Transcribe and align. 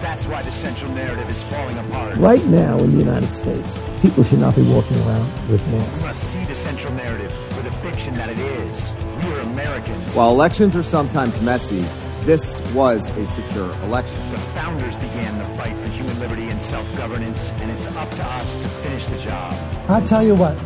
that's 0.00 0.26
why 0.26 0.42
the 0.42 0.52
central 0.52 0.92
narrative 0.92 1.30
is 1.30 1.42
falling 1.44 1.78
apart. 1.78 2.16
Right 2.16 2.44
now 2.46 2.78
in 2.78 2.90
the 2.90 2.98
United 2.98 3.30
States, 3.32 3.82
people 4.00 4.24
should 4.24 4.38
not 4.38 4.56
be 4.56 4.62
walking 4.62 4.96
around 5.02 5.48
with 5.48 5.66
masks. 5.68 6.00
We 6.00 6.06
must 6.06 6.22
see 6.32 6.44
the 6.44 6.54
central 6.54 6.92
narrative 6.94 7.32
for 7.50 7.62
the 7.62 7.72
fiction 7.72 8.14
that 8.14 8.28
it 8.28 8.38
is. 8.38 8.92
We 9.24 9.32
are 9.32 9.40
Americans. 9.40 10.14
While 10.14 10.30
elections 10.30 10.74
are 10.76 10.82
sometimes 10.82 11.40
messy, 11.40 11.84
this 12.24 12.60
was 12.72 13.08
a 13.10 13.26
secure 13.26 13.70
election. 13.84 14.30
the 14.30 14.38
founders 14.38 14.94
began 14.96 15.38
the 15.38 15.44
fight 15.56 15.74
for 15.76 15.90
human 15.90 16.18
liberty 16.20 16.48
and 16.48 16.60
self-governance, 16.60 17.50
and 17.60 17.70
it's 17.70 17.86
up 17.86 18.10
to 18.10 18.24
us 18.24 18.56
to 18.56 18.68
finish 18.68 19.06
the 19.06 19.18
job. 19.18 19.54
I 19.88 20.00
tell 20.02 20.22
you 20.22 20.34
what, 20.34 20.56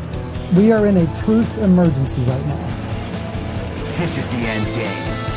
we 0.54 0.72
are 0.72 0.86
in 0.86 0.96
a 0.96 1.16
truth 1.22 1.58
emergency 1.58 2.22
right 2.22 2.46
now. 2.46 2.84
This 3.98 4.19
is 4.19 4.26
the 4.28 4.36
end 4.36 4.66
game. 4.66 5.33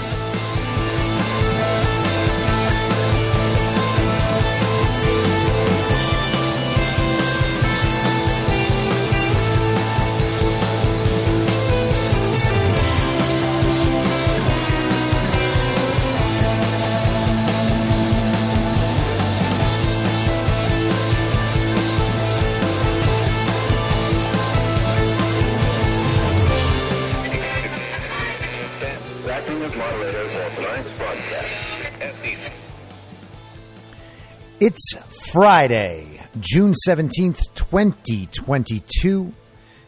It's 34.60 34.96
Friday, 35.32 36.20
June 36.40 36.74
17th, 36.88 37.54
2022, 37.54 39.32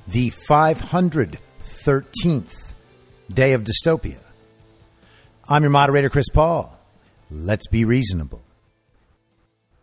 the 0.07 0.29
513th 0.29 2.73
day 3.33 3.53
of 3.53 3.63
dystopia. 3.63 4.19
I'm 5.47 5.63
your 5.63 5.71
moderator, 5.71 6.11
Chris 6.11 6.29
Paul. 6.29 6.77
Let's 7.31 7.65
be 7.65 7.83
reasonable. 7.83 8.43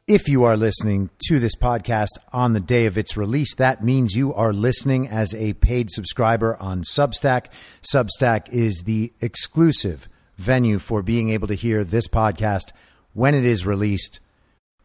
If 0.07 0.29
you 0.29 0.45
are 0.45 0.57
listening 0.57 1.11
to 1.27 1.41
this 1.41 1.57
podcast 1.57 2.11
on 2.33 2.53
the 2.53 2.61
day 2.61 2.87
of 2.87 2.97
its 2.97 3.17
release, 3.17 3.57
that 3.57 3.83
means 3.83 4.15
you 4.15 4.33
are 4.35 4.53
listening 4.53 5.09
as 5.09 5.35
a 5.35 5.55
paid 5.55 5.91
subscriber 5.91 6.57
on 6.61 6.83
Substack. 6.83 7.47
Substack 7.83 8.49
is 8.51 8.85
the 8.87 9.13
exclusive 9.21 10.09
venue 10.37 10.79
for 10.79 11.03
being 11.03 11.31
able 11.31 11.49
to 11.49 11.55
hear 11.55 11.83
this 11.83 12.07
podcast 12.07 12.71
when 13.15 13.35
it 13.35 13.45
is 13.45 13.67
released. 13.67 14.21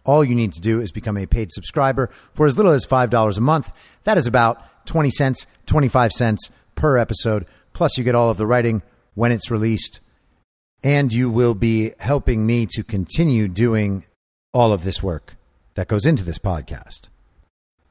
All 0.04 0.24
you 0.24 0.36
need 0.36 0.54
to 0.54 0.62
do 0.62 0.80
is 0.80 0.92
become 0.92 1.18
a 1.18 1.26
paid 1.26 1.52
subscriber 1.52 2.10
for 2.34 2.46
as 2.46 2.58
little 2.58 2.72
as 2.72 2.86
$5 2.86 3.38
a 3.38 3.42
month. 3.42 3.72
That 4.04 4.18
is 4.18 4.28
about 4.28 4.86
20 4.86 5.10
cents, 5.10 5.46
25 5.68 6.12
cents 6.12 6.52
per 6.76 6.98
episode. 6.98 7.46
Plus, 7.74 7.98
you 7.98 8.04
get 8.04 8.16
all 8.16 8.30
of 8.30 8.38
the 8.38 8.48
writing 8.48 8.82
when 9.14 9.32
it's 9.32 9.52
released. 9.52 10.00
And 10.84 11.14
you 11.14 11.30
will 11.30 11.54
be 11.54 11.94
helping 12.00 12.48
me 12.48 12.66
to 12.72 12.84
continue 12.84 13.48
doing 13.48 14.06
all 14.52 14.74
of 14.74 14.84
this 14.84 15.04
work 15.04 15.36
that 15.76 15.88
goes 15.88 16.06
into 16.06 16.24
this 16.24 16.40
podcast 16.40 17.10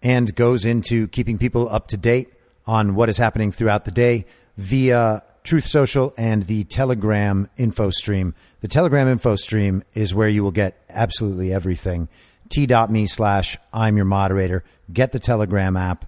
and 0.03 0.34
goes 0.34 0.65
into 0.65 1.09
keeping 1.09 1.38
people 1.38 1.69
up 1.69 1.87
to 1.88 1.97
date 1.97 2.32
on 2.66 2.94
what 2.94 3.09
is 3.09 3.19
happening 3.19 3.53
throughout 3.53 3.84
the 3.84 3.91
day 3.91 4.26
via 4.56 5.22
Truth 5.44 5.66
Social 5.66 6.12
and 6.19 6.44
the 6.44 6.65
Telegram 6.65 7.49
info 7.56 7.91
stream. 7.91 8.34
The 8.60 8.69
Telegram 8.69 9.09
info 9.09 9.37
stream 9.37 9.82
is 9.94 10.15
where 10.15 10.28
you 10.28 10.43
will 10.43 10.50
get 10.50 10.82
absolutely 10.91 11.53
everything. 11.53 12.09
T.me 12.50 13.06
slash 13.06 13.56
I'm 13.72 13.97
your 13.97 14.04
moderator. 14.04 14.65
Get 14.93 15.12
the 15.12 15.19
Telegram 15.19 15.76
app, 15.76 16.04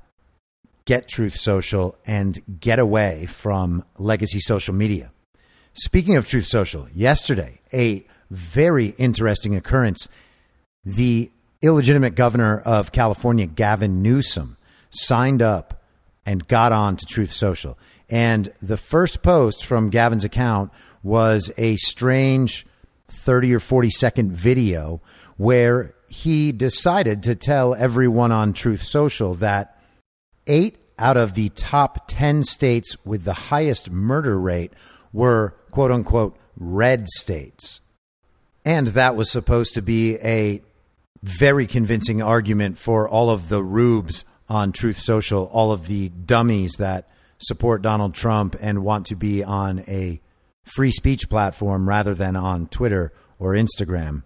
get 0.84 1.08
Truth 1.08 1.36
Social, 1.36 1.96
and 2.04 2.38
get 2.60 2.78
away 2.78 3.26
from 3.26 3.84
legacy 3.96 4.40
social 4.40 4.74
media. 4.74 5.12
Speaking 5.72 6.16
of 6.16 6.28
Truth 6.28 6.46
Social, 6.46 6.88
yesterday, 6.92 7.60
a 7.72 8.06
very 8.30 8.88
interesting 8.98 9.56
occurrence. 9.56 10.08
The 10.84 11.30
illegitimate 11.62 12.16
governor 12.16 12.58
of 12.58 12.92
California, 12.92 13.46
Gavin 13.46 14.02
Newsom, 14.02 14.58
signed 14.90 15.40
up 15.40 15.82
and 16.26 16.46
got 16.48 16.72
on 16.72 16.96
to 16.96 17.06
Truth 17.06 17.32
Social. 17.32 17.78
And 18.10 18.52
the 18.60 18.76
first 18.76 19.22
post 19.22 19.64
from 19.64 19.88
Gavin's 19.88 20.24
account 20.24 20.70
was 21.02 21.50
a 21.56 21.76
strange 21.76 22.66
30 23.08 23.54
or 23.54 23.60
40 23.60 23.90
second 23.90 24.32
video 24.32 25.00
where 25.36 25.94
he 26.08 26.52
decided 26.52 27.22
to 27.22 27.34
tell 27.34 27.74
everyone 27.74 28.32
on 28.32 28.52
Truth 28.52 28.82
Social 28.82 29.34
that 29.36 29.78
eight 30.46 30.76
out 30.98 31.16
of 31.16 31.34
the 31.34 31.48
top 31.50 32.06
10 32.08 32.44
states 32.44 32.96
with 33.04 33.24
the 33.24 33.32
highest 33.32 33.90
murder 33.90 34.38
rate 34.38 34.72
were 35.12 35.54
quote 35.70 35.90
unquote 35.90 36.36
red 36.56 37.08
states. 37.08 37.80
And 38.64 38.88
that 38.88 39.16
was 39.16 39.30
supposed 39.30 39.74
to 39.74 39.82
be 39.82 40.16
a 40.16 40.62
very 41.22 41.66
convincing 41.66 42.22
argument 42.22 42.78
for 42.78 43.08
all 43.08 43.30
of 43.30 43.48
the 43.48 43.62
rubes 43.62 44.24
on 44.48 44.72
Truth 44.72 45.00
Social, 45.00 45.46
all 45.46 45.72
of 45.72 45.86
the 45.86 46.10
dummies 46.10 46.74
that 46.78 47.08
support 47.38 47.82
Donald 47.82 48.14
Trump 48.14 48.56
and 48.60 48.84
want 48.84 49.06
to 49.06 49.16
be 49.16 49.42
on 49.42 49.80
a 49.88 50.20
free 50.64 50.90
speech 50.90 51.28
platform 51.28 51.88
rather 51.88 52.14
than 52.14 52.36
on 52.36 52.66
Twitter 52.66 53.12
or 53.38 53.52
Instagram. 53.52 54.22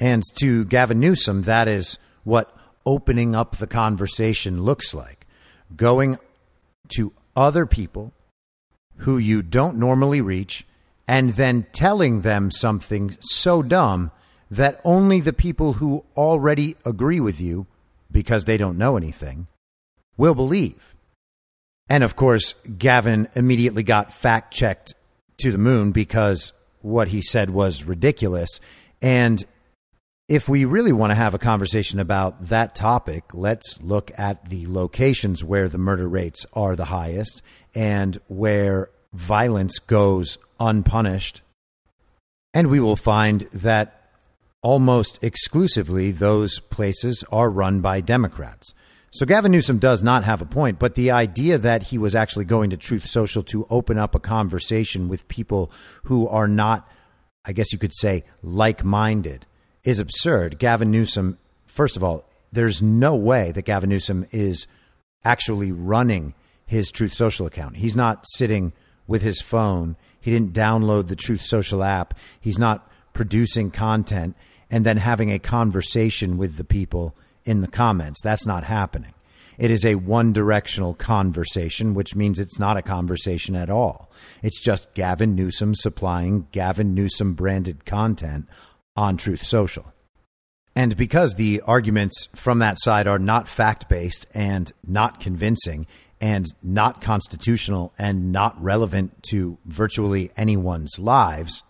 And 0.00 0.22
to 0.38 0.64
Gavin 0.64 1.00
Newsom, 1.00 1.42
that 1.42 1.68
is 1.68 1.98
what 2.24 2.54
opening 2.86 3.34
up 3.34 3.56
the 3.56 3.66
conversation 3.66 4.62
looks 4.62 4.94
like. 4.94 5.26
Going 5.76 6.18
to 6.88 7.12
other 7.36 7.66
people 7.66 8.12
who 8.98 9.18
you 9.18 9.42
don't 9.42 9.76
normally 9.76 10.20
reach 10.20 10.66
and 11.06 11.30
then 11.34 11.66
telling 11.72 12.20
them 12.20 12.50
something 12.50 13.16
so 13.20 13.62
dumb 13.62 14.10
that 14.50 14.80
only 14.84 15.20
the 15.20 15.32
people 15.32 15.74
who 15.74 16.04
already 16.16 16.76
agree 16.84 17.20
with 17.20 17.40
you, 17.40 17.66
because 18.10 18.44
they 18.44 18.56
don't 18.56 18.78
know 18.78 18.96
anything, 18.96 19.46
will 20.16 20.34
believe. 20.34 20.94
And 21.88 22.02
of 22.04 22.16
course, 22.16 22.54
Gavin 22.78 23.28
immediately 23.34 23.82
got 23.82 24.12
fact 24.12 24.52
checked 24.52 24.94
to 25.38 25.52
the 25.52 25.58
moon 25.58 25.92
because 25.92 26.52
what 26.80 27.08
he 27.08 27.20
said 27.20 27.50
was 27.50 27.84
ridiculous. 27.84 28.60
And 29.00 29.44
if 30.28 30.48
we 30.48 30.64
really 30.64 30.92
want 30.92 31.10
to 31.10 31.14
have 31.14 31.34
a 31.34 31.38
conversation 31.38 31.98
about 31.98 32.48
that 32.48 32.74
topic, 32.74 33.32
let's 33.32 33.80
look 33.82 34.10
at 34.18 34.50
the 34.50 34.66
locations 34.66 35.42
where 35.42 35.68
the 35.68 35.78
murder 35.78 36.08
rates 36.08 36.44
are 36.52 36.76
the 36.76 36.86
highest 36.86 37.42
and 37.74 38.18
where 38.28 38.90
violence 39.12 39.78
goes 39.78 40.38
unpunished. 40.60 41.40
And 42.52 42.68
we 42.68 42.80
will 42.80 42.96
find 42.96 43.42
that 43.52 44.10
almost 44.60 45.22
exclusively 45.22 46.10
those 46.10 46.60
places 46.60 47.24
are 47.30 47.48
run 47.48 47.80
by 47.80 48.00
Democrats. 48.00 48.74
So 49.10 49.24
Gavin 49.24 49.52
Newsom 49.52 49.78
does 49.78 50.02
not 50.02 50.24
have 50.24 50.42
a 50.42 50.46
point, 50.46 50.78
but 50.78 50.94
the 50.94 51.10
idea 51.10 51.56
that 51.58 51.84
he 51.84 51.98
was 51.98 52.14
actually 52.14 52.44
going 52.44 52.70
to 52.70 52.76
Truth 52.76 53.06
Social 53.06 53.42
to 53.44 53.66
open 53.70 53.98
up 53.98 54.14
a 54.14 54.20
conversation 54.20 55.08
with 55.08 55.28
people 55.28 55.70
who 56.04 56.28
are 56.28 56.48
not, 56.48 56.86
I 57.44 57.52
guess 57.52 57.72
you 57.72 57.78
could 57.78 57.94
say, 57.94 58.24
like 58.42 58.84
minded 58.84 59.46
is 59.82 59.98
absurd. 59.98 60.58
Gavin 60.58 60.90
Newsom, 60.90 61.38
first 61.64 61.96
of 61.96 62.04
all, 62.04 62.28
there's 62.52 62.82
no 62.82 63.14
way 63.16 63.50
that 63.52 63.62
Gavin 63.62 63.90
Newsom 63.90 64.26
is 64.30 64.66
actually 65.24 65.72
running 65.72 66.34
his 66.66 66.90
Truth 66.90 67.14
Social 67.14 67.46
account. 67.46 67.76
He's 67.76 67.96
not 67.96 68.26
sitting 68.28 68.74
with 69.06 69.22
his 69.22 69.40
phone. 69.40 69.96
He 70.20 70.30
didn't 70.30 70.52
download 70.52 71.08
the 71.08 71.16
Truth 71.16 71.42
Social 71.42 71.82
app. 71.82 72.12
He's 72.38 72.58
not 72.58 72.90
producing 73.14 73.70
content 73.70 74.36
and 74.70 74.84
then 74.84 74.98
having 74.98 75.32
a 75.32 75.38
conversation 75.38 76.36
with 76.36 76.58
the 76.58 76.64
people 76.64 77.16
in 77.48 77.62
the 77.62 77.68
comments. 77.68 78.20
That's 78.20 78.46
not 78.46 78.64
happening. 78.64 79.14
It 79.56 79.70
is 79.70 79.84
a 79.84 79.96
one 79.96 80.32
directional 80.32 80.94
conversation, 80.94 81.94
which 81.94 82.14
means 82.14 82.38
it's 82.38 82.58
not 82.58 82.76
a 82.76 82.82
conversation 82.82 83.56
at 83.56 83.70
all. 83.70 84.12
It's 84.42 84.60
just 84.60 84.92
Gavin 84.94 85.34
Newsom 85.34 85.74
supplying 85.74 86.46
Gavin 86.52 86.94
Newsom 86.94 87.32
branded 87.32 87.84
content 87.86 88.46
on 88.94 89.16
Truth 89.16 89.44
Social. 89.44 89.92
And 90.76 90.96
because 90.96 91.34
the 91.34 91.60
arguments 91.66 92.28
from 92.36 92.60
that 92.60 92.78
side 92.78 93.08
are 93.08 93.18
not 93.18 93.48
fact 93.48 93.88
based 93.88 94.26
and 94.32 94.70
not 94.86 95.18
convincing 95.18 95.86
and 96.20 96.46
not 96.62 97.00
constitutional 97.00 97.92
and 97.98 98.30
not 98.30 98.62
relevant 98.62 99.22
to 99.30 99.58
virtually 99.64 100.30
anyone's 100.36 100.98
lives, 100.98 101.64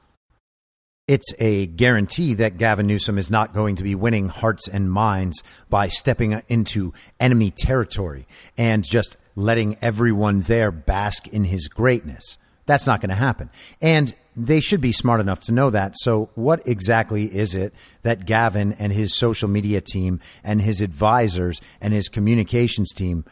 it's 1.08 1.32
a 1.38 1.66
guarantee 1.66 2.34
that 2.34 2.58
Gavin 2.58 2.86
Newsom 2.86 3.16
is 3.16 3.30
not 3.30 3.54
going 3.54 3.76
to 3.76 3.82
be 3.82 3.94
winning 3.94 4.28
hearts 4.28 4.68
and 4.68 4.92
minds 4.92 5.42
by 5.70 5.88
stepping 5.88 6.40
into 6.48 6.92
enemy 7.18 7.50
territory 7.50 8.28
and 8.58 8.84
just 8.84 9.16
letting 9.34 9.78
everyone 9.80 10.42
there 10.42 10.70
bask 10.70 11.26
in 11.26 11.44
his 11.44 11.66
greatness. 11.66 12.36
That's 12.66 12.86
not 12.86 13.00
going 13.00 13.08
to 13.08 13.16
happen. 13.16 13.48
And 13.80 14.14
they 14.36 14.60
should 14.60 14.82
be 14.82 14.92
smart 14.92 15.20
enough 15.20 15.42
to 15.44 15.52
know 15.52 15.70
that. 15.70 15.94
So, 15.96 16.28
what 16.34 16.68
exactly 16.68 17.24
is 17.24 17.54
it 17.54 17.72
that 18.02 18.26
Gavin 18.26 18.74
and 18.74 18.92
his 18.92 19.16
social 19.16 19.48
media 19.48 19.80
team 19.80 20.20
and 20.44 20.60
his 20.60 20.82
advisors 20.82 21.60
and 21.80 21.94
his 21.94 22.08
communications 22.08 22.92
team 22.92 23.24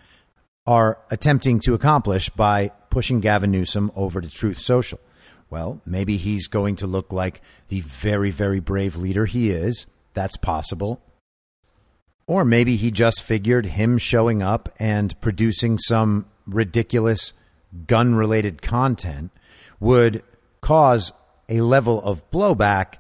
are 0.67 0.99
attempting 1.11 1.61
to 1.61 1.75
accomplish 1.75 2.31
by 2.31 2.73
pushing 2.91 3.21
Gavin 3.21 3.51
Newsom 3.51 3.93
over 3.95 4.21
to 4.21 4.31
Truth 4.31 4.59
Social? 4.59 4.99
Well, 5.49 5.81
maybe 5.87 6.17
he's 6.17 6.49
going 6.49 6.77
to 6.77 6.87
look 6.87 7.13
like 7.13 7.41
the 7.69 7.81
very, 7.81 8.31
very 8.31 8.61
brave 8.61 8.97
leader 8.97 9.27
he 9.27 9.51
is. 9.51 9.87
That's 10.15 10.37
possible. 10.37 11.01
Or 12.27 12.45
maybe 12.45 12.77
he 12.77 12.91
just 12.91 13.23
figured 13.23 13.67
him 13.67 13.99
showing 13.99 14.43
up 14.43 14.69
and 14.79 15.19
producing 15.21 15.79
some 15.79 16.27
ridiculous 16.47 17.35
gun 17.87 18.15
related 18.15 18.63
content 18.63 19.31
would 19.79 20.23
cause 20.61 21.13
a 21.49 21.61
level 21.61 22.03
of 22.03 22.29
blowback 22.31 22.95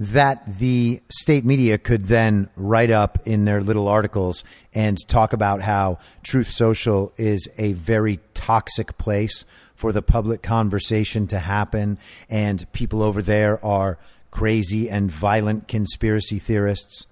that 0.00 0.58
the 0.58 1.00
state 1.08 1.44
media 1.44 1.76
could 1.78 2.04
then 2.04 2.48
write 2.56 2.90
up 2.90 3.18
in 3.26 3.44
their 3.44 3.62
little 3.62 3.88
articles 3.88 4.44
and 4.72 4.96
talk 5.08 5.32
about 5.32 5.62
how 5.62 5.98
Truth 6.22 6.50
Social 6.50 7.12
is 7.16 7.48
a 7.58 7.72
very 7.72 8.20
toxic 8.34 8.96
place 8.98 9.44
for 9.78 9.92
the 9.92 10.02
public 10.02 10.42
conversation 10.42 11.28
to 11.28 11.38
happen, 11.38 12.00
and 12.28 12.70
people 12.72 13.00
over 13.00 13.22
there 13.22 13.64
are 13.64 13.96
crazy 14.32 14.90
and 14.90 15.08
violent 15.08 15.68
conspiracy 15.68 16.40
theorists. 16.40 17.06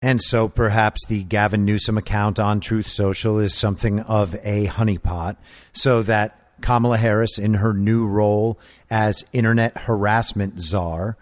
And 0.00 0.22
so 0.22 0.48
perhaps 0.48 1.04
the 1.06 1.22
Gavin 1.24 1.66
Newsom 1.66 1.98
account 1.98 2.40
on 2.40 2.60
Truth 2.60 2.88
Social 2.88 3.38
is 3.38 3.52
something 3.52 4.00
of 4.00 4.34
a 4.42 4.68
honeypot 4.68 5.36
so 5.74 6.02
that 6.04 6.62
Kamala 6.62 6.96
Harris, 6.96 7.38
in 7.38 7.54
her 7.54 7.74
new 7.74 8.06
role 8.06 8.58
as 8.88 9.22
internet 9.34 9.76
harassment 9.76 10.58
czar, 10.58 11.18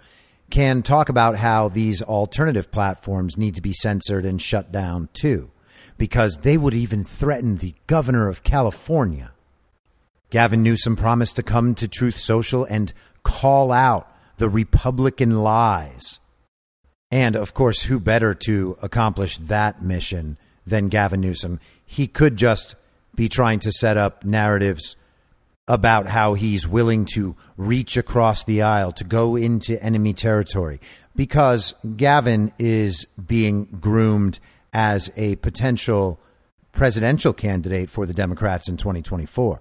can 0.50 0.84
talk 0.84 1.08
about 1.08 1.38
how 1.38 1.68
these 1.68 2.00
alternative 2.00 2.70
platforms 2.70 3.36
need 3.36 3.56
to 3.56 3.60
be 3.60 3.72
censored 3.72 4.24
and 4.24 4.40
shut 4.40 4.70
down 4.70 5.08
too, 5.14 5.50
because 5.98 6.36
they 6.42 6.56
would 6.56 6.74
even 6.74 7.02
threaten 7.02 7.56
the 7.56 7.74
governor 7.88 8.28
of 8.28 8.44
California. 8.44 9.32
Gavin 10.34 10.64
Newsom 10.64 10.96
promised 10.96 11.36
to 11.36 11.44
come 11.44 11.76
to 11.76 11.86
Truth 11.86 12.18
Social 12.18 12.64
and 12.64 12.92
call 13.22 13.70
out 13.70 14.12
the 14.38 14.48
Republican 14.48 15.44
lies. 15.44 16.18
And 17.08 17.36
of 17.36 17.54
course, 17.54 17.82
who 17.82 18.00
better 18.00 18.34
to 18.46 18.76
accomplish 18.82 19.38
that 19.38 19.80
mission 19.80 20.36
than 20.66 20.88
Gavin 20.88 21.20
Newsom? 21.20 21.60
He 21.86 22.08
could 22.08 22.34
just 22.34 22.74
be 23.14 23.28
trying 23.28 23.60
to 23.60 23.70
set 23.70 23.96
up 23.96 24.24
narratives 24.24 24.96
about 25.68 26.08
how 26.08 26.34
he's 26.34 26.66
willing 26.66 27.04
to 27.14 27.36
reach 27.56 27.96
across 27.96 28.42
the 28.42 28.60
aisle 28.60 28.90
to 28.94 29.04
go 29.04 29.36
into 29.36 29.80
enemy 29.80 30.14
territory 30.14 30.80
because 31.14 31.76
Gavin 31.96 32.52
is 32.58 33.06
being 33.24 33.66
groomed 33.80 34.40
as 34.72 35.12
a 35.14 35.36
potential 35.36 36.18
presidential 36.72 37.32
candidate 37.32 37.88
for 37.88 38.04
the 38.04 38.12
Democrats 38.12 38.68
in 38.68 38.76
2024. 38.76 39.60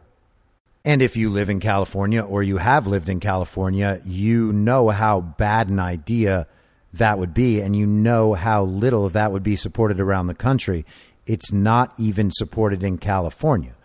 And 0.86 1.02
if 1.02 1.16
you 1.16 1.30
live 1.30 1.50
in 1.50 1.62
California 1.62 2.22
or 2.22 2.44
you 2.44 2.58
have 2.58 2.88
lived 2.88 3.08
in 3.08 3.22
California, 3.22 4.02
you 4.04 4.52
know 4.52 4.90
how 4.90 5.22
bad 5.22 5.70
an 5.70 5.80
idea 5.80 6.46
that 6.92 7.18
would 7.18 7.34
be, 7.34 7.62
and 7.62 7.74
you 7.76 7.88
know 7.88 8.34
how 8.34 8.64
little 8.64 9.08
that 9.10 9.32
would 9.32 9.44
be 9.44 9.56
supported 9.56 10.00
around 10.00 10.28
the 10.28 10.34
country. 10.34 10.86
It's 11.26 11.54
not 11.54 11.94
even 11.98 12.32
supported 12.32 12.84
in 12.84 12.98
California. 12.98 13.76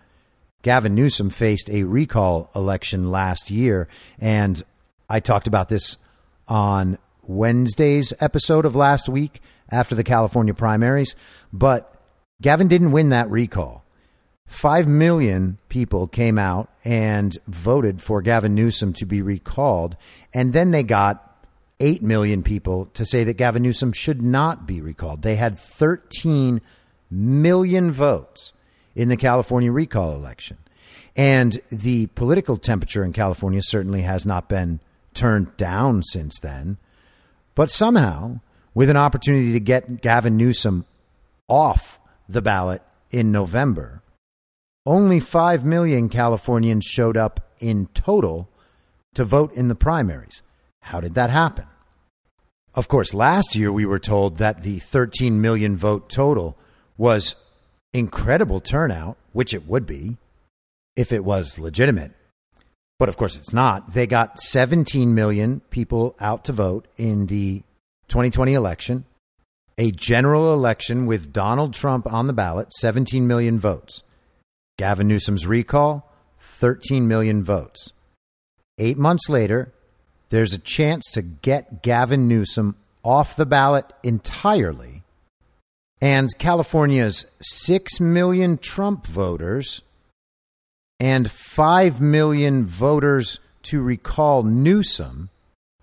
Gavin 0.63 0.97
Newsom 0.97 1.31
faced 1.31 1.71
a 1.71 1.85
recall 1.85 2.51
election 2.55 3.13
last 3.13 3.49
year, 3.49 3.87
and 4.19 4.61
I 5.09 5.21
talked 5.21 5.47
about 5.47 5.69
this 5.69 5.99
on 6.49 6.99
Wednesday's 7.23 8.13
episode 8.21 8.67
of 8.67 8.75
last 8.75 9.09
week 9.09 9.41
after 9.71 9.95
the 9.95 10.03
California 10.03 10.53
primaries, 10.53 11.15
but 11.53 11.95
Gavin 12.43 12.67
didn't 12.67 12.91
win 12.91 13.11
that 13.11 13.31
recall. 13.31 13.85
Five 14.49 14.89
million 14.89 15.59
people 15.69 16.09
came 16.09 16.39
out 16.39 16.71
and 16.83 17.37
voted 17.47 18.03
for 18.03 18.23
Gavin 18.23 18.55
Newsom 18.55 18.95
to 18.95 19.05
be 19.05 19.21
recalled. 19.21 19.97
And 20.33 20.55
then 20.55 20.71
they 20.71 20.83
got 20.83 21.47
8 21.81 22.03
million 22.03 22.43
people 22.43 22.87
to 22.95 23.05
say 23.05 23.25
that 23.25 23.35
Gavin 23.35 23.63
Newsom 23.63 23.93
should 23.93 24.23
not 24.23 24.67
be 24.67 24.81
recalled. 24.81 25.23
They 25.23 25.37
had 25.37 25.59
13 25.59 26.63
million 27.11 27.93
votes 27.93 28.55
in 28.97 29.11
the 29.11 29.19
California 29.19 29.71
recall 29.71 30.15
election. 30.15 30.57
And 31.15 31.61
the 31.71 32.07
political 32.09 32.57
temperature 32.57 33.05
in 33.05 33.13
California 33.13 33.61
certainly 33.63 34.03
has 34.03 34.25
not 34.25 34.49
been 34.49 34.81
turned 35.13 35.57
down 35.59 36.03
since 36.03 36.41
then. 36.41 36.79
But 37.55 37.71
somehow, 37.71 38.41
with 38.73 38.89
an 38.89 38.97
opportunity 38.97 39.53
to 39.53 39.61
get 39.61 40.01
Gavin 40.01 40.37
Newsom 40.37 40.87
off 41.49 42.01
the 42.29 42.43
ballot 42.43 42.83
in 43.11 43.31
November, 43.31 44.03
only 44.89 45.21
5 45.21 45.67
million 45.67 46.09
Californians 46.09 46.87
showed 46.87 47.19
up 47.19 47.41
in 47.61 47.89
total 47.93 48.49
to 49.13 49.23
vote 49.23 49.53
in 49.53 49.69
the 49.69 49.75
primaries. 49.75 50.41
How 50.81 50.99
did 50.99 51.13
that 51.15 51.29
happen? 51.29 51.67
Of 52.75 52.89
course, 52.89 53.13
last 53.13 53.55
year 53.55 53.71
we 53.71 53.85
were 53.85 53.99
told 53.99 54.39
that 54.39 54.63
the 54.63 54.79
13 54.79 55.43
million 55.43 55.77
vote 55.77 56.09
total 56.09 56.57
was 56.97 57.37
incredible 57.93 58.61
turnout, 58.61 59.19
which 59.33 59.53
it 59.53 59.69
would 59.69 59.85
be 59.85 60.17
if 60.97 61.13
it 61.13 61.23
was 61.23 61.59
legitimate. 61.59 62.13
But 62.99 63.11
of 63.11 63.19
course, 63.19 63.37
it's 63.37 63.53
not. 63.53 63.93
They 63.93 64.07
got 64.07 64.41
17 64.41 65.15
million 65.15 65.61
people 65.69 66.17
out 66.19 66.45
to 66.47 66.53
vote 66.53 66.89
in 66.97 67.27
the 67.27 67.63
2020 68.09 68.55
election, 68.55 69.05
a 69.77 69.91
general 69.91 70.55
election 70.55 71.05
with 71.05 71.31
Donald 71.31 71.75
Trump 71.75 72.11
on 72.11 72.27
the 72.27 72.33
ballot, 72.33 72.73
17 72.73 73.27
million 73.27 73.59
votes. 73.59 74.03
Gavin 74.79 75.09
Newsom's 75.09 75.47
recall, 75.47 76.11
13 76.41 77.07
million 77.07 77.43
votes. 77.43 77.93
Eight 78.79 78.97
months 78.97 79.29
later, 79.29 79.75
there's 80.31 80.55
a 80.55 80.59
chance 80.59 81.11
to 81.13 81.23
get 81.23 81.83
Gavin 81.83 82.29
Newsom 82.29 82.77
off 83.05 83.37
the 83.37 83.45
ballot 83.45 83.87
entirely. 84.03 85.03
And 86.01 86.29
California's 86.39 87.27
6 87.43 88.01
million 88.01 88.57
Trump 88.57 89.07
voters 89.07 89.83
and 91.01 91.31
5 91.31 92.01
million 92.01 92.65
voters 92.65 93.41
to 93.65 93.83
recall 93.83 94.45
Newsom 94.45 95.31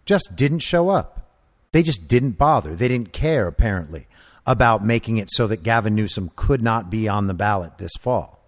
just 0.06 0.38
didn't 0.38 0.60
show 0.60 0.88
up. 0.88 1.30
They 1.74 1.84
just 1.84 2.08
didn't 2.08 2.38
bother. 2.38 2.76
They 2.76 2.88
didn't 2.88 3.12
care, 3.12 3.48
apparently, 3.48 4.08
about 4.46 4.86
making 4.86 5.18
it 5.18 5.30
so 5.30 5.48
that 5.48 5.64
Gavin 5.64 5.96
Newsom 5.96 6.32
could 6.38 6.62
not 6.62 6.90
be 6.90 7.10
on 7.10 7.28
the 7.28 7.34
ballot 7.34 7.78
this 7.78 7.92
fall. 8.00 8.45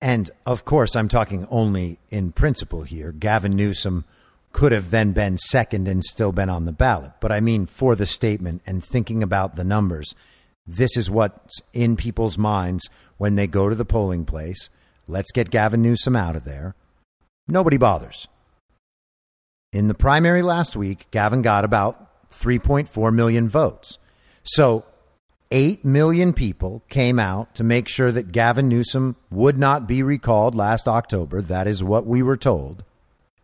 And 0.00 0.30
of 0.44 0.64
course, 0.64 0.94
I'm 0.94 1.08
talking 1.08 1.46
only 1.50 1.98
in 2.10 2.32
principle 2.32 2.82
here. 2.82 3.12
Gavin 3.12 3.56
Newsom 3.56 4.04
could 4.52 4.72
have 4.72 4.90
then 4.90 5.12
been 5.12 5.38
second 5.38 5.88
and 5.88 6.04
still 6.04 6.32
been 6.32 6.48
on 6.48 6.64
the 6.64 6.72
ballot. 6.72 7.12
But 7.20 7.32
I 7.32 7.40
mean, 7.40 7.66
for 7.66 7.94
the 7.94 8.06
statement 8.06 8.62
and 8.66 8.84
thinking 8.84 9.22
about 9.22 9.56
the 9.56 9.64
numbers, 9.64 10.14
this 10.66 10.96
is 10.96 11.10
what's 11.10 11.60
in 11.72 11.96
people's 11.96 12.38
minds 12.38 12.88
when 13.18 13.36
they 13.36 13.46
go 13.46 13.68
to 13.68 13.74
the 13.74 13.84
polling 13.84 14.24
place. 14.24 14.70
Let's 15.06 15.30
get 15.32 15.50
Gavin 15.50 15.82
Newsom 15.82 16.16
out 16.16 16.36
of 16.36 16.44
there. 16.44 16.74
Nobody 17.46 17.76
bothers. 17.76 18.28
In 19.72 19.88
the 19.88 19.94
primary 19.94 20.42
last 20.42 20.76
week, 20.76 21.06
Gavin 21.10 21.42
got 21.42 21.64
about 21.64 22.28
3.4 22.30 23.14
million 23.14 23.48
votes. 23.48 23.98
So 24.42 24.84
8 25.50 25.84
million 25.84 26.32
people 26.32 26.82
came 26.88 27.18
out 27.18 27.54
to 27.54 27.64
make 27.64 27.88
sure 27.88 28.10
that 28.10 28.32
Gavin 28.32 28.68
Newsom 28.68 29.16
would 29.30 29.58
not 29.58 29.86
be 29.86 30.02
recalled 30.02 30.54
last 30.54 30.88
October. 30.88 31.40
That 31.40 31.66
is 31.66 31.84
what 31.84 32.06
we 32.06 32.22
were 32.22 32.36
told. 32.36 32.84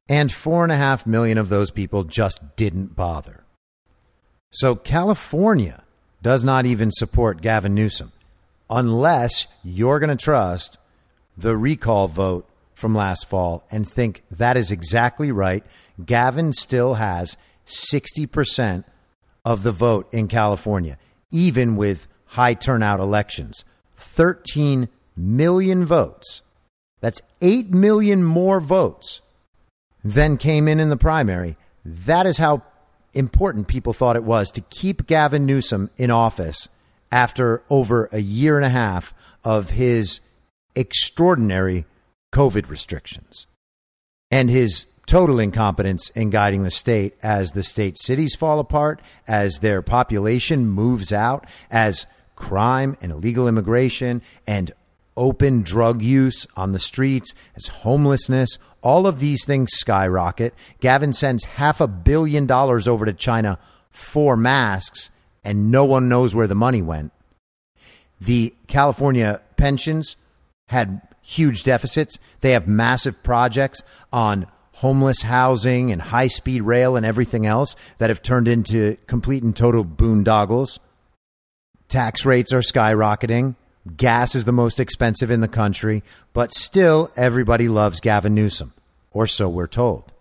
And 0.09 0.31
4.5 0.31 1.07
million 1.07 1.39
of 1.39 1.49
those 1.49 1.71
people 1.71 2.05
just 2.05 2.57
didn't 2.57 2.97
bother. 2.97 3.45
So 4.51 4.75
California 4.75 5.85
does 6.23 6.45
not 6.45 6.67
even 6.67 6.91
support 6.91 7.41
Gavin 7.41 7.75
Newsom 7.75 8.13
unless 8.69 9.47
you're 9.63 9.99
going 9.99 10.17
to 10.17 10.23
trust 10.23 10.79
the 11.37 11.57
recall 11.57 12.09
vote 12.09 12.49
from 12.75 12.95
last 12.95 13.29
fall 13.29 13.65
and 13.71 13.89
think 13.89 14.23
that 14.31 14.57
is 14.57 14.71
exactly 14.71 15.31
right. 15.31 15.65
Gavin 16.05 16.53
still 16.53 16.95
has 16.95 17.37
60% 17.67 18.85
of 19.45 19.63
the 19.63 19.73
vote 19.73 20.09
in 20.13 20.29
California 20.29 20.99
even 21.33 21.77
with 21.77 22.07
high 22.27 22.55
turnout 22.55 23.01
elections. 23.01 23.65
13 23.97 24.89
million 25.17 25.85
votes. 25.85 26.43
That's 27.01 27.21
8 27.41 27.71
million 27.71 28.23
more 28.23 28.61
votes 28.61 29.21
than 30.05 30.37
came 30.37 30.69
in 30.69 30.79
in 30.79 30.89
the 30.89 30.97
primary. 30.97 31.57
That 31.85 32.27
is 32.27 32.39
how 32.39 32.63
important 33.15 33.69
people 33.69 33.93
thought 33.93 34.17
it 34.17 34.25
was 34.25 34.51
to 34.53 34.61
keep 34.61 35.07
Gavin 35.07 35.45
Newsom 35.45 35.91
in 35.97 36.11
office 36.11 36.69
after 37.11 37.63
over 37.69 38.09
a 38.13 38.21
year 38.21 38.57
and 38.57 38.65
a 38.65 38.71
half 38.71 39.13
of 39.45 39.71
his 39.71 40.21
extraordinary 40.75 41.85
COVID 42.33 42.69
restrictions 42.69 43.47
and 44.31 44.49
his 44.49 44.87
total 45.13 45.39
incompetence 45.39 46.09
in 46.15 46.31
guiding 46.31 46.63
the 46.63 46.71
state 46.71 47.15
as 47.23 47.51
the 47.51 47.63
state 47.63 47.99
cities 47.99 48.35
fall 48.35 48.59
apart, 48.59 48.99
as 49.29 49.59
their 49.59 49.83
population 49.83 50.67
moves 50.67 51.13
out, 51.13 51.47
as 51.71 52.07
crime 52.35 52.97
and 53.03 53.13
illegal 53.13 53.47
immigration 53.47 54.23
and 54.47 54.73
open 55.15 55.61
drug 55.61 56.01
use 56.01 56.47
on 56.57 56.73
the 56.73 56.79
streets, 56.79 57.35
as 57.55 57.67
homelessness, 57.67 58.57
all 58.81 59.07
of 59.07 59.21
these 59.21 59.45
things 59.45 59.71
skyrocket. 59.75 60.55
Gavin 60.81 61.13
sends 61.13 61.45
half 61.45 61.83
a 61.83 61.87
billion 61.87 62.47
dollars 62.47 62.89
over 62.89 63.05
to 63.05 63.13
China 63.13 63.59
for 63.91 64.35
masks, 64.35 65.11
and 65.45 65.71
no 65.71 65.85
one 65.85 66.09
knows 66.09 66.35
where 66.35 66.47
the 66.47 66.55
money 66.55 66.81
went. 66.81 67.13
The 68.19 68.55
California 68.67 69.43
pensions 69.59 70.17
had 70.69 71.03
huge 71.21 71.65
deficits. 71.65 72.19
They 72.41 72.53
have 72.53 72.67
massive 72.67 73.23
projects 73.23 73.83
on 74.11 74.47
homeless 74.83 75.23
housing 75.23 75.93
and 75.93 76.03
high 76.03 76.27
speed 76.27 76.61
rail 76.61 76.97
and 76.97 77.07
everything 77.07 77.47
else 77.47 77.77
that 77.99 78.11
have 78.11 78.21
turned 78.21 78.49
into 78.49 78.97
complete 79.07 79.45
and 79.45 79.55
total 79.55 79.85
boondoggles. 79.85 80.81
Tax 81.89 82.27
rates 82.27 82.53
are 82.53 82.63
skyrocketing. 82.63 83.55
Gas 83.97 84.35
is 84.35 84.45
the 84.45 84.51
most 84.51 84.81
expensive 84.81 85.31
in 85.31 85.41
the 85.41 85.47
country, 85.47 86.03
but 86.33 86.53
still 86.53 87.13
everybody 87.15 87.69
loves 87.69 88.01
Gavin 88.01 88.35
Newsom, 88.35 88.73
or 89.13 89.29
so 89.29 89.49
we're 89.49 89.69
told. 89.69 90.13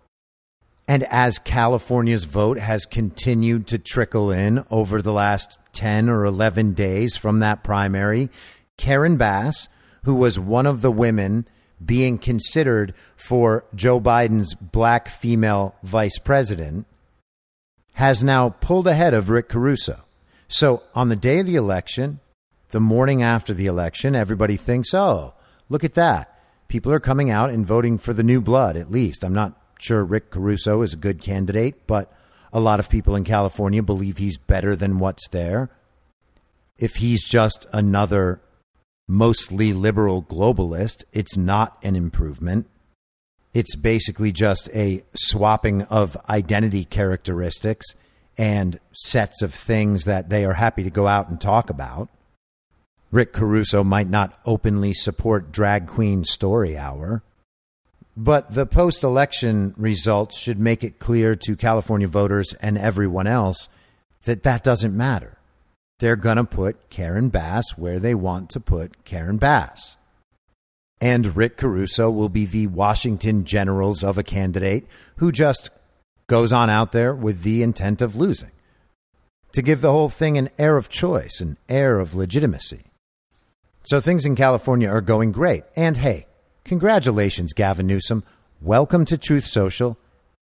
And 0.86 1.02
as 1.10 1.40
California's 1.40 2.24
vote 2.24 2.58
has 2.58 2.86
continued 2.86 3.66
to 3.66 3.80
trickle 3.80 4.30
in 4.30 4.64
over 4.70 5.02
the 5.02 5.12
last 5.12 5.58
10 5.72 6.08
or 6.08 6.24
11 6.24 6.74
days 6.74 7.16
from 7.16 7.40
that 7.40 7.64
primary, 7.64 8.30
Karen 8.76 9.16
Bass, 9.16 9.68
who 10.04 10.14
was 10.14 10.38
one 10.38 10.66
of 10.66 10.82
the 10.82 10.92
women 10.92 11.48
being 11.84 12.18
considered 12.18 12.94
for 13.16 13.64
Joe 13.74 14.00
Biden's 14.00 14.54
black 14.54 15.08
female 15.08 15.74
vice 15.82 16.18
president 16.18 16.86
has 17.94 18.24
now 18.24 18.50
pulled 18.60 18.86
ahead 18.86 19.14
of 19.14 19.28
Rick 19.28 19.48
Caruso. 19.48 20.00
So 20.48 20.82
on 20.94 21.08
the 21.08 21.16
day 21.16 21.40
of 21.40 21.46
the 21.46 21.56
election, 21.56 22.20
the 22.70 22.80
morning 22.80 23.22
after 23.22 23.54
the 23.54 23.66
election, 23.66 24.14
everybody 24.14 24.56
thinks, 24.56 24.94
oh, 24.94 25.34
look 25.68 25.84
at 25.84 25.94
that. 25.94 26.28
People 26.68 26.92
are 26.92 27.00
coming 27.00 27.30
out 27.30 27.50
and 27.50 27.66
voting 27.66 27.98
for 27.98 28.12
the 28.12 28.22
new 28.22 28.40
blood, 28.40 28.76
at 28.76 28.90
least. 28.90 29.24
I'm 29.24 29.34
not 29.34 29.60
sure 29.78 30.04
Rick 30.04 30.30
Caruso 30.30 30.82
is 30.82 30.94
a 30.94 30.96
good 30.96 31.20
candidate, 31.20 31.86
but 31.86 32.10
a 32.52 32.60
lot 32.60 32.80
of 32.80 32.88
people 32.88 33.14
in 33.14 33.24
California 33.24 33.82
believe 33.82 34.18
he's 34.18 34.38
better 34.38 34.74
than 34.74 34.98
what's 34.98 35.28
there. 35.28 35.70
If 36.78 36.96
he's 36.96 37.28
just 37.28 37.66
another 37.72 38.40
mostly 39.08 39.72
liberal 39.72 40.22
globalist. 40.22 41.04
It's 41.12 41.36
not 41.36 41.78
an 41.82 41.96
improvement. 41.96 42.68
It's 43.54 43.76
basically 43.76 44.32
just 44.32 44.70
a 44.74 45.02
swapping 45.14 45.82
of 45.82 46.16
identity 46.28 46.84
characteristics 46.84 47.94
and 48.38 48.80
sets 48.92 49.42
of 49.42 49.52
things 49.52 50.04
that 50.04 50.30
they 50.30 50.44
are 50.44 50.54
happy 50.54 50.82
to 50.82 50.90
go 50.90 51.06
out 51.06 51.28
and 51.28 51.40
talk 51.40 51.68
about. 51.68 52.08
Rick 53.10 53.34
Caruso 53.34 53.84
might 53.84 54.08
not 54.08 54.38
openly 54.46 54.94
support 54.94 55.52
Drag 55.52 55.86
Queen 55.86 56.24
Story 56.24 56.78
Hour, 56.78 57.22
but 58.16 58.54
the 58.54 58.64
post 58.64 59.04
election 59.04 59.74
results 59.76 60.38
should 60.38 60.58
make 60.58 60.82
it 60.82 60.98
clear 60.98 61.34
to 61.36 61.54
California 61.54 62.08
voters 62.08 62.54
and 62.54 62.78
everyone 62.78 63.26
else 63.26 63.68
that 64.24 64.44
that 64.44 64.64
doesn't 64.64 64.96
matter 64.96 65.36
they're 66.02 66.16
going 66.16 66.36
to 66.36 66.42
put 66.42 66.90
Karen 66.90 67.28
Bass 67.28 67.78
where 67.78 68.00
they 68.00 68.12
want 68.12 68.50
to 68.50 68.58
put 68.58 69.04
Karen 69.04 69.36
Bass. 69.36 69.96
And 71.00 71.36
Rick 71.36 71.56
Caruso 71.56 72.10
will 72.10 72.28
be 72.28 72.44
the 72.44 72.66
Washington 72.66 73.44
Generals 73.44 74.02
of 74.02 74.18
a 74.18 74.24
candidate 74.24 74.84
who 75.18 75.30
just 75.30 75.70
goes 76.26 76.52
on 76.52 76.68
out 76.68 76.90
there 76.90 77.14
with 77.14 77.44
the 77.44 77.62
intent 77.62 78.02
of 78.02 78.16
losing. 78.16 78.50
To 79.52 79.62
give 79.62 79.80
the 79.80 79.92
whole 79.92 80.08
thing 80.08 80.36
an 80.36 80.48
air 80.58 80.76
of 80.76 80.88
choice, 80.88 81.40
an 81.40 81.56
air 81.68 82.00
of 82.00 82.16
legitimacy. 82.16 82.82
So 83.84 84.00
things 84.00 84.26
in 84.26 84.34
California 84.34 84.88
are 84.88 85.00
going 85.00 85.30
great. 85.30 85.62
And 85.76 85.98
hey, 85.98 86.26
congratulations, 86.64 87.52
Gavin 87.52 87.86
Newsom. 87.86 88.24
Welcome 88.60 89.04
to 89.04 89.16
Truth 89.16 89.46
Social. 89.46 89.96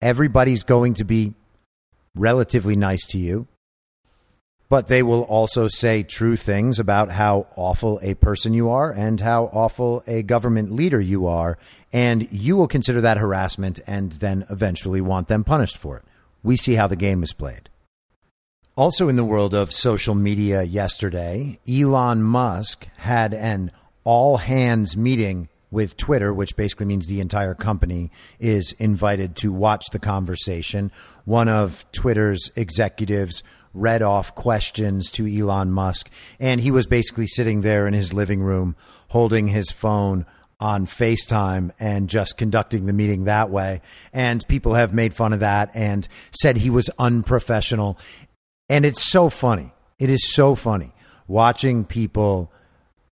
Everybody's 0.03 0.63
going 0.63 0.93
to 0.93 1.03
be 1.03 1.33
relatively 2.13 2.75
nice 2.75 3.07
to 3.07 3.17
you 3.17 3.47
but 4.69 4.87
they 4.87 5.01
will 5.01 5.23
also 5.23 5.67
say 5.67 6.03
true 6.03 6.35
things 6.35 6.79
about 6.79 7.11
how 7.11 7.47
awful 7.55 7.99
a 8.01 8.13
person 8.15 8.53
you 8.53 8.69
are 8.69 8.91
and 8.91 9.21
how 9.21 9.45
awful 9.53 10.03
a 10.07 10.23
government 10.23 10.71
leader 10.71 10.99
you 10.99 11.25
are. 11.25 11.57
And 11.93 12.29
you 12.31 12.57
will 12.57 12.67
consider 12.67 12.99
that 13.01 13.17
harassment 13.17 13.79
and 13.87 14.13
then 14.13 14.45
eventually 14.49 14.99
want 14.99 15.29
them 15.29 15.43
punished 15.43 15.77
for 15.77 15.97
it. 15.97 16.03
We 16.43 16.57
see 16.57 16.75
how 16.75 16.87
the 16.87 16.95
game 16.95 17.23
is 17.23 17.33
played. 17.33 17.69
Also, 18.75 19.09
in 19.09 19.15
the 19.15 19.25
world 19.25 19.55
of 19.55 19.73
social 19.73 20.13
media 20.13 20.61
yesterday, 20.61 21.59
Elon 21.67 22.21
Musk 22.21 22.87
had 22.97 23.33
an 23.33 23.71
all 24.03 24.37
hands 24.37 24.95
meeting 24.95 25.49
with 25.71 25.97
Twitter, 25.97 26.33
which 26.33 26.55
basically 26.55 26.85
means 26.85 27.07
the 27.07 27.19
entire 27.19 27.53
company 27.53 28.11
is 28.39 28.73
invited 28.73 29.35
to 29.37 29.51
watch 29.51 29.87
the 29.91 29.99
conversation. 29.99 30.91
One 31.25 31.49
of 31.49 31.85
Twitter's 31.91 32.51
executives 32.55 33.43
read 33.77 34.01
off 34.01 34.35
questions 34.35 35.09
to 35.11 35.27
Elon 35.27 35.71
Musk. 35.71 36.09
And 36.39 36.61
he 36.61 36.71
was 36.71 36.85
basically 36.85 37.27
sitting 37.27 37.61
there 37.61 37.87
in 37.87 37.93
his 37.93 38.13
living 38.13 38.41
room 38.41 38.75
holding 39.09 39.47
his 39.47 39.71
phone 39.71 40.25
on 40.59 40.85
FaceTime 40.85 41.71
and 41.79 42.09
just 42.09 42.37
conducting 42.37 42.85
the 42.85 42.93
meeting 42.93 43.25
that 43.25 43.49
way. 43.49 43.81
And 44.11 44.47
people 44.47 44.73
have 44.73 44.93
made 44.93 45.13
fun 45.13 45.33
of 45.33 45.39
that 45.39 45.69
and 45.73 46.07
said 46.31 46.57
he 46.57 46.69
was 46.69 46.89
unprofessional. 46.97 47.97
And 48.69 48.85
it's 48.85 49.03
so 49.03 49.29
funny. 49.29 49.71
It 49.99 50.09
is 50.09 50.33
so 50.33 50.55
funny 50.55 50.93
watching 51.27 51.85
people 51.85 52.51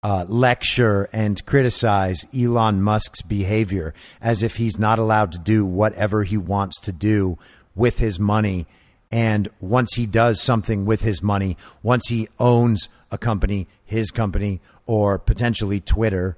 uh, 0.02 0.24
lecture 0.28 1.08
and 1.12 1.44
criticize 1.46 2.26
Elon 2.36 2.82
Musk's 2.82 3.22
behavior 3.22 3.94
as 4.20 4.42
if 4.42 4.56
he's 4.56 4.78
not 4.78 4.98
allowed 4.98 5.32
to 5.32 5.38
do 5.38 5.64
whatever 5.64 6.24
he 6.24 6.36
wants 6.36 6.80
to 6.82 6.92
do 6.92 7.38
with 7.74 7.98
his 7.98 8.18
money 8.20 8.66
and 9.10 9.48
once 9.60 9.94
he 9.94 10.06
does 10.06 10.42
something 10.42 10.84
with 10.84 11.02
his 11.02 11.22
money, 11.22 11.56
once 11.82 12.08
he 12.08 12.28
owns 12.38 12.88
a 13.10 13.18
company, 13.18 13.68
his 13.84 14.10
company, 14.10 14.60
or 14.86 15.18
potentially 15.18 15.80
Twitter, 15.80 16.36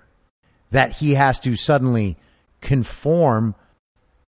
that 0.70 0.96
he 0.96 1.14
has 1.14 1.40
to 1.40 1.54
suddenly 1.54 2.16
conform 2.60 3.54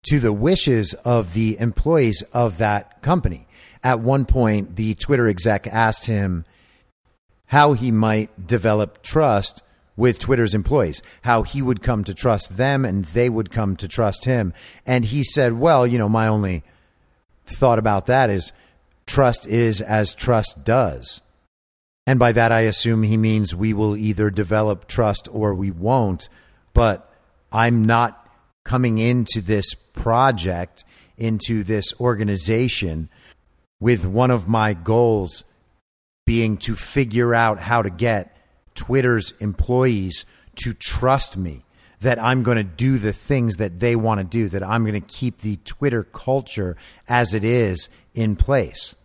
to 0.09 0.19
the 0.19 0.33
wishes 0.33 0.95
of 1.05 1.35
the 1.35 1.59
employees 1.59 2.23
of 2.33 2.59
that 2.59 3.03
company. 3.03 3.47
At 3.83 4.01
one 4.01 4.25
point, 4.25 4.77
the 4.77 4.95
Twitter 4.95 5.29
exec 5.29 5.67
asked 5.67 6.07
him 6.07 6.45
how 7.47 7.73
he 7.75 7.91
might 7.91 8.47
develop 8.47 9.03
trust 9.03 9.63
with 9.97 10.19
Twitter's 10.19 10.55
employees, 10.55 11.03
how 11.23 11.43
he 11.43 11.61
would 11.61 11.83
come 11.83 12.05
to 12.05 12.15
trust 12.15 12.57
them 12.57 12.85
and 12.85 13.05
they 13.07 13.29
would 13.29 13.51
come 13.51 13.77
to 13.77 13.89
trust 13.89 14.25
him. 14.25 14.55
And 14.87 15.05
he 15.05 15.23
said, 15.23 15.59
Well, 15.59 15.87
you 15.87 15.99
know, 15.99 16.09
my 16.09 16.27
only 16.27 16.63
thought 17.51 17.79
about 17.79 18.07
that 18.07 18.31
is 18.31 18.53
trust 19.07 19.47
is 19.47 19.81
as 19.81 20.15
trust 20.15 20.65
does. 20.65 21.23
And 22.07 22.19
by 22.19 22.33
that, 22.33 22.51
I 22.51 22.61
assume 22.61 23.03
he 23.03 23.17
means 23.17 23.55
we 23.55 23.73
will 23.73 23.97
either 23.97 24.31
develop 24.31 24.89
trust 24.89 25.29
or 25.31 25.55
we 25.55 25.71
won't. 25.71 26.29
But 26.73 27.13
I'm 27.53 27.85
not 27.85 28.29
coming 28.65 28.99
into 28.99 29.41
this 29.41 29.75
project, 29.75 30.85
into 31.17 31.63
this 31.63 31.93
organization, 32.01 33.09
with 33.81 34.07
one 34.07 34.31
of 34.31 34.49
my 34.49 34.75
goals 34.75 35.45
being 36.27 36.57
to 36.59 36.77
figure 36.77 37.35
out 37.35 37.59
how 37.59 37.83
to 37.83 37.91
get 37.91 38.37
Twitter's 38.75 39.33
employees 39.41 40.25
to 40.57 40.73
trust 40.73 41.37
me 41.37 41.65
that 42.01 42.23
I'm 42.23 42.43
going 42.43 42.57
to 42.57 42.65
do 42.65 42.99
the 42.99 43.13
things 43.13 43.57
that 43.57 43.79
they 43.79 43.95
want 43.95 44.21
to 44.21 44.25
do, 44.25 44.49
that 44.49 44.63
I'm 44.63 44.85
going 44.85 45.01
to 45.01 45.07
keep 45.07 45.39
the 45.39 45.57
Twitter 45.65 46.03
culture 46.03 46.77
as 47.09 47.35
it 47.35 47.45
is 47.45 47.89
in 48.15 48.37
place. 48.37 48.97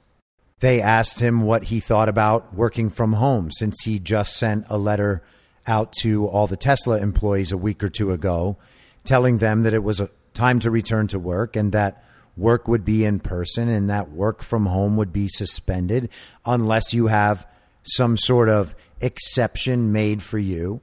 They 0.59 0.81
asked 0.81 1.19
him 1.19 1.41
what 1.41 1.65
he 1.65 1.79
thought 1.79 2.07
about 2.07 2.53
working 2.53 2.89
from 2.89 3.13
home 3.13 3.51
since 3.51 3.83
he 3.83 3.99
just 3.99 4.37
sent 4.37 4.65
a 4.69 4.77
letter 4.77 5.21
out 5.67 5.91
to 6.01 6.27
all 6.27 6.47
the 6.47 6.57
Tesla 6.57 6.99
employees 6.99 7.51
a 7.51 7.57
week 7.57 7.83
or 7.83 7.89
two 7.89 8.11
ago, 8.11 8.57
telling 9.03 9.39
them 9.39 9.63
that 9.63 9.73
it 9.73 9.83
was 9.83 9.99
a 9.99 10.09
time 10.33 10.59
to 10.59 10.71
return 10.71 11.07
to 11.07 11.19
work 11.19 11.55
and 11.55 11.71
that 11.71 12.03
work 12.37 12.67
would 12.67 12.85
be 12.85 13.03
in 13.05 13.19
person 13.19 13.69
and 13.69 13.89
that 13.89 14.09
work 14.09 14.43
from 14.43 14.65
home 14.65 14.97
would 14.97 15.13
be 15.13 15.27
suspended 15.27 16.09
unless 16.45 16.93
you 16.93 17.07
have 17.07 17.47
some 17.83 18.17
sort 18.17 18.49
of 18.49 18.75
exception 19.01 19.91
made 19.91 20.21
for 20.21 20.37
you. 20.37 20.81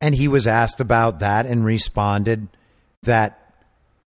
And 0.00 0.14
he 0.14 0.28
was 0.28 0.46
asked 0.46 0.80
about 0.80 1.18
that 1.18 1.46
and 1.46 1.64
responded 1.64 2.48
that, 3.02 3.54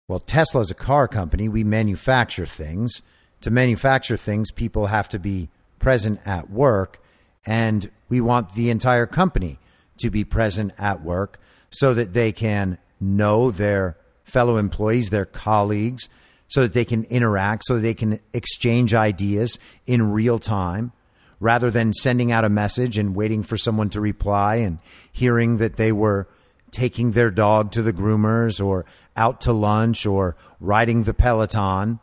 well, 0.09 0.19
Tesla's 0.19 0.71
a 0.71 0.75
car 0.75 1.09
company. 1.09 1.49
We 1.49 1.65
manufacture 1.65 2.47
things. 2.47 3.03
To 3.43 3.51
manufacture 3.51 4.17
things, 4.17 4.51
people 4.51 4.87
have 4.87 5.09
to 5.11 5.19
be 5.19 5.51
present 5.79 6.21
at 6.25 6.51
work. 6.51 7.03
And 7.45 7.91
we 8.09 8.21
want 8.21 8.55
the 8.55 8.71
entire 8.71 9.07
company 9.07 9.59
to 9.99 10.11
be 10.11 10.25
present 10.25 10.73
at 10.79 11.03
work 11.03 11.39
so 11.71 11.93
that 11.93 12.15
they 12.15 12.33
can 12.33 12.79
know 13.01 13.51
their 13.51 13.97
fellow 14.25 14.57
employees, 14.57 15.11
their 15.11 15.27
colleagues, 15.27 16.09
so 16.49 16.63
that 16.63 16.73
they 16.73 16.85
can 16.85 17.05
interact, 17.05 17.65
so 17.67 17.79
they 17.79 17.95
can 17.95 18.21
exchange 18.33 18.95
ideas 18.95 19.59
in 19.87 20.13
real 20.13 20.39
time 20.39 20.93
rather 21.41 21.71
than 21.71 21.93
sending 21.93 22.33
out 22.33 22.45
a 22.45 22.49
message 22.49 22.99
and 22.99 23.15
waiting 23.15 23.43
for 23.43 23.57
someone 23.57 23.91
to 23.91 24.01
reply 24.01 24.57
and 24.57 24.79
hearing 25.13 25.59
that 25.59 25.77
they 25.77 25.93
were 25.93 26.29
taking 26.71 27.13
their 27.13 27.31
dog 27.31 27.71
to 27.71 27.83
the 27.83 27.93
groomers 27.93 28.65
or 28.65 28.85
out 29.17 29.41
to 29.43 29.53
lunch 29.53 30.05
or 30.07 30.37
riding 30.61 31.05
the 31.05 31.15
Peloton. 31.15 32.01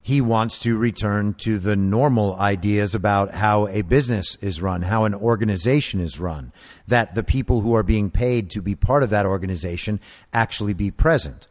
He 0.00 0.20
wants 0.20 0.60
to 0.60 0.78
return 0.78 1.34
to 1.38 1.58
the 1.58 1.76
normal 1.76 2.34
ideas 2.36 2.94
about 2.94 3.34
how 3.34 3.66
a 3.66 3.82
business 3.82 4.36
is 4.36 4.62
run, 4.62 4.82
how 4.82 5.04
an 5.04 5.14
organization 5.14 6.00
is 6.00 6.20
run, 6.20 6.52
that 6.86 7.14
the 7.14 7.24
people 7.24 7.60
who 7.60 7.74
are 7.74 7.82
being 7.82 8.10
paid 8.10 8.48
to 8.50 8.62
be 8.62 8.74
part 8.74 9.02
of 9.02 9.10
that 9.10 9.26
organization 9.26 10.00
actually 10.32 10.72
be 10.72 10.90
present. 10.90 11.46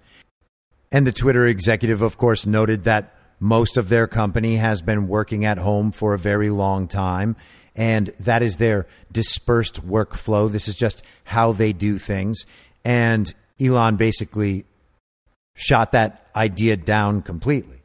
And 0.91 1.05
the 1.05 1.11
Twitter 1.11 1.45
executive, 1.45 2.01
of 2.01 2.17
course, 2.17 2.45
noted 2.45 2.85
that 2.85 3.13
most 3.39 3.77
of 3.77 3.89
their 3.89 4.07
company 4.07 4.57
has 4.57 4.81
been 4.81 5.07
working 5.07 5.45
at 5.45 5.57
home 5.57 5.91
for 5.91 6.13
a 6.13 6.19
very 6.19 6.49
long 6.49 6.87
time, 6.87 7.35
and 7.75 8.07
that 8.19 8.41
is 8.41 8.55
their 8.55 8.87
dispersed 9.11 9.85
workflow. 9.87 10.51
This 10.51 10.67
is 10.67 10.75
just 10.75 11.03
how 11.25 11.51
they 11.51 11.73
do 11.73 11.97
things. 11.97 12.45
And 12.83 13.33
Elon 13.59 13.95
basically 13.95 14.65
shot 15.55 15.91
that 15.91 16.27
idea 16.35 16.77
down 16.77 17.21
completely. 17.21 17.81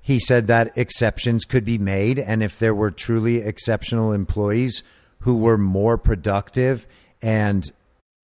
He 0.00 0.18
said 0.18 0.46
that 0.46 0.76
exceptions 0.76 1.44
could 1.44 1.64
be 1.64 1.78
made, 1.78 2.18
and 2.18 2.42
if 2.42 2.58
there 2.58 2.74
were 2.74 2.90
truly 2.90 3.38
exceptional 3.38 4.12
employees 4.12 4.82
who 5.20 5.36
were 5.36 5.58
more 5.58 5.98
productive 5.98 6.86
and 7.20 7.70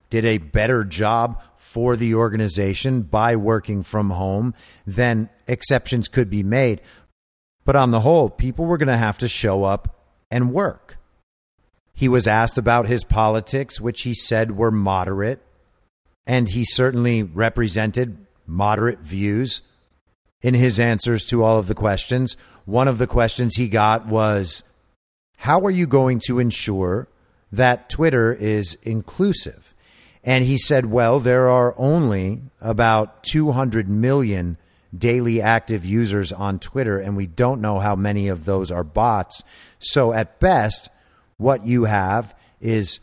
did 0.09 0.25
a 0.25 0.39
better 0.39 0.85
job 0.85 1.43
for 1.77 1.95
the 1.95 2.15
organization 2.15 3.03
by 3.03 3.37
working 3.37 3.83
from 3.83 4.09
home, 4.09 4.55
then 4.87 5.29
exceptions 5.47 6.09
could 6.09 6.31
be 6.31 6.43
made. 6.43 6.81
But 7.67 7.77
on 7.77 7.91
the 7.91 8.01
whole, 8.01 8.31
people 8.31 8.65
were 8.65 8.79
going 8.79 8.89
to 8.89 8.97
have 8.97 9.19
to 9.19 9.29
show 9.29 9.63
up 9.63 9.95
and 10.31 10.55
work. 10.55 10.97
He 11.93 12.09
was 12.09 12.27
asked 12.27 12.57
about 12.57 12.87
his 12.87 13.05
politics, 13.05 13.79
which 13.79 14.05
he 14.05 14.15
said 14.15 14.57
were 14.57 14.71
moderate, 14.71 15.43
and 16.27 16.49
he 16.49 16.65
certainly 16.65 17.23
represented 17.23 18.25
moderate 18.47 19.01
views 19.01 19.61
in 20.41 20.55
his 20.55 20.81
answers 20.81 21.27
to 21.27 21.43
all 21.43 21.59
of 21.59 21.67
the 21.67 21.75
questions. 21.75 22.39
One 22.65 22.89
of 22.89 22.97
the 22.97 23.07
questions 23.07 23.57
he 23.57 23.69
got 23.69 24.07
was 24.07 24.63
How 25.37 25.61
are 25.61 25.71
you 25.71 25.87
going 25.87 26.21
to 26.21 26.39
ensure 26.39 27.09
that 27.53 27.91
Twitter 27.91 28.33
is 28.33 28.79
inclusive? 28.83 29.66
And 30.27 30.45
he 30.45 30.59
said, 30.59 30.87
well, 30.87 31.21
there 31.21 31.49
are 31.49 31.73
only 31.79 32.43
about 32.61 33.23
200 33.23 33.89
million 33.89 34.59
daily 34.97 35.41
active 35.41 35.85
users 35.85 36.33
on 36.33 36.59
Twitter, 36.59 36.99
and 36.99 37.17
we 37.17 37.27
don't 37.27 37.61
know 37.61 37.79
how 37.79 37.95
many 37.95 38.27
of 38.27 38.45
those 38.45 38.73
are 38.73 38.83
bots. 38.83 39.45
So 39.79 40.13
at 40.13 40.41
best, 40.41 40.89
what 41.37 41.65
you 41.65 41.85
have 41.85 42.35
is 42.61 42.99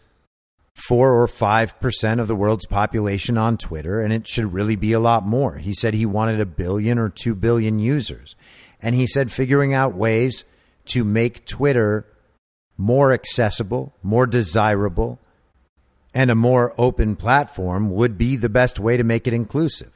four 0.73 1.13
or 1.13 1.27
five 1.27 1.79
percent 1.79 2.19
of 2.19 2.27
the 2.27 2.36
world's 2.36 2.65
population 2.65 3.38
on 3.38 3.57
Twitter, 3.57 4.01
and 4.01 4.12
it 4.12 4.27
should 4.27 4.53
really 4.53 4.75
be 4.75 4.91
a 4.91 4.99
lot 4.99 5.25
more. 5.25 5.57
He 5.57 5.73
said 5.73 5.93
he 5.93 6.05
wanted 6.05 6.41
a 6.41 6.45
billion 6.45 6.97
or 6.99 7.09
two 7.09 7.36
billion 7.36 7.79
users. 7.79 8.36
And 8.81 8.95
he 8.95 9.07
said 9.07 9.31
figuring 9.31 9.73
out 9.73 9.95
ways 9.95 10.43
to 10.88 11.05
make 11.05 11.45
Twitter 11.45 12.05
more 12.75 13.13
accessible, 13.13 13.93
more 14.03 14.27
desirable, 14.27 15.19
and 16.13 16.30
a 16.30 16.36
more 16.36 16.73
open 16.78 17.15
platform 17.15 17.89
would 17.89 18.17
be 18.17 18.36
the 18.36 18.49
best 18.49 18.80
way 18.80 18.97
to 18.97 19.04
make 19.04 19.28
it 19.28 19.34
inclusive. 19.34 19.91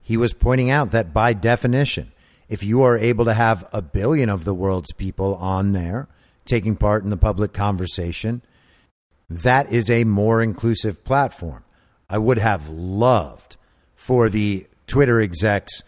He 0.00 0.16
was 0.16 0.32
pointing 0.32 0.70
out 0.70 0.90
that 0.92 1.12
by 1.12 1.32
definition, 1.32 2.12
if 2.48 2.62
you 2.62 2.82
are 2.82 2.96
able 2.96 3.24
to 3.26 3.34
have 3.34 3.68
a 3.72 3.82
billion 3.82 4.30
of 4.30 4.44
the 4.44 4.54
world's 4.54 4.92
people 4.92 5.34
on 5.36 5.72
there 5.72 6.08
taking 6.44 6.76
part 6.76 7.04
in 7.04 7.10
the 7.10 7.16
public 7.16 7.52
conversation, 7.52 8.40
that 9.28 9.70
is 9.70 9.90
a 9.90 10.04
more 10.04 10.42
inclusive 10.42 11.04
platform. 11.04 11.64
I 12.08 12.18
would 12.18 12.38
have 12.38 12.70
loved 12.70 13.56
for 13.94 14.30
the 14.30 14.66
Twitter 14.86 15.20
execs 15.20 15.82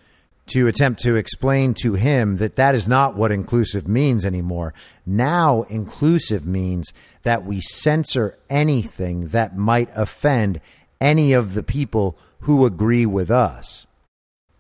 to 0.50 0.66
attempt 0.66 1.00
to 1.00 1.16
explain 1.16 1.74
to 1.82 1.94
him 1.94 2.36
that 2.36 2.56
that 2.56 2.74
is 2.74 2.88
not 2.88 3.16
what 3.16 3.32
inclusive 3.32 3.88
means 3.88 4.24
anymore. 4.24 4.74
Now, 5.06 5.62
inclusive 5.62 6.46
means 6.46 6.92
that 7.22 7.44
we 7.44 7.60
censor 7.60 8.38
anything 8.48 9.28
that 9.28 9.56
might 9.56 9.88
offend 9.94 10.60
any 11.00 11.32
of 11.32 11.54
the 11.54 11.62
people 11.62 12.18
who 12.40 12.64
agree 12.64 13.06
with 13.06 13.30
us. 13.30 13.86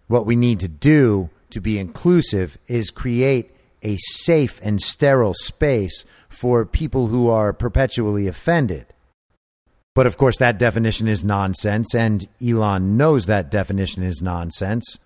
What 0.06 0.26
we 0.26 0.36
need 0.36 0.60
to 0.60 0.68
do 0.68 1.30
to 1.50 1.60
be 1.60 1.78
inclusive 1.78 2.58
is 2.66 2.90
create 2.90 3.50
a 3.82 3.96
safe 3.98 4.60
and 4.62 4.80
sterile 4.80 5.34
space 5.34 6.04
for 6.28 6.64
people 6.64 7.08
who 7.08 7.28
are 7.28 7.52
perpetually 7.52 8.26
offended. 8.26 8.86
But 9.94 10.06
of 10.06 10.16
course, 10.16 10.38
that 10.38 10.58
definition 10.58 11.08
is 11.08 11.24
nonsense, 11.24 11.94
and 11.94 12.26
Elon 12.44 12.96
knows 12.96 13.26
that 13.26 13.50
definition 13.50 14.02
is 14.02 14.22
nonsense. 14.22 14.98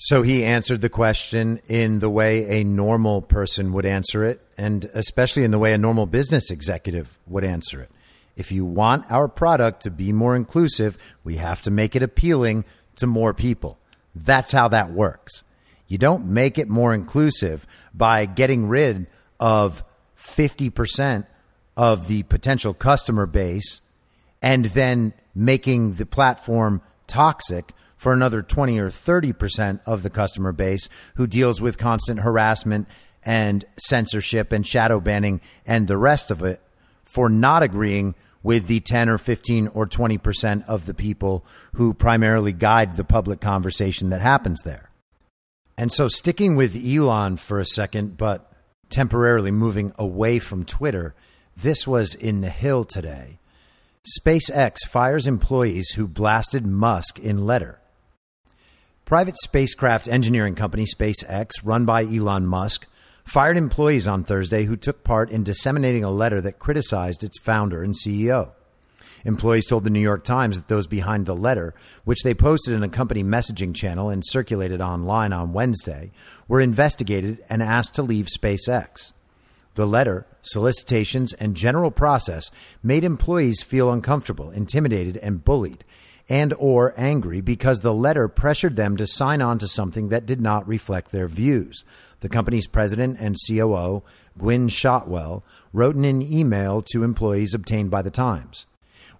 So 0.00 0.22
he 0.22 0.44
answered 0.44 0.80
the 0.80 0.88
question 0.88 1.60
in 1.66 1.98
the 1.98 2.08
way 2.08 2.60
a 2.60 2.64
normal 2.64 3.20
person 3.20 3.72
would 3.72 3.84
answer 3.84 4.24
it, 4.24 4.40
and 4.56 4.84
especially 4.94 5.42
in 5.42 5.50
the 5.50 5.58
way 5.58 5.72
a 5.72 5.78
normal 5.78 6.06
business 6.06 6.52
executive 6.52 7.18
would 7.26 7.42
answer 7.42 7.82
it. 7.82 7.90
If 8.36 8.52
you 8.52 8.64
want 8.64 9.10
our 9.10 9.26
product 9.26 9.82
to 9.82 9.90
be 9.90 10.12
more 10.12 10.36
inclusive, 10.36 10.96
we 11.24 11.36
have 11.36 11.62
to 11.62 11.72
make 11.72 11.96
it 11.96 12.04
appealing 12.04 12.64
to 12.96 13.08
more 13.08 13.34
people. 13.34 13.76
That's 14.14 14.52
how 14.52 14.68
that 14.68 14.92
works. 14.92 15.42
You 15.88 15.98
don't 15.98 16.26
make 16.26 16.58
it 16.58 16.68
more 16.68 16.94
inclusive 16.94 17.66
by 17.92 18.24
getting 18.24 18.68
rid 18.68 19.08
of 19.40 19.82
50% 20.16 21.26
of 21.76 22.06
the 22.06 22.22
potential 22.24 22.72
customer 22.72 23.26
base 23.26 23.82
and 24.40 24.66
then 24.66 25.12
making 25.34 25.94
the 25.94 26.06
platform 26.06 26.82
toxic 27.08 27.72
for 27.98 28.12
another 28.12 28.40
20 28.40 28.78
or 28.78 28.88
30% 28.88 29.80
of 29.84 30.02
the 30.02 30.10
customer 30.10 30.52
base 30.52 30.88
who 31.16 31.26
deals 31.26 31.60
with 31.60 31.76
constant 31.76 32.20
harassment 32.20 32.88
and 33.24 33.64
censorship 33.76 34.52
and 34.52 34.66
shadow 34.66 35.00
banning 35.00 35.40
and 35.66 35.86
the 35.86 35.98
rest 35.98 36.30
of 36.30 36.42
it 36.42 36.62
for 37.04 37.28
not 37.28 37.62
agreeing 37.62 38.14
with 38.42 38.68
the 38.68 38.80
10 38.80 39.08
or 39.08 39.18
15 39.18 39.68
or 39.68 39.86
20% 39.86 40.64
of 40.66 40.86
the 40.86 40.94
people 40.94 41.44
who 41.74 41.92
primarily 41.92 42.52
guide 42.52 42.96
the 42.96 43.04
public 43.04 43.40
conversation 43.40 44.10
that 44.10 44.20
happens 44.20 44.62
there. 44.62 44.90
And 45.76 45.92
so, 45.92 46.08
sticking 46.08 46.56
with 46.56 46.76
Elon 46.76 47.36
for 47.36 47.60
a 47.60 47.66
second, 47.66 48.16
but 48.16 48.50
temporarily 48.90 49.50
moving 49.50 49.92
away 49.98 50.38
from 50.38 50.64
Twitter, 50.64 51.14
this 51.56 51.86
was 51.86 52.14
in 52.14 52.40
the 52.40 52.50
Hill 52.50 52.84
today. 52.84 53.38
SpaceX 54.20 54.78
fires 54.88 55.26
employees 55.26 55.90
who 55.90 56.08
blasted 56.08 56.66
Musk 56.66 57.18
in 57.18 57.46
letter. 57.46 57.80
Private 59.08 59.38
spacecraft 59.38 60.06
engineering 60.06 60.54
company 60.54 60.84
SpaceX, 60.84 61.52
run 61.64 61.86
by 61.86 62.04
Elon 62.04 62.44
Musk, 62.44 62.86
fired 63.24 63.56
employees 63.56 64.06
on 64.06 64.22
Thursday 64.22 64.64
who 64.64 64.76
took 64.76 65.02
part 65.02 65.30
in 65.30 65.42
disseminating 65.42 66.04
a 66.04 66.10
letter 66.10 66.42
that 66.42 66.58
criticized 66.58 67.24
its 67.24 67.38
founder 67.38 67.82
and 67.82 67.94
CEO. 67.94 68.50
Employees 69.24 69.64
told 69.64 69.84
the 69.84 69.88
New 69.88 69.98
York 69.98 70.24
Times 70.24 70.58
that 70.58 70.68
those 70.68 70.86
behind 70.86 71.24
the 71.24 71.34
letter, 71.34 71.72
which 72.04 72.22
they 72.22 72.34
posted 72.34 72.74
in 72.74 72.82
a 72.82 72.88
company 72.90 73.24
messaging 73.24 73.74
channel 73.74 74.10
and 74.10 74.22
circulated 74.26 74.82
online 74.82 75.32
on 75.32 75.54
Wednesday, 75.54 76.10
were 76.46 76.60
investigated 76.60 77.42
and 77.48 77.62
asked 77.62 77.94
to 77.94 78.02
leave 78.02 78.26
SpaceX. 78.26 79.14
The 79.72 79.86
letter, 79.86 80.26
solicitations, 80.42 81.32
and 81.32 81.54
general 81.54 81.90
process 81.90 82.50
made 82.82 83.04
employees 83.04 83.62
feel 83.62 83.90
uncomfortable, 83.90 84.50
intimidated, 84.50 85.16
and 85.16 85.42
bullied, 85.42 85.82
and 86.28 86.54
or 86.58 86.94
angry 86.96 87.40
because 87.40 87.80
the 87.80 87.94
letter 87.94 88.28
pressured 88.28 88.76
them 88.76 88.96
to 88.96 89.06
sign 89.06 89.40
on 89.40 89.58
to 89.58 89.68
something 89.68 90.08
that 90.08 90.26
did 90.26 90.40
not 90.40 90.68
reflect 90.68 91.10
their 91.10 91.28
views. 91.28 91.84
The 92.20 92.28
company's 92.28 92.66
president 92.66 93.18
and 93.20 93.36
COO, 93.46 94.02
Gwynne 94.36 94.68
Shotwell, 94.68 95.42
wrote 95.72 95.96
in 95.96 96.04
an 96.04 96.22
email 96.22 96.82
to 96.92 97.04
employees 97.04 97.54
obtained 97.54 97.90
by 97.90 98.02
the 98.02 98.10
Times. 98.10 98.66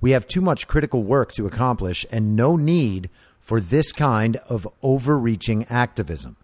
We 0.01 0.11
have 0.13 0.29
too 0.29 0.41
much 0.41 0.69
critical 0.69 1.03
work 1.03 1.33
to 1.33 1.47
accomplish 1.47 2.05
and 2.11 2.37
no 2.37 2.57
need 2.57 3.11
for 3.41 3.61
this 3.61 3.93
kind 3.93 4.37
of 4.49 4.69
overreaching 4.83 5.65
activism. 5.71 6.37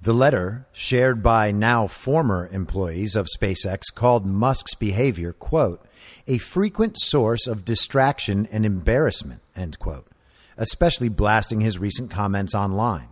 The 0.00 0.14
letter, 0.14 0.66
shared 0.72 1.22
by 1.22 1.50
now 1.50 1.86
former 1.86 2.48
employees 2.52 3.16
of 3.16 3.26
SpaceX, 3.26 3.82
called 3.94 4.24
Musk's 4.24 4.74
behavior, 4.74 5.32
quote, 5.32 5.84
a 6.26 6.38
frequent 6.38 6.98
source 7.00 7.46
of 7.46 7.64
distraction 7.64 8.48
and 8.50 8.64
embarrassment, 8.64 9.40
end 9.56 9.78
quote, 9.78 10.06
especially 10.56 11.08
blasting 11.08 11.60
his 11.60 11.78
recent 11.78 12.10
comments 12.10 12.54
online. 12.54 13.08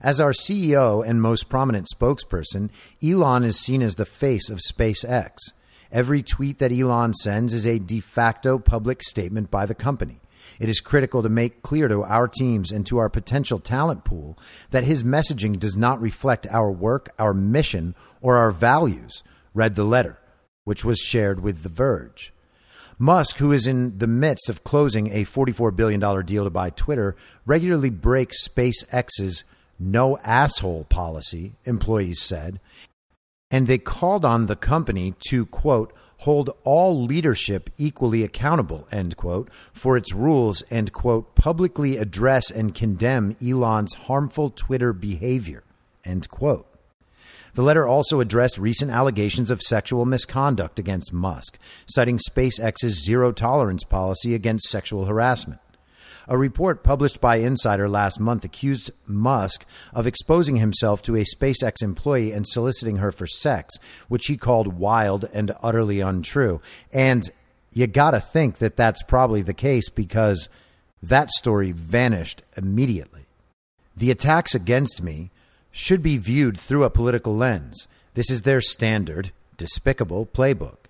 As 0.00 0.20
our 0.20 0.32
CEO 0.32 1.04
and 1.04 1.20
most 1.20 1.48
prominent 1.48 1.88
spokesperson, 1.92 2.70
Elon 3.02 3.42
is 3.42 3.58
seen 3.58 3.82
as 3.82 3.96
the 3.96 4.04
face 4.04 4.48
of 4.48 4.60
SpaceX. 4.60 5.36
Every 5.90 6.22
tweet 6.22 6.58
that 6.58 6.72
Elon 6.72 7.14
sends 7.14 7.52
is 7.52 7.66
a 7.66 7.78
de 7.78 8.00
facto 8.00 8.58
public 8.58 9.02
statement 9.02 9.50
by 9.50 9.66
the 9.66 9.74
company. 9.74 10.20
It 10.60 10.68
is 10.68 10.80
critical 10.80 11.22
to 11.22 11.28
make 11.28 11.62
clear 11.62 11.88
to 11.88 12.02
our 12.02 12.28
teams 12.28 12.72
and 12.72 12.84
to 12.86 12.98
our 12.98 13.08
potential 13.08 13.58
talent 13.58 14.04
pool 14.04 14.38
that 14.70 14.84
his 14.84 15.04
messaging 15.04 15.58
does 15.58 15.76
not 15.76 16.00
reflect 16.00 16.46
our 16.50 16.70
work, 16.70 17.10
our 17.18 17.32
mission, 17.32 17.94
or 18.20 18.36
our 18.36 18.50
values, 18.50 19.22
read 19.54 19.74
the 19.74 19.84
letter, 19.84 20.18
which 20.68 20.84
was 20.84 20.98
shared 20.98 21.40
with 21.40 21.62
The 21.62 21.70
Verge. 21.70 22.30
Musk, 22.98 23.38
who 23.38 23.52
is 23.52 23.66
in 23.66 23.96
the 23.96 24.06
midst 24.06 24.50
of 24.50 24.64
closing 24.64 25.06
a 25.06 25.24
$44 25.24 25.74
billion 25.74 26.26
deal 26.26 26.44
to 26.44 26.50
buy 26.50 26.68
Twitter, 26.68 27.16
regularly 27.46 27.88
breaks 27.88 28.46
SpaceX's 28.46 29.44
no 29.78 30.18
asshole 30.18 30.84
policy, 30.84 31.54
employees 31.64 32.20
said, 32.20 32.60
and 33.50 33.66
they 33.66 33.78
called 33.78 34.26
on 34.26 34.44
the 34.44 34.56
company 34.56 35.14
to, 35.30 35.46
quote, 35.46 35.94
hold 36.18 36.50
all 36.64 37.02
leadership 37.02 37.70
equally 37.78 38.22
accountable, 38.22 38.86
end 38.92 39.16
quote, 39.16 39.48
for 39.72 39.96
its 39.96 40.12
rules 40.12 40.60
and, 40.70 40.92
quote, 40.92 41.34
publicly 41.34 41.96
address 41.96 42.50
and 42.50 42.74
condemn 42.74 43.34
Elon's 43.42 43.94
harmful 43.94 44.50
Twitter 44.50 44.92
behavior, 44.92 45.64
end 46.04 46.28
quote. 46.28 46.66
The 47.58 47.64
letter 47.64 47.88
also 47.88 48.20
addressed 48.20 48.56
recent 48.56 48.92
allegations 48.92 49.50
of 49.50 49.62
sexual 49.62 50.04
misconduct 50.04 50.78
against 50.78 51.12
Musk, 51.12 51.58
citing 51.88 52.20
SpaceX's 52.30 53.04
zero 53.04 53.32
tolerance 53.32 53.82
policy 53.82 54.32
against 54.32 54.68
sexual 54.68 55.06
harassment. 55.06 55.58
A 56.28 56.38
report 56.38 56.84
published 56.84 57.20
by 57.20 57.38
Insider 57.38 57.88
last 57.88 58.20
month 58.20 58.44
accused 58.44 58.92
Musk 59.08 59.66
of 59.92 60.06
exposing 60.06 60.58
himself 60.58 61.02
to 61.02 61.16
a 61.16 61.24
SpaceX 61.24 61.82
employee 61.82 62.30
and 62.30 62.46
soliciting 62.46 62.98
her 62.98 63.10
for 63.10 63.26
sex, 63.26 63.74
which 64.06 64.26
he 64.26 64.36
called 64.36 64.78
wild 64.78 65.28
and 65.32 65.50
utterly 65.60 65.98
untrue. 65.98 66.60
And 66.92 67.28
you 67.72 67.88
got 67.88 68.12
to 68.12 68.20
think 68.20 68.58
that 68.58 68.76
that's 68.76 69.02
probably 69.02 69.42
the 69.42 69.52
case 69.52 69.88
because 69.88 70.48
that 71.02 71.32
story 71.32 71.72
vanished 71.72 72.44
immediately. 72.56 73.26
The 73.96 74.12
attacks 74.12 74.54
against 74.54 75.02
me 75.02 75.32
should 75.78 76.02
be 76.02 76.18
viewed 76.18 76.58
through 76.58 76.82
a 76.82 76.90
political 76.90 77.36
lens. 77.36 77.86
This 78.14 78.32
is 78.32 78.42
their 78.42 78.60
standard, 78.60 79.30
despicable 79.56 80.26
playbook. 80.26 80.88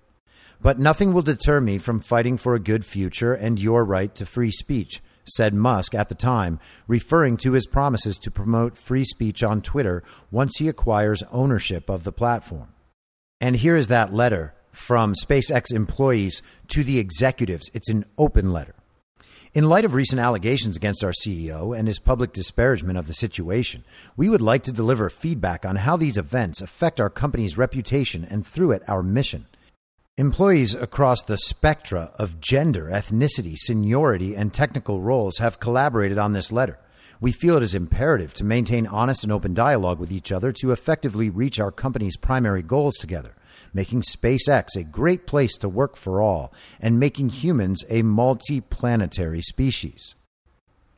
But 0.59 0.79
nothing 0.79 1.13
will 1.13 1.21
deter 1.21 1.61
me 1.61 1.77
from 1.77 1.99
fighting 1.99 2.37
for 2.37 2.55
a 2.55 2.59
good 2.59 2.83
future 2.83 3.33
and 3.33 3.59
your 3.59 3.85
right 3.85 4.13
to 4.15 4.25
free 4.25 4.49
speech 4.49 4.99
said 5.35 5.53
Musk 5.53 5.93
at 5.93 6.09
the 6.09 6.15
time, 6.15 6.59
referring 6.87 7.37
to 7.37 7.51
his 7.51 7.67
promises 7.67 8.17
to 8.17 8.31
promote 8.31 8.79
free 8.79 9.03
speech 9.03 9.43
on 9.43 9.61
Twitter 9.61 10.01
once 10.31 10.57
he 10.57 10.67
acquires 10.67 11.21
ownership 11.31 11.87
of 11.87 12.03
the 12.03 12.11
platform. 12.11 12.69
And 13.39 13.57
here 13.57 13.75
is 13.75 13.89
that 13.89 14.11
letter 14.11 14.55
from 14.71 15.13
SpaceX 15.13 15.71
employees 15.71 16.41
to 16.69 16.83
the 16.83 16.97
executives. 16.97 17.69
It's 17.75 17.89
an 17.89 18.05
open 18.17 18.51
letter. 18.51 18.73
In 19.51 19.67
light 19.67 19.83
of 19.83 19.95
recent 19.95 20.21
allegations 20.21 20.77
against 20.77 21.03
our 21.03 21.11
CEO 21.11 21.75
and 21.75 21.87
his 21.87 21.97
public 21.97 22.33
disparagement 22.33 22.99
of 22.99 23.07
the 23.07 23.15
situation, 23.15 23.83
we 24.15 24.29
would 24.29 24.43
like 24.43 24.61
to 24.63 24.71
deliver 24.71 25.09
feedback 25.09 25.65
on 25.65 25.77
how 25.77 25.97
these 25.97 26.19
events 26.19 26.61
affect 26.61 27.01
our 27.01 27.09
company's 27.09 27.57
reputation 27.57 28.23
and, 28.23 28.45
through 28.45 28.73
it, 28.73 28.83
our 28.87 29.01
mission. 29.01 29.47
Employees 30.17 30.75
across 30.75 31.23
the 31.23 31.35
spectra 31.35 32.11
of 32.19 32.39
gender, 32.39 32.91
ethnicity, 32.91 33.55
seniority, 33.57 34.35
and 34.35 34.53
technical 34.53 35.01
roles 35.01 35.39
have 35.39 35.59
collaborated 35.59 36.19
on 36.19 36.33
this 36.33 36.51
letter. 36.51 36.77
We 37.19 37.31
feel 37.31 37.57
it 37.57 37.63
is 37.63 37.73
imperative 37.73 38.35
to 38.35 38.43
maintain 38.43 38.85
honest 38.85 39.23
and 39.23 39.33
open 39.33 39.55
dialogue 39.55 39.97
with 39.97 40.11
each 40.11 40.31
other 40.31 40.51
to 40.61 40.71
effectively 40.71 41.31
reach 41.31 41.59
our 41.59 41.71
company's 41.71 42.17
primary 42.17 42.61
goals 42.61 42.97
together, 42.97 43.33
making 43.73 44.01
SpaceX 44.01 44.75
a 44.75 44.83
great 44.83 45.25
place 45.27 45.57
to 45.57 45.69
work 45.69 45.95
for 45.95 46.21
all 46.21 46.53
and 46.79 46.99
making 46.99 47.29
humans 47.29 47.83
a 47.89 48.01
multi-planetary 48.01 49.41
species. 49.41 50.15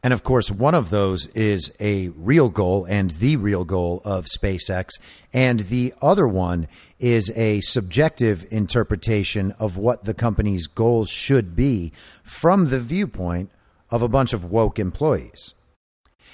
And 0.04 0.14
of 0.14 0.24
course, 0.24 0.50
one 0.50 0.74
of 0.74 0.90
those 0.90 1.28
is 1.28 1.72
a 1.80 2.10
real 2.10 2.50
goal 2.50 2.86
and 2.86 3.12
the 3.12 3.36
real 3.36 3.64
goal 3.64 4.02
of 4.04 4.26
SpaceX. 4.26 4.90
And 5.32 5.62
the 5.62 5.94
other 6.02 6.28
one 6.28 6.68
is 7.00 7.32
a 7.36 7.60
subjective 7.60 8.46
interpretation 8.50 9.52
of 9.60 9.78
what 9.78 10.06
the 10.06 10.16
company's 10.16 10.66
goals 10.66 11.10
should 11.12 11.56
be 11.56 11.92
from 12.24 12.66
the 12.66 12.80
viewpoint 12.80 13.52
of 13.92 14.02
a 14.02 14.10
bunch 14.10 14.34
of 14.34 14.46
woke 14.46 14.80
employees. 14.80 15.54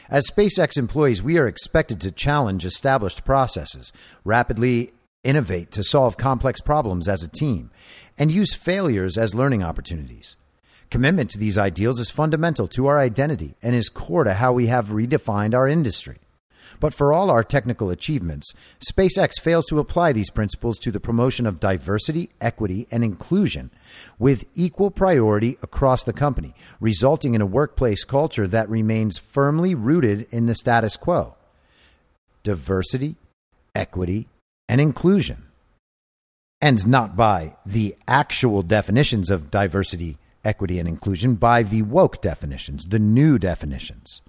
As 0.09 0.29
SpaceX 0.29 0.77
employees, 0.77 1.21
we 1.21 1.37
are 1.37 1.47
expected 1.47 1.99
to 1.99 2.11
challenge 2.11 2.63
established 2.63 3.25
processes, 3.25 3.91
rapidly 4.23 4.93
innovate 5.23 5.71
to 5.71 5.83
solve 5.83 6.17
complex 6.17 6.61
problems 6.61 7.07
as 7.07 7.23
a 7.23 7.29
team, 7.29 7.71
and 8.17 8.31
use 8.31 8.53
failures 8.53 9.17
as 9.17 9.35
learning 9.35 9.63
opportunities. 9.63 10.35
Commitment 10.89 11.29
to 11.31 11.37
these 11.37 11.57
ideals 11.57 11.99
is 11.99 12.09
fundamental 12.09 12.67
to 12.69 12.87
our 12.87 12.97
identity 12.97 13.55
and 13.61 13.75
is 13.75 13.89
core 13.89 14.23
to 14.23 14.35
how 14.35 14.53
we 14.53 14.67
have 14.67 14.87
redefined 14.87 15.53
our 15.53 15.67
industry. 15.67 16.17
But 16.79 16.93
for 16.93 17.11
all 17.11 17.29
our 17.29 17.43
technical 17.43 17.89
achievements, 17.89 18.53
SpaceX 18.79 19.41
fails 19.41 19.65
to 19.67 19.79
apply 19.79 20.13
these 20.13 20.29
principles 20.29 20.77
to 20.79 20.91
the 20.91 20.99
promotion 20.99 21.45
of 21.45 21.59
diversity, 21.59 22.29
equity, 22.39 22.87
and 22.91 23.03
inclusion 23.03 23.71
with 24.19 24.45
equal 24.53 24.91
priority 24.91 25.57
across 25.61 26.03
the 26.03 26.13
company, 26.13 26.53
resulting 26.79 27.33
in 27.33 27.41
a 27.41 27.45
workplace 27.45 28.03
culture 28.03 28.47
that 28.47 28.69
remains 28.69 29.17
firmly 29.17 29.75
rooted 29.75 30.27
in 30.29 30.45
the 30.45 30.55
status 30.55 30.95
quo. 30.97 31.35
Diversity, 32.43 33.15
equity, 33.73 34.27
and 34.67 34.81
inclusion. 34.81 35.43
And 36.59 36.87
not 36.87 37.15
by 37.15 37.55
the 37.65 37.95
actual 38.07 38.63
definitions 38.63 39.29
of 39.29 39.51
diversity, 39.51 40.17
equity, 40.43 40.79
and 40.79 40.87
inclusion 40.87 41.35
by 41.35 41.63
the 41.63 41.83
woke 41.83 42.21
definitions, 42.21 42.85
the 42.85 42.99
new 42.99 43.37
definitions. 43.37 44.21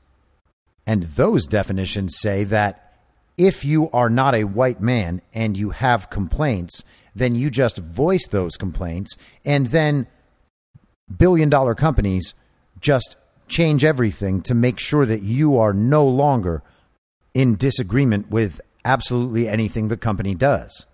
And 0.87 1.05
those 1.05 1.47
definitions 1.47 2.19
say 2.19 2.45
that 2.45 2.89
if 3.37 3.65
you 3.65 3.89
are 3.93 4.11
not 4.11 4.35
a 4.35 4.45
white 4.45 4.81
man 4.81 5.23
and 5.33 5.57
you 5.57 5.71
have 5.71 6.11
complaints, 6.11 6.85
then 7.15 7.35
you 7.35 7.51
just 7.51 7.79
voice 7.79 8.27
those 8.27 8.57
complaints, 8.57 9.17
and 9.45 9.69
then 9.69 10.07
billion 11.17 11.49
dollar 11.49 11.75
companies 11.75 12.35
just 12.81 13.17
change 13.49 13.85
everything 13.85 14.43
to 14.43 14.55
make 14.55 14.79
sure 14.79 15.07
that 15.07 15.23
you 15.23 15.59
are 15.59 15.73
no 15.73 16.07
longer 16.07 16.63
in 17.33 17.57
disagreement 17.57 18.31
with 18.31 18.61
absolutely 18.89 19.47
anything 19.47 19.89
the 19.89 19.99
company 19.99 20.35
does. 20.35 20.87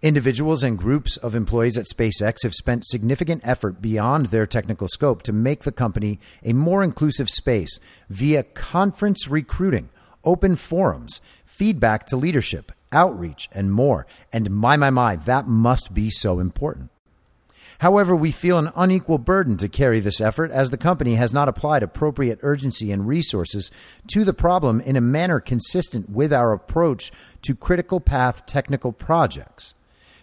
Individuals 0.00 0.62
and 0.62 0.78
groups 0.78 1.18
of 1.18 1.34
employees 1.34 1.76
at 1.76 1.84
SpaceX 1.84 2.42
have 2.42 2.54
spent 2.54 2.86
significant 2.86 3.42
effort 3.44 3.82
beyond 3.82 4.26
their 4.26 4.46
technical 4.46 4.88
scope 4.88 5.20
to 5.22 5.32
make 5.32 5.64
the 5.64 5.72
company 5.72 6.18
a 6.42 6.54
more 6.54 6.82
inclusive 6.82 7.28
space 7.28 7.78
via 8.08 8.42
conference 8.42 9.28
recruiting, 9.28 9.90
open 10.24 10.56
forums, 10.56 11.20
feedback 11.44 12.06
to 12.06 12.16
leadership, 12.16 12.72
outreach, 12.90 13.50
and 13.52 13.70
more. 13.70 14.06
And 14.32 14.50
my, 14.50 14.78
my, 14.78 14.88
my, 14.88 15.16
that 15.16 15.46
must 15.46 15.92
be 15.92 16.08
so 16.08 16.40
important. 16.40 16.88
However, 17.80 18.14
we 18.14 18.30
feel 18.30 18.58
an 18.58 18.70
unequal 18.76 19.16
burden 19.16 19.56
to 19.56 19.68
carry 19.68 20.00
this 20.00 20.20
effort 20.20 20.50
as 20.50 20.68
the 20.68 20.76
company 20.76 21.14
has 21.14 21.32
not 21.32 21.48
applied 21.48 21.82
appropriate 21.82 22.38
urgency 22.42 22.92
and 22.92 23.08
resources 23.08 23.70
to 24.08 24.22
the 24.22 24.34
problem 24.34 24.82
in 24.82 24.96
a 24.96 25.00
manner 25.00 25.40
consistent 25.40 26.10
with 26.10 26.30
our 26.30 26.52
approach 26.52 27.10
to 27.40 27.54
critical 27.54 27.98
path 27.98 28.44
technical 28.44 28.92
projects. 28.92 29.72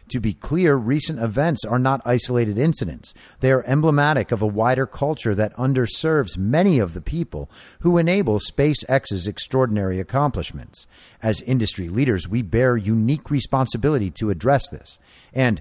To 0.09 0.19
be 0.19 0.33
clear, 0.33 0.75
recent 0.75 1.19
events 1.19 1.65
are 1.65 1.79
not 1.79 1.99
isolated 2.05 2.59
incidents. 2.59 3.15
They 3.39 3.51
are 3.51 3.65
emblematic 3.65 4.31
of 4.31 4.43
a 4.43 4.47
wider 4.47 4.85
culture 4.85 5.33
that 5.33 5.55
underserves 5.55 6.37
many 6.37 6.77
of 6.77 6.93
the 6.93 7.01
people 7.01 7.49
who 7.79 7.97
enable 7.97 8.37
SpaceX's 8.37 9.27
extraordinary 9.27 9.99
accomplishments. 9.99 10.85
As 11.23 11.41
industry 11.41 11.89
leaders, 11.89 12.27
we 12.29 12.43
bear 12.43 12.77
unique 12.77 13.31
responsibility 13.31 14.11
to 14.11 14.29
address 14.29 14.69
this. 14.69 14.99
And 15.33 15.59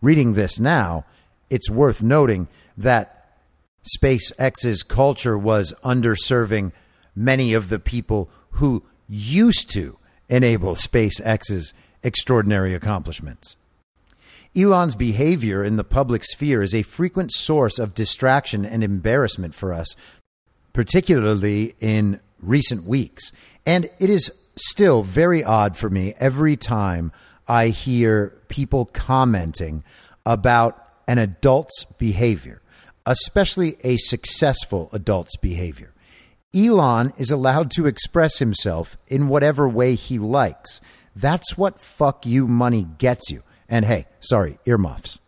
reading 0.00 0.34
this 0.34 0.60
now, 0.60 1.04
it's 1.50 1.70
worth 1.70 2.02
noting 2.02 2.48
that 2.76 3.18
SpaceX's 3.96 4.82
culture 4.82 5.38
was 5.38 5.74
underserving 5.84 6.72
many 7.14 7.54
of 7.54 7.68
the 7.68 7.78
people 7.78 8.28
who 8.52 8.82
used 9.08 9.70
to 9.70 9.98
enable 10.28 10.74
SpaceX's 10.74 11.72
extraordinary 12.02 12.74
accomplishments. 12.74 13.56
Elon's 14.56 14.94
behavior 14.94 15.64
in 15.64 15.76
the 15.76 15.84
public 15.84 16.24
sphere 16.24 16.62
is 16.62 16.74
a 16.74 16.82
frequent 16.82 17.32
source 17.32 17.78
of 17.78 17.94
distraction 17.94 18.64
and 18.64 18.82
embarrassment 18.82 19.54
for 19.54 19.72
us, 19.72 19.94
particularly 20.72 21.74
in 21.80 22.20
recent 22.40 22.84
weeks. 22.84 23.32
And 23.66 23.90
it 23.98 24.10
is 24.10 24.32
still 24.56 25.02
very 25.02 25.44
odd 25.44 25.76
for 25.76 25.90
me 25.90 26.14
every 26.18 26.56
time 26.56 27.12
I 27.48 27.68
hear 27.68 28.34
people 28.48 28.84
commenting 28.84 29.82
about 30.26 30.86
an 31.06 31.18
adult's 31.18 31.84
behavior, 31.84 32.60
especially 33.06 33.76
a 33.82 33.96
successful 33.96 34.90
adult's 34.92 35.36
behavior. 35.36 35.94
Elon 36.54 37.12
is 37.16 37.30
allowed 37.30 37.70
to 37.72 37.86
express 37.86 38.38
himself 38.38 38.96
in 39.06 39.28
whatever 39.28 39.68
way 39.68 39.94
he 39.94 40.18
likes. 40.18 40.80
That's 41.16 41.56
what 41.56 41.80
fuck 41.80 42.26
you 42.26 42.46
money 42.46 42.86
gets 42.98 43.30
you. 43.30 43.42
And 43.68 43.84
hey, 43.84 44.06
sorry, 44.20 44.58
earmuffs. 44.66 45.18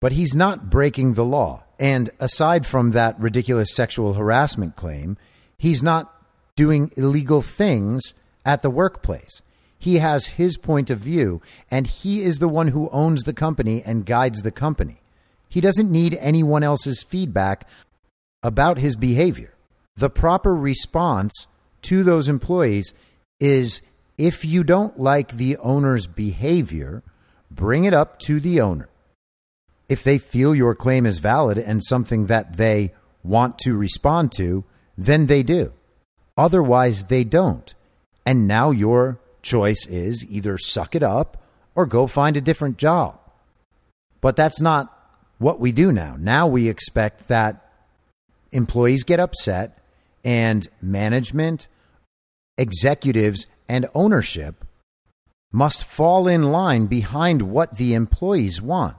But 0.00 0.12
he's 0.12 0.34
not 0.34 0.70
breaking 0.70 1.14
the 1.14 1.24
law. 1.24 1.64
And 1.78 2.10
aside 2.20 2.66
from 2.66 2.90
that 2.90 3.18
ridiculous 3.20 3.74
sexual 3.74 4.14
harassment 4.14 4.76
claim, 4.76 5.16
he's 5.56 5.82
not 5.82 6.14
doing 6.56 6.90
illegal 6.96 7.42
things 7.42 8.14
at 8.44 8.62
the 8.62 8.70
workplace. 8.70 9.42
He 9.78 9.98
has 9.98 10.26
his 10.26 10.56
point 10.56 10.90
of 10.90 10.98
view, 10.98 11.40
and 11.70 11.86
he 11.86 12.22
is 12.22 12.38
the 12.38 12.48
one 12.48 12.68
who 12.68 12.90
owns 12.90 13.22
the 13.22 13.32
company 13.32 13.82
and 13.84 14.04
guides 14.04 14.42
the 14.42 14.50
company. 14.50 15.00
He 15.48 15.60
doesn't 15.60 15.90
need 15.90 16.18
anyone 16.20 16.62
else's 16.62 17.02
feedback 17.02 17.66
about 18.42 18.78
his 18.78 18.96
behavior. 18.96 19.54
The 19.96 20.10
proper 20.10 20.54
response 20.54 21.46
to 21.82 22.02
those 22.02 22.28
employees 22.28 22.92
is 23.40 23.80
if 24.16 24.44
you 24.44 24.64
don't 24.64 24.98
like 24.98 25.32
the 25.32 25.56
owner's 25.58 26.06
behavior, 26.06 27.02
bring 27.50 27.84
it 27.84 27.94
up 27.94 28.18
to 28.20 28.40
the 28.40 28.60
owner. 28.60 28.88
If 29.88 30.02
they 30.04 30.18
feel 30.18 30.54
your 30.54 30.74
claim 30.74 31.06
is 31.06 31.18
valid 31.18 31.56
and 31.56 31.82
something 31.82 32.26
that 32.26 32.56
they 32.56 32.92
want 33.22 33.58
to 33.60 33.76
respond 33.76 34.32
to, 34.32 34.64
then 34.96 35.26
they 35.26 35.42
do. 35.42 35.72
Otherwise, 36.36 37.04
they 37.04 37.24
don't. 37.24 37.74
And 38.26 38.46
now 38.46 38.70
your 38.70 39.18
choice 39.48 39.86
is 39.86 40.24
either 40.28 40.58
suck 40.58 40.94
it 40.94 41.02
up 41.02 41.42
or 41.74 41.86
go 41.86 42.06
find 42.06 42.36
a 42.36 42.40
different 42.40 42.76
job. 42.76 43.18
But 44.20 44.36
that's 44.36 44.60
not 44.60 44.92
what 45.38 45.60
we 45.60 45.72
do 45.72 45.92
now. 45.92 46.16
Now 46.18 46.46
we 46.46 46.68
expect 46.68 47.28
that 47.28 47.64
employees 48.52 49.04
get 49.04 49.20
upset 49.20 49.78
and 50.24 50.68
management, 50.82 51.68
executives, 52.56 53.46
and 53.68 53.86
ownership 53.94 54.64
must 55.52 55.84
fall 55.84 56.28
in 56.28 56.50
line 56.50 56.86
behind 56.86 57.42
what 57.42 57.76
the 57.76 57.94
employees 57.94 58.60
want. 58.60 58.96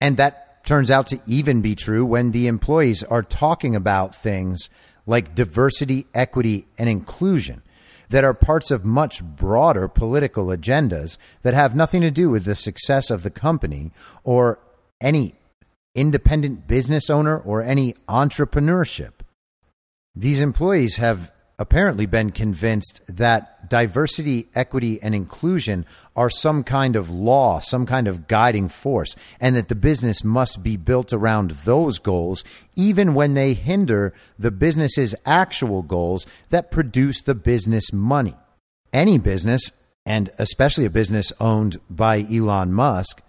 And 0.00 0.16
that 0.16 0.64
turns 0.64 0.90
out 0.90 1.06
to 1.08 1.20
even 1.26 1.62
be 1.62 1.74
true 1.74 2.04
when 2.04 2.32
the 2.32 2.46
employees 2.46 3.02
are 3.04 3.22
talking 3.22 3.74
about 3.74 4.14
things 4.14 4.68
like 5.06 5.34
diversity, 5.34 6.06
equity, 6.14 6.66
and 6.78 6.88
inclusion 6.88 7.62
that 8.10 8.24
are 8.24 8.34
parts 8.34 8.70
of 8.70 8.84
much 8.84 9.24
broader 9.24 9.88
political 9.88 10.46
agendas 10.46 11.16
that 11.42 11.54
have 11.54 11.74
nothing 11.74 12.02
to 12.02 12.10
do 12.10 12.28
with 12.28 12.44
the 12.44 12.54
success 12.54 13.10
of 13.10 13.22
the 13.22 13.30
company 13.30 13.92
or 14.22 14.58
any 15.00 15.34
independent 15.94 16.66
business 16.66 17.08
owner 17.08 17.38
or 17.38 17.62
any 17.62 17.94
entrepreneurship. 18.08 19.12
These 20.14 20.40
employees 20.40 20.98
have 20.98 21.32
apparently 21.60 22.06
been 22.06 22.30
convinced 22.30 23.02
that 23.06 23.68
diversity, 23.68 24.48
equity, 24.54 24.98
and 25.02 25.14
inclusion 25.14 25.84
are 26.16 26.30
some 26.30 26.64
kind 26.64 26.96
of 26.96 27.10
law, 27.10 27.60
some 27.60 27.84
kind 27.84 28.08
of 28.08 28.26
guiding 28.26 28.66
force, 28.66 29.14
and 29.38 29.54
that 29.54 29.68
the 29.68 29.74
business 29.74 30.24
must 30.24 30.62
be 30.62 30.78
built 30.78 31.12
around 31.12 31.50
those 31.50 31.98
goals, 31.98 32.42
even 32.76 33.12
when 33.12 33.34
they 33.34 33.52
hinder 33.52 34.14
the 34.38 34.50
business's 34.50 35.14
actual 35.26 35.82
goals 35.82 36.26
that 36.48 36.70
produce 36.70 37.20
the 37.20 37.34
business 37.34 37.92
money. 37.92 38.34
Any 38.90 39.18
business, 39.18 39.70
and 40.06 40.30
especially 40.38 40.86
a 40.86 40.90
business 40.90 41.30
owned 41.40 41.76
by 41.90 42.26
Elon 42.32 42.72
Musk, 42.72 43.20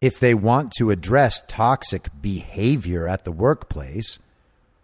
if 0.00 0.20
they 0.20 0.32
want 0.32 0.72
to 0.78 0.92
address 0.92 1.42
toxic 1.48 2.08
behavior 2.20 3.08
at 3.08 3.24
the 3.24 3.32
workplace, 3.32 4.20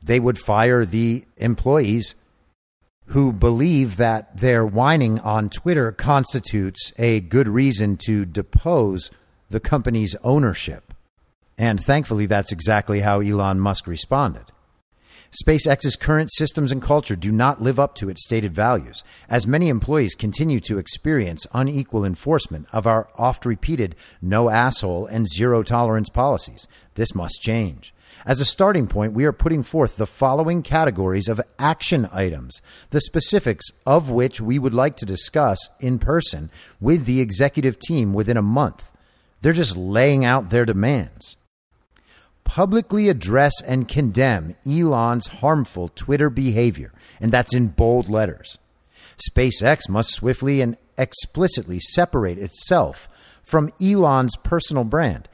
they 0.04 0.18
would 0.18 0.40
fire 0.40 0.84
the 0.84 1.24
employees 1.36 2.16
who 3.08 3.32
believe 3.32 3.96
that 3.96 4.36
their 4.36 4.66
whining 4.66 5.18
on 5.20 5.48
Twitter 5.48 5.92
constitutes 5.92 6.92
a 6.98 7.20
good 7.20 7.48
reason 7.48 7.96
to 7.96 8.24
depose 8.24 9.10
the 9.48 9.60
company's 9.60 10.14
ownership. 10.22 10.92
And 11.56 11.82
thankfully, 11.82 12.26
that's 12.26 12.52
exactly 12.52 13.00
how 13.00 13.20
Elon 13.20 13.60
Musk 13.60 13.86
responded. 13.86 14.44
SpaceX's 15.44 15.96
current 15.96 16.30
systems 16.32 16.72
and 16.72 16.80
culture 16.80 17.16
do 17.16 17.30
not 17.30 17.60
live 17.60 17.78
up 17.78 17.94
to 17.96 18.08
its 18.08 18.24
stated 18.24 18.54
values, 18.54 19.04
as 19.28 19.46
many 19.46 19.68
employees 19.68 20.14
continue 20.14 20.60
to 20.60 20.78
experience 20.78 21.46
unequal 21.52 22.04
enforcement 22.04 22.66
of 22.72 22.86
our 22.86 23.08
oft 23.16 23.44
repeated 23.44 23.94
no 24.22 24.48
asshole 24.48 25.06
and 25.06 25.28
zero 25.28 25.62
tolerance 25.62 26.08
policies. 26.08 26.66
This 26.94 27.14
must 27.14 27.42
change. 27.42 27.92
As 28.26 28.40
a 28.40 28.44
starting 28.44 28.86
point, 28.86 29.12
we 29.12 29.24
are 29.24 29.32
putting 29.32 29.62
forth 29.62 29.96
the 29.96 30.06
following 30.06 30.62
categories 30.62 31.28
of 31.28 31.40
action 31.58 32.08
items, 32.12 32.60
the 32.90 33.00
specifics 33.00 33.66
of 33.86 34.10
which 34.10 34.40
we 34.40 34.58
would 34.58 34.74
like 34.74 34.96
to 34.96 35.06
discuss 35.06 35.58
in 35.80 35.98
person 35.98 36.50
with 36.80 37.04
the 37.04 37.20
executive 37.20 37.78
team 37.78 38.12
within 38.12 38.36
a 38.36 38.42
month. 38.42 38.90
They're 39.40 39.52
just 39.52 39.76
laying 39.76 40.24
out 40.24 40.50
their 40.50 40.64
demands. 40.64 41.36
Publicly 42.44 43.08
address 43.08 43.62
and 43.62 43.86
condemn 43.86 44.56
Elon's 44.66 45.26
harmful 45.28 45.90
Twitter 45.94 46.30
behavior, 46.30 46.92
and 47.20 47.30
that's 47.30 47.54
in 47.54 47.68
bold 47.68 48.08
letters. 48.08 48.58
SpaceX 49.30 49.88
must 49.88 50.10
swiftly 50.10 50.60
and 50.60 50.76
explicitly 50.96 51.78
separate 51.78 52.38
itself 52.38 53.08
from 53.42 53.72
Elon's 53.80 54.36
personal 54.36 54.84
brand. 54.84 55.28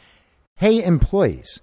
Hey, 0.56 0.82
employees, 0.84 1.60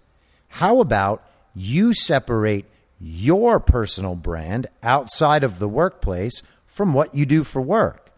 how 0.52 0.82
about 0.82 1.26
you 1.56 1.94
separate 1.94 2.66
your 3.00 3.60
personal 3.60 4.16
brand 4.16 4.68
outside 4.84 5.44
of 5.44 5.60
the 5.60 5.68
workplace 5.68 6.44
from 6.66 6.94
what 6.94 7.16
you 7.16 7.26
do 7.26 7.44
for 7.44 7.62
work? 7.62 8.12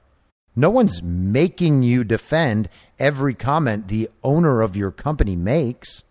No 0.55 0.69
one's 0.69 1.01
making 1.03 1.83
you 1.83 2.03
defend 2.03 2.69
every 2.97 3.35
comment 3.35 3.87
the 3.87 4.09
owner 4.23 4.61
of 4.61 4.75
your 4.75 4.91
company 4.91 5.35
makes. 5.35 6.03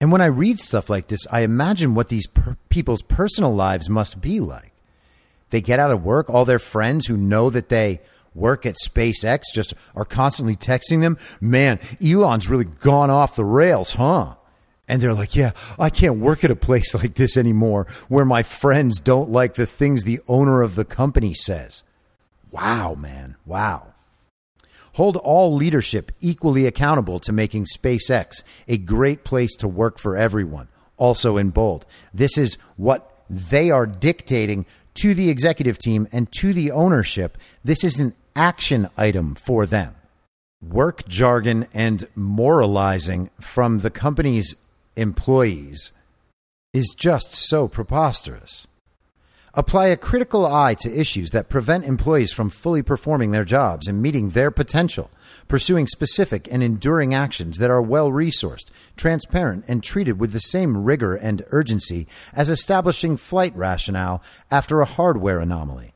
And 0.00 0.10
when 0.10 0.20
I 0.20 0.26
read 0.26 0.60
stuff 0.60 0.88
like 0.88 1.08
this, 1.08 1.26
I 1.30 1.40
imagine 1.40 1.94
what 1.94 2.08
these 2.08 2.26
per- 2.26 2.56
people's 2.70 3.02
personal 3.02 3.54
lives 3.54 3.90
must 3.90 4.20
be 4.20 4.40
like. 4.40 4.72
They 5.50 5.60
get 5.60 5.78
out 5.78 5.90
of 5.90 6.04
work, 6.04 6.30
all 6.30 6.46
their 6.46 6.58
friends 6.58 7.06
who 7.06 7.16
know 7.16 7.50
that 7.50 7.68
they 7.68 8.00
work 8.34 8.64
at 8.64 8.76
SpaceX 8.82 9.42
just 9.52 9.74
are 9.94 10.04
constantly 10.04 10.56
texting 10.56 11.00
them, 11.00 11.18
man, 11.40 11.80
Elon's 12.02 12.48
really 12.48 12.64
gone 12.64 13.10
off 13.10 13.36
the 13.36 13.44
rails, 13.44 13.94
huh? 13.94 14.36
And 14.88 15.02
they're 15.02 15.12
like, 15.14 15.36
yeah, 15.36 15.52
I 15.78 15.90
can't 15.90 16.18
work 16.18 16.42
at 16.42 16.50
a 16.50 16.56
place 16.56 16.94
like 17.02 17.14
this 17.14 17.36
anymore 17.36 17.86
where 18.08 18.24
my 18.24 18.42
friends 18.42 19.00
don't 19.00 19.30
like 19.30 19.54
the 19.54 19.66
things 19.66 20.02
the 20.02 20.20
owner 20.26 20.62
of 20.62 20.74
the 20.74 20.84
company 20.84 21.34
says. 21.34 21.84
Wow, 22.50 22.94
man. 22.94 23.36
Wow. 23.44 23.94
hold 24.94 25.16
all 25.18 25.54
leadership 25.54 26.10
equally 26.20 26.66
accountable 26.66 27.20
to 27.20 27.32
making 27.32 27.66
SpaceX 27.66 28.42
a 28.66 28.78
great 28.78 29.22
place 29.22 29.54
to 29.56 29.68
work 29.68 29.98
for 29.98 30.16
everyone. 30.16 30.68
Also 30.96 31.36
in 31.36 31.50
bold. 31.50 31.86
This 32.12 32.36
is 32.36 32.56
what 32.76 33.22
they 33.30 33.70
are 33.70 33.86
dictating 33.86 34.66
to 34.94 35.14
the 35.14 35.28
executive 35.30 35.78
team 35.78 36.08
and 36.10 36.32
to 36.32 36.52
the 36.52 36.72
ownership. 36.72 37.38
This 37.62 37.84
is 37.84 38.00
an 38.00 38.14
action 38.34 38.88
item 38.96 39.34
for 39.36 39.66
them. 39.66 39.94
Work 40.60 41.06
jargon 41.06 41.68
and 41.72 42.08
moralizing 42.16 43.30
from 43.40 43.80
the 43.80 43.90
company's 43.90 44.56
employees 44.98 45.92
is 46.72 46.94
just 46.96 47.32
so 47.32 47.68
preposterous. 47.68 48.66
Apply 49.54 49.86
a 49.86 49.96
critical 49.96 50.46
eye 50.46 50.74
to 50.74 51.00
issues 51.00 51.30
that 51.30 51.48
prevent 51.48 51.84
employees 51.84 52.32
from 52.32 52.50
fully 52.50 52.82
performing 52.82 53.30
their 53.30 53.44
jobs 53.44 53.88
and 53.88 54.02
meeting 54.02 54.30
their 54.30 54.50
potential, 54.50 55.10
pursuing 55.48 55.86
specific 55.86 56.46
and 56.52 56.62
enduring 56.62 57.14
actions 57.14 57.58
that 57.58 57.70
are 57.70 57.80
well 57.80 58.10
resourced, 58.10 58.66
transparent, 58.96 59.64
and 59.66 59.82
treated 59.82 60.20
with 60.20 60.32
the 60.32 60.40
same 60.40 60.84
rigor 60.84 61.14
and 61.14 61.44
urgency 61.50 62.06
as 62.34 62.50
establishing 62.50 63.16
flight 63.16 63.56
rationale 63.56 64.22
after 64.50 64.80
a 64.80 64.84
hardware 64.84 65.40
anomaly. 65.40 65.94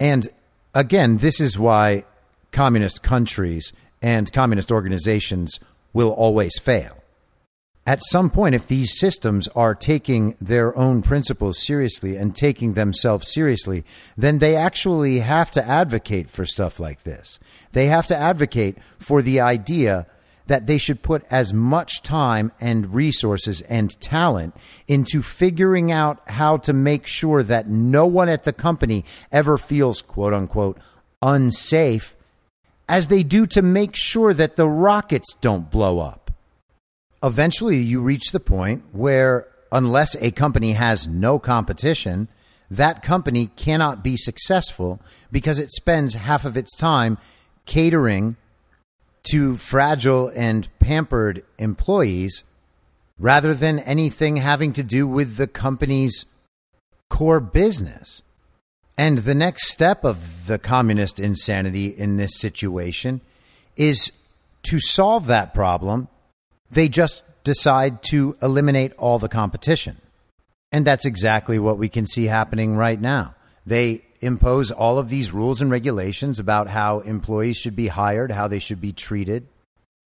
And 0.00 0.28
again, 0.74 1.18
this 1.18 1.40
is 1.40 1.58
why 1.58 2.04
communist 2.50 3.02
countries 3.02 3.72
and 4.02 4.32
communist 4.32 4.72
organizations 4.72 5.60
will 5.92 6.10
always 6.10 6.58
fail 6.58 6.99
at 7.86 8.02
some 8.02 8.30
point, 8.30 8.54
if 8.54 8.68
these 8.68 8.98
systems 8.98 9.48
are 9.48 9.74
taking 9.74 10.36
their 10.40 10.76
own 10.76 11.02
principles 11.02 11.64
seriously 11.64 12.14
and 12.14 12.36
taking 12.36 12.74
themselves 12.74 13.32
seriously, 13.32 13.84
then 14.16 14.38
they 14.38 14.54
actually 14.54 15.20
have 15.20 15.50
to 15.52 15.66
advocate 15.66 16.28
for 16.28 16.44
stuff 16.44 16.78
like 16.78 17.04
this. 17.04 17.40
They 17.72 17.86
have 17.86 18.06
to 18.08 18.16
advocate 18.16 18.76
for 18.98 19.22
the 19.22 19.40
idea 19.40 20.06
that 20.46 20.66
they 20.66 20.78
should 20.78 21.02
put 21.02 21.24
as 21.30 21.54
much 21.54 22.02
time 22.02 22.50
and 22.60 22.92
resources 22.92 23.62
and 23.62 23.98
talent 24.00 24.54
into 24.88 25.22
figuring 25.22 25.92
out 25.92 26.20
how 26.28 26.56
to 26.58 26.72
make 26.72 27.06
sure 27.06 27.42
that 27.44 27.68
no 27.68 28.04
one 28.04 28.28
at 28.28 28.44
the 28.44 28.52
company 28.52 29.04
ever 29.30 29.56
feels 29.56 30.02
quote 30.02 30.34
unquote 30.34 30.76
unsafe 31.22 32.16
as 32.88 33.06
they 33.06 33.22
do 33.22 33.46
to 33.46 33.62
make 33.62 33.94
sure 33.94 34.34
that 34.34 34.56
the 34.56 34.68
rockets 34.68 35.34
don't 35.40 35.70
blow 35.70 36.00
up 36.00 36.19
eventually 37.22 37.78
you 37.78 38.00
reach 38.00 38.32
the 38.32 38.40
point 38.40 38.84
where 38.92 39.46
unless 39.72 40.16
a 40.16 40.30
company 40.30 40.72
has 40.72 41.06
no 41.06 41.38
competition, 41.38 42.28
that 42.70 43.02
company 43.02 43.46
cannot 43.56 44.02
be 44.02 44.16
successful 44.16 45.00
because 45.30 45.58
it 45.58 45.70
spends 45.70 46.14
half 46.14 46.44
of 46.44 46.56
its 46.56 46.76
time 46.76 47.18
catering 47.66 48.36
to 49.30 49.56
fragile 49.56 50.32
and 50.34 50.68
pampered 50.78 51.44
employees 51.58 52.44
rather 53.18 53.52
than 53.52 53.78
anything 53.80 54.36
having 54.36 54.72
to 54.72 54.82
do 54.82 55.06
with 55.06 55.36
the 55.36 55.46
company's 55.46 56.24
core 57.08 57.40
business. 57.40 58.22
And 58.96 59.18
the 59.18 59.34
next 59.34 59.70
step 59.70 60.04
of 60.04 60.46
the 60.46 60.58
communist 60.58 61.20
insanity 61.20 61.86
in 61.86 62.16
this 62.16 62.38
situation 62.38 63.20
is 63.76 64.12
to 64.64 64.78
solve 64.78 65.26
that 65.26 65.54
problem 65.54 66.08
they 66.70 66.88
just 66.88 67.24
decide 67.44 68.02
to 68.04 68.36
eliminate 68.42 68.92
all 68.98 69.18
the 69.18 69.28
competition. 69.28 69.96
And 70.72 70.86
that's 70.86 71.04
exactly 71.04 71.58
what 71.58 71.78
we 71.78 71.88
can 71.88 72.06
see 72.06 72.26
happening 72.26 72.76
right 72.76 73.00
now. 73.00 73.34
They 73.66 74.04
impose 74.20 74.70
all 74.70 74.98
of 74.98 75.08
these 75.08 75.32
rules 75.32 75.60
and 75.60 75.70
regulations 75.70 76.38
about 76.38 76.68
how 76.68 77.00
employees 77.00 77.56
should 77.56 77.74
be 77.74 77.88
hired, 77.88 78.30
how 78.30 78.48
they 78.48 78.58
should 78.58 78.80
be 78.80 78.92
treated, 78.92 79.46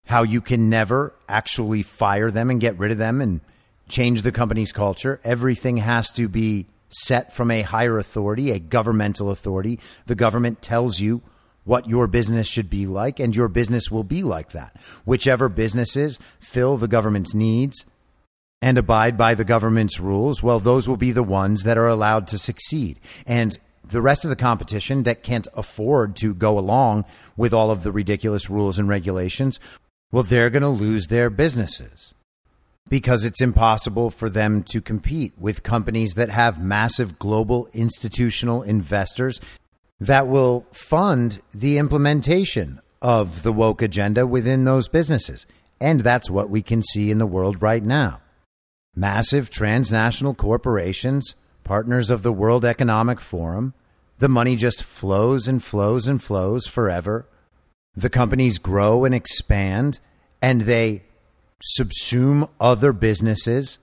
how 0.05 0.23
you 0.23 0.41
can 0.41 0.69
never 0.69 1.13
actually 1.27 1.83
fire 1.83 2.31
them 2.31 2.49
and 2.49 2.61
get 2.61 2.79
rid 2.79 2.91
of 2.91 2.97
them 2.97 3.21
and 3.21 3.41
change 3.89 4.21
the 4.21 4.31
company's 4.31 4.71
culture. 4.71 5.19
Everything 5.23 5.77
has 5.77 6.09
to 6.11 6.27
be 6.27 6.65
set 6.89 7.33
from 7.33 7.51
a 7.51 7.61
higher 7.61 7.99
authority, 7.99 8.51
a 8.51 8.59
governmental 8.59 9.29
authority. 9.29 9.79
The 10.05 10.15
government 10.15 10.61
tells 10.61 10.99
you 10.99 11.21
what 11.67 11.89
your 11.89 12.07
business 12.07 12.47
should 12.47 12.69
be 12.69 12.87
like, 12.87 13.19
and 13.19 13.35
your 13.35 13.49
business 13.49 13.91
will 13.91 14.05
be 14.05 14.23
like 14.23 14.51
that. 14.51 14.73
Whichever 15.03 15.49
businesses 15.49 16.17
fill 16.39 16.77
the 16.77 16.87
government's 16.87 17.35
needs 17.35 17.85
and 18.61 18.77
abide 18.77 19.17
by 19.17 19.35
the 19.35 19.43
government's 19.43 19.99
rules, 19.99 20.41
well, 20.41 20.61
those 20.61 20.87
will 20.87 20.97
be 20.97 21.11
the 21.11 21.21
ones 21.21 21.63
that 21.63 21.77
are 21.77 21.87
allowed 21.87 22.25
to 22.27 22.37
succeed. 22.37 23.01
And 23.25 23.57
the 23.83 24.01
rest 24.01 24.23
of 24.23 24.29
the 24.29 24.37
competition 24.37 25.03
that 25.03 25.23
can't 25.23 25.47
afford 25.55 26.15
to 26.17 26.33
go 26.33 26.57
along 26.57 27.03
with 27.35 27.53
all 27.53 27.69
of 27.69 27.83
the 27.83 27.91
ridiculous 27.91 28.49
rules 28.49 28.79
and 28.79 28.87
regulations, 28.87 29.59
well, 30.09 30.23
they're 30.23 30.49
going 30.49 30.63
to 30.63 30.69
lose 30.69 31.07
their 31.07 31.29
businesses 31.29 32.13
because 32.89 33.25
it's 33.25 33.41
impossible 33.41 34.09
for 34.09 34.29
them 34.29 34.63
to 34.63 34.79
compete 34.79 35.33
with 35.37 35.63
companies 35.63 36.13
that 36.13 36.29
have 36.29 36.63
massive 36.63 37.19
global 37.19 37.67
institutional 37.73 38.63
investors 38.63 39.41
that 39.99 40.27
will 40.27 40.65
fund 40.71 41.41
the 41.53 41.77
implementation 41.77 42.79
of 43.01 43.43
the 43.43 43.53
woke 43.53 43.81
agenda 43.81 44.25
within 44.25 44.63
those 44.63 44.87
businesses. 44.87 45.45
And 45.79 46.01
that's 46.01 46.29
what 46.29 46.49
we 46.49 46.61
can 46.61 46.81
see 46.81 47.11
in 47.11 47.17
the 47.17 47.25
world 47.25 47.61
right 47.61 47.83
now. 47.83 48.21
Massive 48.95 49.49
transnational 49.49 50.33
corporations, 50.33 51.35
partners 51.63 52.09
of 52.09 52.23
the 52.23 52.33
World 52.33 52.65
Economic 52.65 53.21
Forum, 53.21 53.73
the 54.19 54.29
money 54.29 54.55
just 54.55 54.83
flows 54.83 55.47
and 55.47 55.63
flows 55.63 56.07
and 56.07 56.21
flows 56.21 56.65
forever. 56.65 57.27
The 57.95 58.09
companies 58.09 58.57
grow 58.57 59.05
and 59.05 59.13
expand 59.13 59.99
and 60.41 60.61
they 60.61 61.03
subsume 61.79 62.49
other 62.59 62.93
businesses 62.93 63.79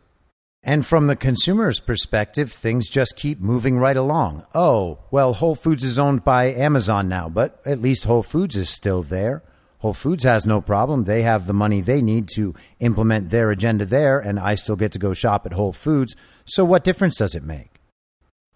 and 0.67 0.87
from 0.87 1.09
the 1.09 1.17
consumer's 1.17 1.79
perspective, 1.79 2.51
things 2.51 2.89
just 2.89 3.17
keep 3.17 3.39
moving 3.39 3.79
right 3.79 3.97
along. 3.97 4.47
Oh, 4.55 5.01
well, 5.11 5.35
Whole 5.35 5.55
Foods 5.55 5.85
is 5.85 5.99
owned 5.99 6.25
by 6.25 6.47
Amazon 6.47 7.07
now, 7.07 7.29
but 7.29 7.61
at 7.67 7.83
least 7.83 8.05
Whole 8.05 8.23
Foods 8.23 8.57
is 8.57 8.71
still 8.71 9.03
there. 9.03 9.43
Whole 9.81 9.93
Foods 9.93 10.25
has 10.25 10.47
no 10.47 10.63
problem. 10.63 11.05
They 11.05 11.21
have 11.21 11.47
the 11.47 11.53
money 11.53 11.83
they 11.83 12.01
need 12.01 12.31
to 12.37 12.55
implement 12.81 13.29
their 13.29 13.51
agenda 13.51 13.85
there, 13.85 14.19
and 14.19 14.41
I 14.41 14.55
still 14.55 14.77
get 14.77 14.93
to 14.93 14.99
go 14.99 15.13
shop 15.13 15.45
at 15.45 15.53
Whole 15.53 15.75
Foods. 15.75 16.17
So, 16.47 16.65
what 16.65 16.83
difference 16.83 17.17
does 17.17 17.35
it 17.35 17.45
make? 17.45 17.83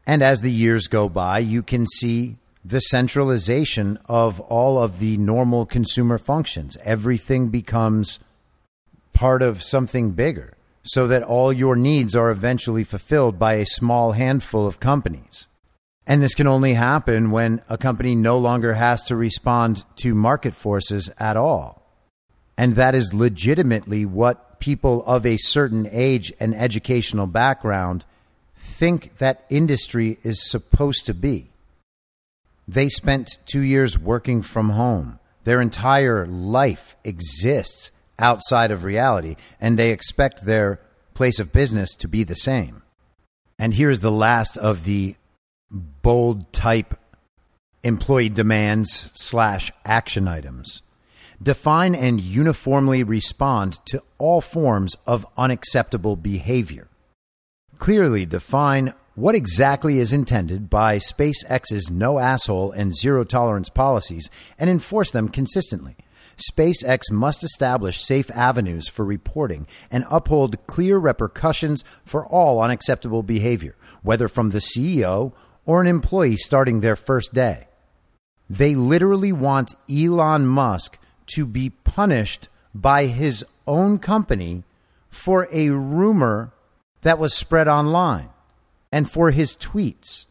And 0.07 0.23
as 0.23 0.40
the 0.40 0.51
years 0.51 0.87
go 0.87 1.11
by, 1.11 1.40
you 1.40 1.62
can 1.62 1.87
see 1.87 2.38
the 2.64 2.81
centralization 2.81 3.99
of 4.07 4.40
all 4.40 4.83
of 4.83 4.99
the 4.99 5.18
normal 5.18 5.66
consumer 5.66 6.16
functions. 6.16 6.79
Everything 6.83 7.49
becomes 7.49 8.18
part 9.12 9.42
of 9.42 9.62
something 9.62 10.12
bigger 10.12 10.55
so 10.83 11.07
that 11.07 11.23
all 11.23 11.53
your 11.53 11.77
needs 11.77 12.17
are 12.17 12.31
eventually 12.31 12.85
fulfilled 12.85 13.38
by 13.38 13.55
a 13.55 13.67
small 13.67 14.12
handful 14.12 14.67
of 14.67 14.81
companies. 14.81 15.49
And 16.07 16.23
this 16.23 16.35
can 16.35 16.47
only 16.47 16.75
happen 16.75 17.31
when 17.31 17.61
a 17.69 17.77
company 17.77 18.14
no 18.14 18.38
longer 18.38 18.75
has 18.75 19.03
to 19.05 19.17
respond 19.17 19.85
to 19.97 20.14
market 20.14 20.55
forces 20.55 21.11
at 21.19 21.37
all. 21.37 21.83
And 22.57 22.77
that 22.77 22.95
is 22.95 23.12
legitimately 23.12 24.07
what 24.07 24.59
people 24.59 25.05
of 25.05 25.27
a 25.27 25.37
certain 25.37 25.87
age 25.91 26.33
and 26.41 26.55
educational 26.55 27.27
background 27.27 28.05
think 28.57 29.19
that 29.19 29.45
industry 29.51 30.19
is 30.25 30.51
supposed 30.51 31.07
to 31.07 31.14
be. 31.14 31.51
They 32.67 32.88
spent 32.88 33.38
two 33.47 33.61
years 33.61 33.99
working 33.99 34.43
from 34.43 34.71
home. 34.71 35.19
Their 35.45 35.61
entire 35.61 36.27
life 36.27 36.97
exists 37.05 37.91
outside 38.19 38.71
of 38.71 38.85
reality, 38.85 39.37
and 39.61 39.79
they 39.79 39.91
expect 39.91 40.45
their 40.45 40.81
place 41.15 41.39
of 41.39 41.53
business 41.53 41.95
to 41.97 42.09
be 42.09 42.25
the 42.25 42.35
same. 42.35 42.83
And 43.59 43.75
here's 43.75 44.01
the 44.01 44.13
last 44.13 44.57
of 44.57 44.85
the 44.85 45.17
bold 45.71 46.53
type 46.53 46.99
employee 47.83 48.29
demands 48.29 49.11
slash 49.15 49.73
action 49.85 50.29
items. 50.29 50.83
Define 51.43 51.95
and 51.95 52.21
uniformly 52.21 53.03
respond 53.03 53.79
to 53.87 54.03
all 54.19 54.41
forms 54.41 54.97
of 55.07 55.27
unacceptable 55.37 56.17
behavior. 56.17 56.89
Clearly 57.79 58.27
define 58.27 58.93
what 59.15 59.35
exactly 59.35 59.99
is 59.99 60.13
intended 60.13 60.69
by 60.71 60.99
SpaceX's 60.99 61.91
no 61.91 62.19
asshole 62.19 62.73
and 62.73 62.95
zero 62.95 63.25
tolerance 63.25 63.69
policies 63.69 64.31
and 64.59 64.69
enforce 64.71 65.11
them 65.11 65.29
consistently. 65.29 65.97
SpaceX 66.39 67.11
must 67.11 67.43
establish 67.43 68.01
safe 68.01 68.30
avenues 68.30 68.89
for 68.89 69.05
reporting 69.05 69.66
and 69.91 70.05
uphold 70.11 70.66
clear 70.66 70.99
repercussions 70.99 71.82
for 72.05 72.26
all 72.26 72.62
unacceptable 72.62 73.22
behavior, 73.22 73.74
whether 74.03 74.28
from 74.28 74.51
the 74.51 74.59
CEO 74.59 75.32
or 75.66 75.80
an 75.80 75.86
employee 75.86 76.36
starting 76.36 76.80
their 76.80 76.97
first 76.97 77.34
day. 77.34 77.68
They 78.49 78.74
literally 78.74 79.32
want 79.32 79.74
Elon 79.91 80.47
Musk 80.47 80.99
to 81.34 81.45
be 81.45 81.70
punished 81.70 82.49
by 82.74 83.07
his 83.07 83.45
own 83.66 83.99
company 83.99 84.64
for 85.11 85.49
a 85.53 85.70
rumor 85.70 86.53
that 87.03 87.18
was 87.18 87.34
spread 87.34 87.68
online 87.68 88.30
and 88.91 89.11
for 89.11 89.30
his 89.30 89.57
tweets. 89.57 90.26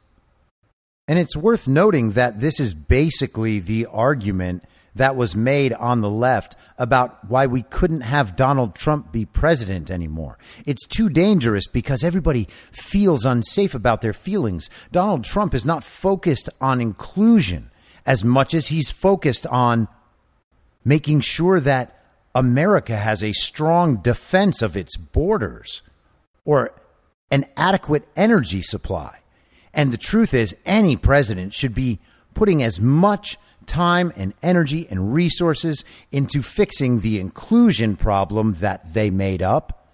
And 1.08 1.18
it's 1.20 1.38
worth 1.38 1.68
noting 1.68 2.12
that 2.12 2.40
this 2.40 2.60
is 2.60 2.74
basically 2.74 3.60
the 3.60 3.86
argument 3.86 4.64
that 4.98 5.16
was 5.16 5.36
made 5.36 5.74
on 5.74 6.02
the 6.02 6.10
left 6.10 6.56
about 6.78 7.28
why 7.30 7.48
we 7.48 7.64
couldn't 7.64 8.02
have 8.02 8.36
Donald 8.36 8.76
Trump 8.76 9.12
be 9.12 9.26
president 9.26 9.90
anymore. 9.90 10.38
It's 10.66 10.86
too 10.86 11.10
dangerous 11.10 11.68
because 11.68 12.04
everybody 12.04 12.48
feels 12.72 13.26
unsafe 13.26 13.74
about 13.74 14.02
their 14.02 14.14
feelings. 14.14 14.70
Donald 14.92 15.24
Trump 15.24 15.54
is 15.54 15.66
not 15.66 15.84
focused 15.84 16.50
on 16.62 16.82
inclusion 16.82 17.72
as 18.06 18.24
much 18.24 18.54
as 18.54 18.68
he's 18.68 18.92
focused 18.92 19.48
on 19.48 19.88
making 20.86 21.20
sure 21.22 21.60
that 21.60 21.94
America 22.34 22.96
has 22.96 23.24
a 23.24 23.34
strong 23.34 23.98
defense 23.98 24.62
of 24.62 24.78
its 24.78 24.96
borders 24.96 25.82
or 26.46 26.72
an 27.32 27.46
adequate 27.58 28.08
energy 28.16 28.62
supply. 28.62 29.20
And 29.74 29.92
the 29.92 29.98
truth 29.98 30.34
is, 30.34 30.56
any 30.66 30.96
president 30.96 31.54
should 31.54 31.76
be 31.76 32.00
putting 32.34 32.64
as 32.64 32.80
much 32.80 33.38
time 33.68 34.12
and 34.16 34.34
energy 34.42 34.88
and 34.90 35.14
resources 35.14 35.84
into 36.12 36.42
fixing 36.42 37.02
the 37.02 37.20
inclusion 37.20 37.96
problem 37.96 38.56
that 38.56 38.94
they 38.94 39.10
made 39.10 39.42
up 39.42 39.88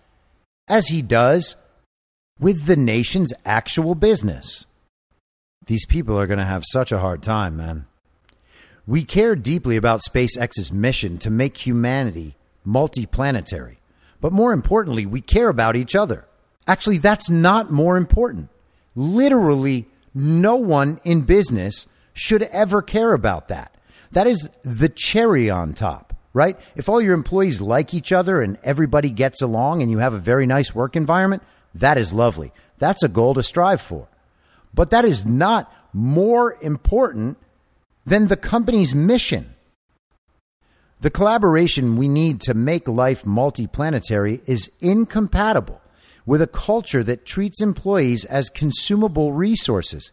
as 0.67 0.88
he 0.88 1.01
does 1.01 1.55
with 2.39 2.65
the 2.65 2.76
nation's 2.76 3.34
actual 3.45 3.95
business. 3.95 4.65
These 5.65 5.86
people 5.86 6.17
are 6.19 6.28
going 6.28 6.39
to 6.39 6.45
have 6.45 6.63
such 6.65 6.91
a 6.91 6.99
hard 6.99 7.24
time, 7.24 7.57
man. 7.57 7.86
We 8.86 9.03
care 9.03 9.36
deeply 9.36 9.78
about 9.78 10.01
SpaceX's 10.01 10.71
mission 10.71 11.17
to 11.19 11.30
make 11.30 11.57
humanity 11.57 12.36
multiplanetary. 12.65 13.78
But 14.19 14.34
more 14.34 14.53
importantly, 14.53 15.05
we 15.05 15.21
care 15.21 15.49
about 15.49 15.76
each 15.76 15.95
other. 15.95 16.26
Actually, 16.67 16.97
that's 16.97 17.30
not 17.30 17.71
more 17.71 17.97
important. 17.97 18.49
Literally, 18.95 19.88
no 20.13 20.55
one 20.55 20.99
in 21.03 21.21
business 21.21 21.88
should 22.14 22.43
ever 22.43 22.82
care 22.82 23.14
about 23.14 23.47
that. 23.47 23.76
That 24.11 24.28
is 24.28 24.49
the 24.64 24.89
cherry 24.89 25.49
on 25.49 25.74
top, 25.74 26.14
right? 26.34 26.59
If 26.76 26.88
all 26.88 27.01
your 27.01 27.14
employees 27.14 27.61
like 27.61 27.93
each 27.93 28.11
other 28.11 28.41
and 28.41 28.57
everybody 28.64 29.09
gets 29.09 29.41
along 29.41 29.82
and 29.82 29.89
you 29.89 29.97
have 29.97 30.14
a 30.14 30.20
very 30.20 30.45
nice 30.45 30.74
work 30.76 30.95
environment, 30.95 31.43
that 31.76 31.97
is 31.97 32.14
lovely. 32.14 32.51
That's 32.78 33.03
a 33.03 33.09
goal 33.09 33.34
to 33.34 33.43
strive 33.43 33.82
for. 33.82 34.07
But 34.74 34.91
that 34.91 35.05
is 35.05 35.26
not 35.26 35.74
more 35.93 36.57
important 36.61 37.38
than 38.05 38.28
the 38.28 38.38
company's 38.38 38.93
mission. 38.93 39.53
The 41.01 41.09
collaboration 41.09 41.97
we 41.97 42.07
need 42.07 42.41
to 42.41 42.53
make 42.53 42.88
life 42.88 43.24
multiplanetary 43.24 44.41
is 44.45 44.72
incompatible 44.80 45.82
with 46.26 46.41
a 46.41 46.47
culture 46.47 47.03
that 47.03 47.26
treats 47.26 47.61
employees 47.61 48.26
as 48.26 48.49
consumable 48.49 49.34
resources. 49.34 50.11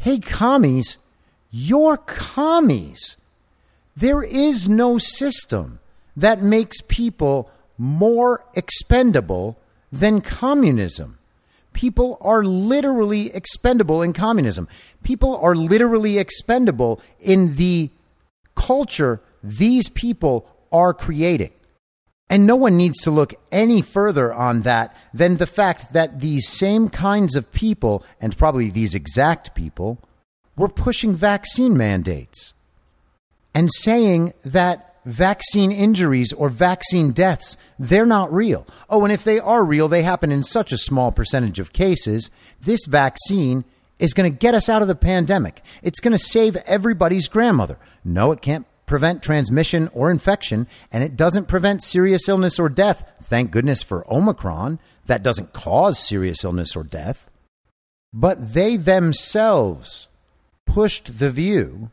Hey, 0.00 0.20
commies, 0.20 0.98
you're 1.50 1.96
commies. 1.96 3.16
There 3.96 4.22
is 4.22 4.68
no 4.68 4.96
system 4.96 5.80
that 6.16 6.40
makes 6.40 6.80
people 6.82 7.50
more 7.76 8.44
expendable 8.54 9.58
than 9.90 10.20
communism. 10.20 11.18
People 11.72 12.16
are 12.20 12.44
literally 12.44 13.34
expendable 13.34 14.00
in 14.00 14.12
communism. 14.12 14.68
People 15.02 15.36
are 15.38 15.56
literally 15.56 16.18
expendable 16.18 17.00
in 17.18 17.56
the 17.56 17.90
culture 18.54 19.20
these 19.42 19.88
people 19.88 20.48
are 20.70 20.94
creating. 20.94 21.50
And 22.30 22.46
no 22.46 22.56
one 22.56 22.76
needs 22.76 23.00
to 23.02 23.10
look 23.10 23.34
any 23.50 23.80
further 23.80 24.32
on 24.32 24.60
that 24.62 24.94
than 25.14 25.36
the 25.38 25.46
fact 25.46 25.92
that 25.94 26.20
these 26.20 26.46
same 26.46 26.90
kinds 26.90 27.34
of 27.34 27.52
people, 27.52 28.04
and 28.20 28.36
probably 28.36 28.68
these 28.68 28.94
exact 28.94 29.54
people, 29.54 29.98
were 30.56 30.68
pushing 30.68 31.14
vaccine 31.14 31.76
mandates 31.76 32.52
and 33.54 33.70
saying 33.72 34.34
that 34.44 34.96
vaccine 35.06 35.72
injuries 35.72 36.34
or 36.34 36.50
vaccine 36.50 37.12
deaths, 37.12 37.56
they're 37.78 38.04
not 38.04 38.32
real. 38.32 38.66
Oh, 38.90 39.04
and 39.04 39.12
if 39.12 39.24
they 39.24 39.40
are 39.40 39.64
real, 39.64 39.88
they 39.88 40.02
happen 40.02 40.30
in 40.30 40.42
such 40.42 40.70
a 40.70 40.78
small 40.78 41.12
percentage 41.12 41.58
of 41.58 41.72
cases. 41.72 42.30
This 42.60 42.84
vaccine 42.86 43.64
is 43.98 44.12
going 44.12 44.30
to 44.30 44.38
get 44.38 44.54
us 44.54 44.68
out 44.68 44.82
of 44.82 44.88
the 44.88 44.94
pandemic. 44.94 45.62
It's 45.82 46.00
going 46.00 46.12
to 46.12 46.18
save 46.18 46.56
everybody's 46.56 47.26
grandmother. 47.26 47.78
No, 48.04 48.32
it 48.32 48.42
can't 48.42 48.66
prevent 48.88 49.22
transmission 49.22 49.88
or 49.92 50.10
infection, 50.10 50.66
and 50.90 51.04
it 51.04 51.16
doesn't 51.16 51.46
prevent 51.46 51.84
serious 51.84 52.28
illness 52.28 52.58
or 52.58 52.68
death. 52.68 53.08
Thank 53.22 53.52
goodness 53.52 53.82
for 53.82 54.10
Omicron. 54.12 54.80
That 55.06 55.22
doesn't 55.22 55.52
cause 55.52 55.98
serious 55.98 56.42
illness 56.42 56.74
or 56.74 56.82
death. 56.82 57.30
But 58.12 58.54
they 58.54 58.76
themselves 58.76 60.08
pushed 60.66 61.18
the 61.18 61.30
view 61.30 61.90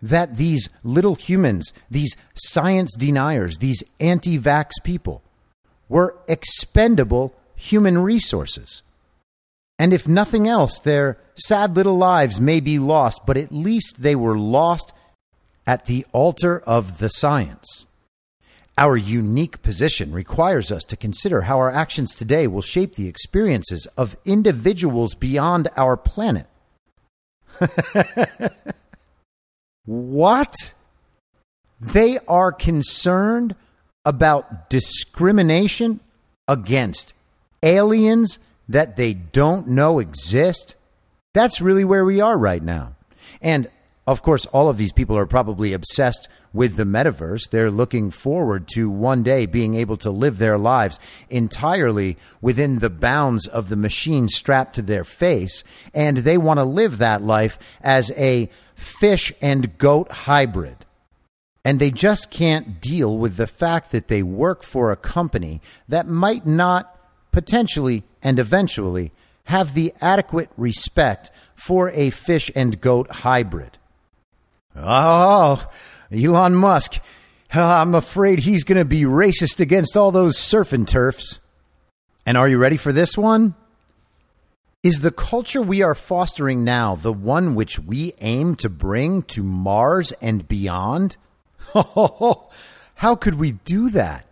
that 0.00 0.36
these 0.36 0.68
little 0.82 1.14
humans, 1.14 1.72
these 1.90 2.16
science 2.34 2.96
deniers, 2.96 3.58
these 3.58 3.84
anti 4.00 4.38
vax 4.38 4.70
people, 4.82 5.22
were 5.88 6.16
expendable 6.26 7.34
human 7.54 7.98
resources. 7.98 8.82
And 9.78 9.92
if 9.92 10.08
nothing 10.08 10.48
else, 10.48 10.78
their 10.78 11.18
sad 11.34 11.76
little 11.76 11.96
lives 11.96 12.40
may 12.40 12.60
be 12.60 12.78
lost, 12.78 13.26
but 13.26 13.36
at 13.36 13.52
least 13.52 14.02
they 14.02 14.14
were 14.14 14.38
lost 14.38 14.92
at 15.66 15.86
the 15.86 16.04
altar 16.12 16.60
of 16.60 16.98
the 16.98 17.08
science. 17.08 17.86
Our 18.78 18.96
unique 18.96 19.62
position 19.62 20.12
requires 20.12 20.72
us 20.72 20.84
to 20.84 20.96
consider 20.96 21.42
how 21.42 21.58
our 21.58 21.70
actions 21.70 22.14
today 22.14 22.46
will 22.46 22.62
shape 22.62 22.94
the 22.94 23.06
experiences 23.06 23.86
of 23.96 24.16
individuals 24.24 25.14
beyond 25.14 25.68
our 25.76 25.96
planet. 25.96 26.46
what? 29.84 30.54
They 31.78 32.18
are 32.26 32.52
concerned 32.52 33.56
about 34.04 34.70
discrimination 34.70 36.00
against 36.48 37.14
aliens 37.62 38.38
that 38.68 38.96
they 38.96 39.12
don't 39.12 39.68
know 39.68 39.98
exist. 39.98 40.76
That's 41.34 41.60
really 41.60 41.84
where 41.84 42.04
we 42.04 42.20
are 42.20 42.38
right 42.38 42.62
now. 42.62 42.94
And 43.40 43.68
of 44.04 44.22
course, 44.22 44.46
all 44.46 44.68
of 44.68 44.78
these 44.78 44.92
people 44.92 45.16
are 45.16 45.26
probably 45.26 45.72
obsessed 45.72 46.28
with 46.52 46.74
the 46.74 46.84
metaverse. 46.84 47.48
They're 47.48 47.70
looking 47.70 48.10
forward 48.10 48.66
to 48.74 48.90
one 48.90 49.22
day 49.22 49.46
being 49.46 49.76
able 49.76 49.96
to 49.98 50.10
live 50.10 50.38
their 50.38 50.58
lives 50.58 50.98
entirely 51.30 52.16
within 52.40 52.80
the 52.80 52.90
bounds 52.90 53.46
of 53.46 53.68
the 53.68 53.76
machine 53.76 54.26
strapped 54.26 54.74
to 54.74 54.82
their 54.82 55.04
face. 55.04 55.62
And 55.94 56.18
they 56.18 56.36
want 56.36 56.58
to 56.58 56.64
live 56.64 56.98
that 56.98 57.22
life 57.22 57.58
as 57.80 58.10
a 58.16 58.50
fish 58.74 59.32
and 59.40 59.78
goat 59.78 60.10
hybrid. 60.10 60.84
And 61.64 61.78
they 61.78 61.92
just 61.92 62.28
can't 62.28 62.80
deal 62.80 63.16
with 63.16 63.36
the 63.36 63.46
fact 63.46 63.92
that 63.92 64.08
they 64.08 64.24
work 64.24 64.64
for 64.64 64.90
a 64.90 64.96
company 64.96 65.60
that 65.88 66.08
might 66.08 66.44
not 66.44 66.98
potentially 67.30 68.02
and 68.20 68.40
eventually 68.40 69.12
have 69.44 69.74
the 69.74 69.92
adequate 70.00 70.50
respect 70.56 71.30
for 71.54 71.90
a 71.90 72.10
fish 72.10 72.50
and 72.56 72.80
goat 72.80 73.08
hybrid. 73.10 73.78
Oh, 74.76 75.66
Elon 76.10 76.54
Musk. 76.54 76.98
Oh, 77.54 77.62
I'm 77.62 77.94
afraid 77.94 78.40
he's 78.40 78.64
going 78.64 78.78
to 78.78 78.84
be 78.84 79.02
racist 79.02 79.60
against 79.60 79.96
all 79.96 80.10
those 80.10 80.38
surf 80.38 80.72
and 80.72 80.88
turfs. 80.88 81.38
And 82.24 82.38
are 82.38 82.48
you 82.48 82.58
ready 82.58 82.76
for 82.76 82.92
this 82.92 83.16
one? 83.16 83.54
Is 84.82 85.00
the 85.00 85.10
culture 85.10 85.62
we 85.62 85.82
are 85.82 85.94
fostering 85.94 86.64
now 86.64 86.96
the 86.96 87.12
one 87.12 87.54
which 87.54 87.78
we 87.78 88.14
aim 88.20 88.56
to 88.56 88.68
bring 88.68 89.22
to 89.24 89.42
Mars 89.42 90.12
and 90.20 90.48
beyond? 90.48 91.16
Oh, 91.74 92.50
how 92.96 93.14
could 93.14 93.34
we 93.34 93.52
do 93.52 93.90
that? 93.90 94.26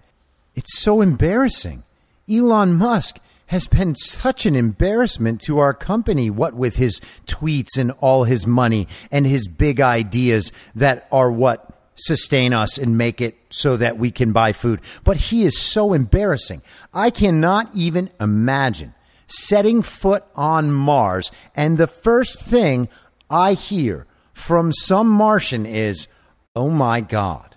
It's 0.56 0.78
so 0.78 1.02
embarrassing. 1.02 1.84
Elon 2.28 2.74
Musk 2.74 3.18
has 3.50 3.66
been 3.66 3.96
such 3.96 4.46
an 4.46 4.54
embarrassment 4.54 5.40
to 5.40 5.58
our 5.58 5.74
company, 5.74 6.30
what 6.30 6.54
with 6.54 6.76
his 6.76 7.00
tweets 7.26 7.76
and 7.76 7.90
all 7.98 8.22
his 8.22 8.46
money 8.46 8.86
and 9.10 9.26
his 9.26 9.48
big 9.48 9.80
ideas 9.80 10.52
that 10.72 11.08
are 11.10 11.32
what 11.32 11.68
sustain 11.96 12.52
us 12.52 12.78
and 12.78 12.96
make 12.96 13.20
it 13.20 13.36
so 13.50 13.76
that 13.76 13.98
we 13.98 14.12
can 14.12 14.30
buy 14.30 14.52
food. 14.52 14.80
But 15.02 15.16
he 15.16 15.44
is 15.44 15.58
so 15.58 15.92
embarrassing. 15.92 16.62
I 16.94 17.10
cannot 17.10 17.74
even 17.74 18.10
imagine 18.20 18.94
setting 19.26 19.82
foot 19.82 20.22
on 20.36 20.70
Mars 20.70 21.32
and 21.56 21.76
the 21.76 21.88
first 21.88 22.40
thing 22.40 22.88
I 23.28 23.54
hear 23.54 24.06
from 24.32 24.72
some 24.72 25.08
Martian 25.08 25.66
is, 25.66 26.06
oh 26.54 26.70
my 26.70 27.00
God, 27.00 27.56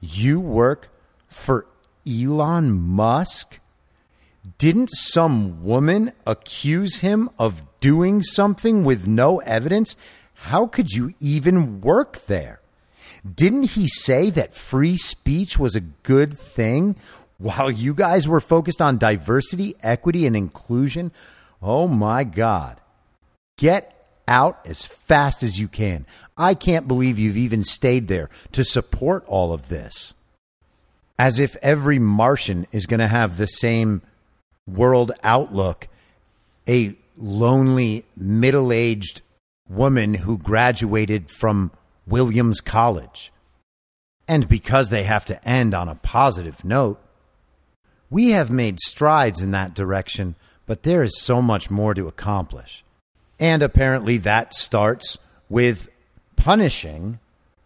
you 0.00 0.38
work 0.38 0.88
for 1.26 1.66
Elon 2.06 2.70
Musk? 2.70 3.58
Didn't 4.58 4.90
some 4.90 5.64
woman 5.64 6.12
accuse 6.26 6.98
him 6.98 7.30
of 7.38 7.62
doing 7.80 8.22
something 8.22 8.84
with 8.84 9.06
no 9.06 9.38
evidence? 9.40 9.96
How 10.34 10.66
could 10.66 10.90
you 10.90 11.14
even 11.20 11.80
work 11.80 12.22
there? 12.26 12.60
Didn't 13.34 13.70
he 13.70 13.86
say 13.86 14.30
that 14.30 14.54
free 14.54 14.96
speech 14.96 15.58
was 15.58 15.76
a 15.76 15.80
good 15.80 16.36
thing 16.36 16.96
while 17.38 17.70
you 17.70 17.94
guys 17.94 18.26
were 18.26 18.40
focused 18.40 18.82
on 18.82 18.98
diversity, 18.98 19.76
equity, 19.80 20.26
and 20.26 20.36
inclusion? 20.36 21.12
Oh 21.60 21.86
my 21.86 22.24
God. 22.24 22.80
Get 23.58 23.92
out 24.26 24.60
as 24.66 24.86
fast 24.86 25.44
as 25.44 25.60
you 25.60 25.68
can. 25.68 26.04
I 26.36 26.54
can't 26.54 26.88
believe 26.88 27.18
you've 27.18 27.36
even 27.36 27.62
stayed 27.62 28.08
there 28.08 28.28
to 28.50 28.64
support 28.64 29.24
all 29.26 29.52
of 29.52 29.68
this. 29.68 30.14
As 31.16 31.38
if 31.38 31.54
every 31.62 32.00
Martian 32.00 32.66
is 32.72 32.86
going 32.86 32.98
to 33.00 33.06
have 33.06 33.36
the 33.36 33.46
same 33.46 34.02
world 34.66 35.12
outlook. 35.22 35.88
A 36.68 36.96
lonely, 37.16 38.04
middle 38.16 38.72
aged 38.72 39.22
woman 39.68 40.14
who 40.14 40.38
graduated 40.38 41.30
from 41.30 41.70
Williams 42.06 42.60
College. 42.60 43.32
And 44.28 44.48
because 44.48 44.90
they 44.90 45.04
have 45.04 45.24
to 45.26 45.48
end 45.48 45.74
on 45.74 45.88
a 45.88 45.96
positive 45.96 46.64
note, 46.64 47.00
we 48.10 48.30
have 48.30 48.50
made 48.50 48.78
strides 48.80 49.40
in 49.40 49.50
that 49.52 49.74
direction, 49.74 50.36
but 50.66 50.82
there 50.82 51.02
is 51.02 51.20
so 51.20 51.40
much 51.40 51.70
more 51.70 51.94
to 51.94 52.08
accomplish. 52.08 52.84
And 53.40 53.62
apparently, 53.62 54.18
that 54.18 54.54
starts 54.54 55.18
with 55.48 55.88
punishing 56.36 57.18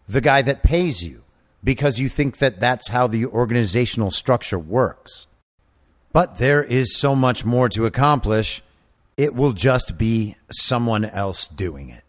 the 0.07 0.21
guy 0.21 0.41
that 0.41 0.63
pays 0.63 1.03
you 1.03 1.23
because 1.63 1.99
you 1.99 2.09
think 2.09 2.37
that 2.37 2.59
that's 2.59 2.89
how 2.89 3.07
the 3.07 3.25
organizational 3.25 4.09
structure 4.09 4.57
works. 4.57 5.27
But 6.11 6.37
there 6.37 6.63
is 6.63 6.95
so 6.95 7.15
much 7.15 7.45
more 7.45 7.69
to 7.69 7.85
accomplish, 7.85 8.63
it 9.17 9.35
will 9.35 9.53
just 9.53 9.97
be 9.97 10.35
someone 10.51 11.05
else 11.05 11.47
doing 11.47 11.89
it. 11.89 12.03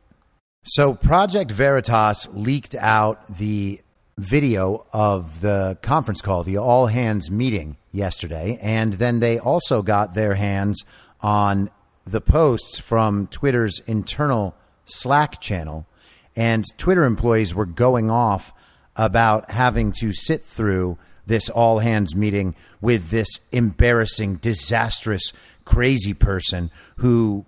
So, 0.65 0.95
Project 0.95 1.51
Veritas 1.51 2.29
leaked 2.33 2.75
out 2.75 3.37
the 3.37 3.81
video 4.19 4.85
of 4.93 5.41
the 5.41 5.79
conference 5.81 6.21
call, 6.21 6.43
the 6.43 6.59
all 6.59 6.87
hands 6.87 7.31
meeting 7.31 7.77
yesterday, 7.93 8.59
and 8.61 8.95
then 8.95 9.21
they 9.21 9.39
also 9.39 9.81
got 9.81 10.15
their 10.15 10.35
hands 10.35 10.85
on 11.21 11.71
the 12.05 12.21
posts 12.21 12.79
from 12.79 13.27
Twitter's 13.29 13.81
internal 13.87 14.55
Slack 14.85 15.41
channel. 15.41 15.87
And 16.35 16.65
Twitter 16.77 17.05
employees 17.05 17.55
were 17.55 17.67
going 17.67 18.11
off 18.11 18.53
about 18.97 19.51
having 19.51 19.93
to 20.01 20.13
sit 20.13 20.45
through 20.45 20.99
this 21.29 21.49
all 21.49 21.79
hands 21.79 22.17
meeting 22.17 22.55
with 22.81 23.11
this 23.11 23.29
embarrassing, 23.53 24.37
disastrous, 24.37 25.33
crazy 25.65 26.15
person 26.15 26.71
who 26.97 27.45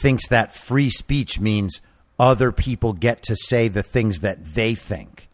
thinks 0.00 0.28
that 0.28 0.54
free 0.54 0.90
speech 0.90 1.40
means 1.40 1.80
other 2.18 2.52
people 2.52 2.92
get 2.92 3.22
to 3.22 3.36
say 3.36 3.68
the 3.68 3.82
things 3.82 4.20
that 4.20 4.44
they 4.44 4.74
think. 4.74 5.28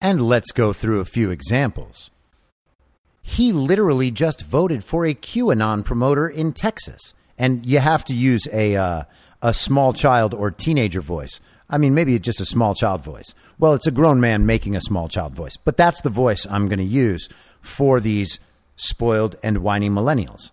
And 0.00 0.20
let's 0.20 0.52
go 0.52 0.72
through 0.72 1.00
a 1.00 1.04
few 1.04 1.30
examples. 1.30 2.10
He 3.22 3.52
literally 3.52 4.10
just 4.10 4.42
voted 4.44 4.82
for 4.82 5.06
a 5.06 5.14
QAnon 5.14 5.84
promoter 5.84 6.28
in 6.28 6.52
Texas. 6.52 7.14
And 7.38 7.64
you 7.64 7.78
have 7.78 8.04
to 8.06 8.14
use 8.14 8.48
a, 8.52 8.76
uh, 8.76 9.04
a 9.40 9.54
small 9.54 9.92
child 9.92 10.34
or 10.34 10.50
teenager 10.50 11.00
voice. 11.00 11.40
I 11.70 11.78
mean, 11.78 11.94
maybe 11.94 12.18
just 12.18 12.40
a 12.40 12.44
small 12.44 12.74
child 12.74 13.02
voice. 13.02 13.34
Well, 13.62 13.74
it's 13.74 13.86
a 13.86 13.92
grown 13.92 14.18
man 14.18 14.44
making 14.44 14.74
a 14.74 14.80
small 14.80 15.06
child 15.06 15.36
voice, 15.36 15.56
but 15.56 15.76
that's 15.76 16.00
the 16.00 16.10
voice 16.10 16.48
I'm 16.50 16.66
going 16.66 16.80
to 16.80 16.84
use 16.84 17.28
for 17.60 18.00
these 18.00 18.40
spoiled 18.74 19.36
and 19.40 19.58
whiny 19.58 19.88
millennials. 19.88 20.50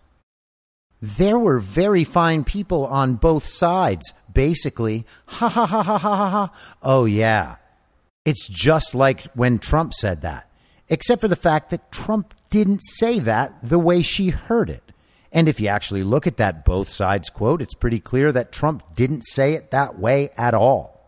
There 1.02 1.36
were 1.36 1.58
very 1.58 2.04
fine 2.04 2.44
people 2.44 2.86
on 2.86 3.16
both 3.16 3.42
sides, 3.42 4.14
basically. 4.32 5.06
Ha 5.26 5.48
ha 5.48 5.66
ha 5.66 5.82
ha 5.82 5.98
ha 5.98 6.14
ha 6.14 6.30
ha. 6.30 6.52
Oh, 6.84 7.04
yeah. 7.04 7.56
It's 8.24 8.48
just 8.48 8.94
like 8.94 9.24
when 9.32 9.58
Trump 9.58 9.92
said 9.92 10.22
that, 10.22 10.48
except 10.88 11.20
for 11.20 11.26
the 11.26 11.34
fact 11.34 11.70
that 11.70 11.90
Trump 11.90 12.32
didn't 12.48 12.84
say 12.84 13.18
that 13.18 13.58
the 13.60 13.80
way 13.80 14.02
she 14.02 14.28
heard 14.28 14.70
it. 14.70 14.92
And 15.32 15.48
if 15.48 15.58
you 15.58 15.66
actually 15.66 16.04
look 16.04 16.28
at 16.28 16.36
that 16.36 16.64
both 16.64 16.88
sides 16.88 17.28
quote, 17.28 17.60
it's 17.60 17.74
pretty 17.74 17.98
clear 17.98 18.30
that 18.30 18.52
Trump 18.52 18.94
didn't 18.94 19.22
say 19.22 19.54
it 19.54 19.72
that 19.72 19.98
way 19.98 20.30
at 20.36 20.54
all. 20.54 20.99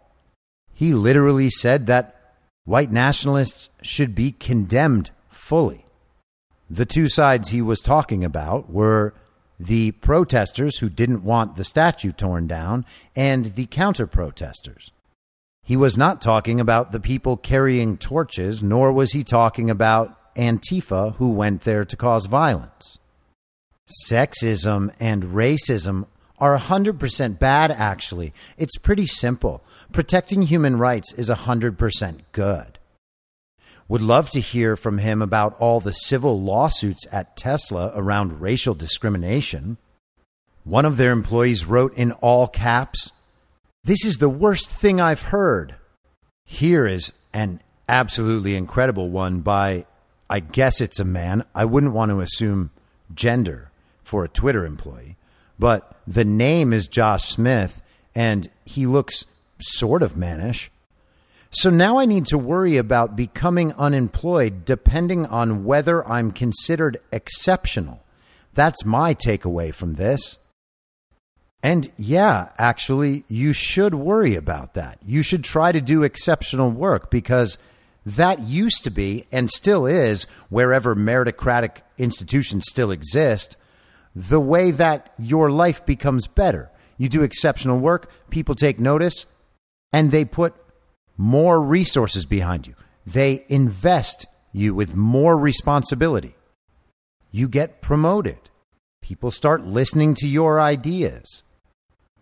He 0.82 0.94
literally 0.94 1.48
said 1.48 1.86
that 1.86 2.16
white 2.64 2.90
nationalists 2.90 3.70
should 3.82 4.16
be 4.16 4.32
condemned 4.32 5.12
fully. 5.30 5.86
The 6.68 6.84
two 6.84 7.08
sides 7.08 7.50
he 7.50 7.62
was 7.62 7.80
talking 7.80 8.24
about 8.24 8.68
were 8.68 9.14
the 9.60 9.92
protesters 9.92 10.78
who 10.78 10.88
didn't 10.88 11.22
want 11.22 11.54
the 11.54 11.62
statue 11.62 12.10
torn 12.10 12.48
down 12.48 12.84
and 13.14 13.54
the 13.54 13.66
counter 13.66 14.08
protesters. 14.08 14.90
He 15.62 15.76
was 15.76 15.96
not 15.96 16.20
talking 16.20 16.58
about 16.58 16.90
the 16.90 16.98
people 16.98 17.36
carrying 17.36 17.96
torches, 17.96 18.60
nor 18.60 18.92
was 18.92 19.12
he 19.12 19.22
talking 19.22 19.70
about 19.70 20.34
Antifa 20.34 21.14
who 21.14 21.30
went 21.30 21.60
there 21.60 21.84
to 21.84 21.96
cause 21.96 22.26
violence. 22.26 22.98
Sexism 24.10 24.92
and 24.98 25.22
racism 25.26 26.06
are 26.42 26.58
100% 26.58 27.38
bad, 27.38 27.70
actually. 27.70 28.34
It's 28.58 28.76
pretty 28.76 29.06
simple. 29.06 29.62
Protecting 29.92 30.42
human 30.42 30.76
rights 30.76 31.12
is 31.12 31.30
100% 31.30 32.18
good. 32.32 32.80
Would 33.86 34.02
love 34.02 34.28
to 34.30 34.40
hear 34.40 34.74
from 34.76 34.98
him 34.98 35.22
about 35.22 35.56
all 35.60 35.78
the 35.78 35.92
civil 35.92 36.40
lawsuits 36.40 37.06
at 37.12 37.36
Tesla 37.36 37.92
around 37.94 38.40
racial 38.40 38.74
discrimination. 38.74 39.76
One 40.64 40.84
of 40.84 40.96
their 40.96 41.12
employees 41.12 41.64
wrote 41.64 41.94
in 41.94 42.10
all 42.10 42.48
caps, 42.48 43.12
This 43.84 44.04
is 44.04 44.16
the 44.16 44.28
worst 44.28 44.68
thing 44.68 45.00
I've 45.00 45.22
heard. 45.22 45.76
Here 46.44 46.88
is 46.88 47.12
an 47.32 47.60
absolutely 47.88 48.56
incredible 48.56 49.10
one 49.10 49.42
by, 49.42 49.86
I 50.28 50.40
guess 50.40 50.80
it's 50.80 50.98
a 50.98 51.04
man. 51.04 51.44
I 51.54 51.66
wouldn't 51.66 51.94
want 51.94 52.10
to 52.10 52.20
assume 52.20 52.70
gender 53.14 53.70
for 54.02 54.24
a 54.24 54.28
Twitter 54.28 54.66
employee 54.66 55.16
but 55.58 55.96
the 56.06 56.24
name 56.24 56.72
is 56.72 56.88
Josh 56.88 57.24
Smith, 57.24 57.82
and 58.14 58.48
he 58.64 58.86
looks 58.86 59.26
sort 59.60 60.02
of 60.02 60.16
mannish. 60.16 60.70
So 61.50 61.68
now 61.68 61.98
I 61.98 62.06
need 62.06 62.26
to 62.26 62.38
worry 62.38 62.78
about 62.78 63.14
becoming 63.14 63.74
unemployed 63.74 64.64
depending 64.64 65.26
on 65.26 65.64
whether 65.64 66.06
I'm 66.08 66.32
considered 66.32 66.98
exceptional. 67.12 68.02
That's 68.54 68.84
my 68.84 69.14
takeaway 69.14 69.72
from 69.72 69.94
this. 69.94 70.38
And 71.62 71.92
yeah, 71.96 72.48
actually, 72.58 73.24
you 73.28 73.52
should 73.52 73.94
worry 73.94 74.34
about 74.34 74.74
that. 74.74 74.98
You 75.04 75.22
should 75.22 75.44
try 75.44 75.72
to 75.72 75.80
do 75.80 76.02
exceptional 76.02 76.70
work 76.70 77.10
because 77.10 77.56
that 78.04 78.40
used 78.40 78.82
to 78.84 78.90
be 78.90 79.26
and 79.30 79.48
still 79.48 79.86
is, 79.86 80.26
wherever 80.48 80.96
meritocratic 80.96 81.82
institutions 81.98 82.64
still 82.68 82.90
exist, 82.90 83.56
the 84.14 84.40
way 84.40 84.70
that 84.70 85.12
your 85.18 85.50
life 85.50 85.84
becomes 85.86 86.26
better. 86.26 86.70
You 86.98 87.08
do 87.08 87.22
exceptional 87.22 87.78
work, 87.78 88.10
people 88.30 88.54
take 88.54 88.78
notice, 88.78 89.26
and 89.92 90.10
they 90.10 90.24
put 90.24 90.54
more 91.16 91.60
resources 91.60 92.26
behind 92.26 92.66
you. 92.66 92.74
They 93.06 93.44
invest 93.48 94.26
you 94.52 94.74
with 94.74 94.94
more 94.94 95.36
responsibility. 95.36 96.34
You 97.30 97.48
get 97.48 97.80
promoted. 97.80 98.38
People 99.00 99.30
start 99.30 99.64
listening 99.64 100.14
to 100.14 100.28
your 100.28 100.60
ideas. 100.60 101.42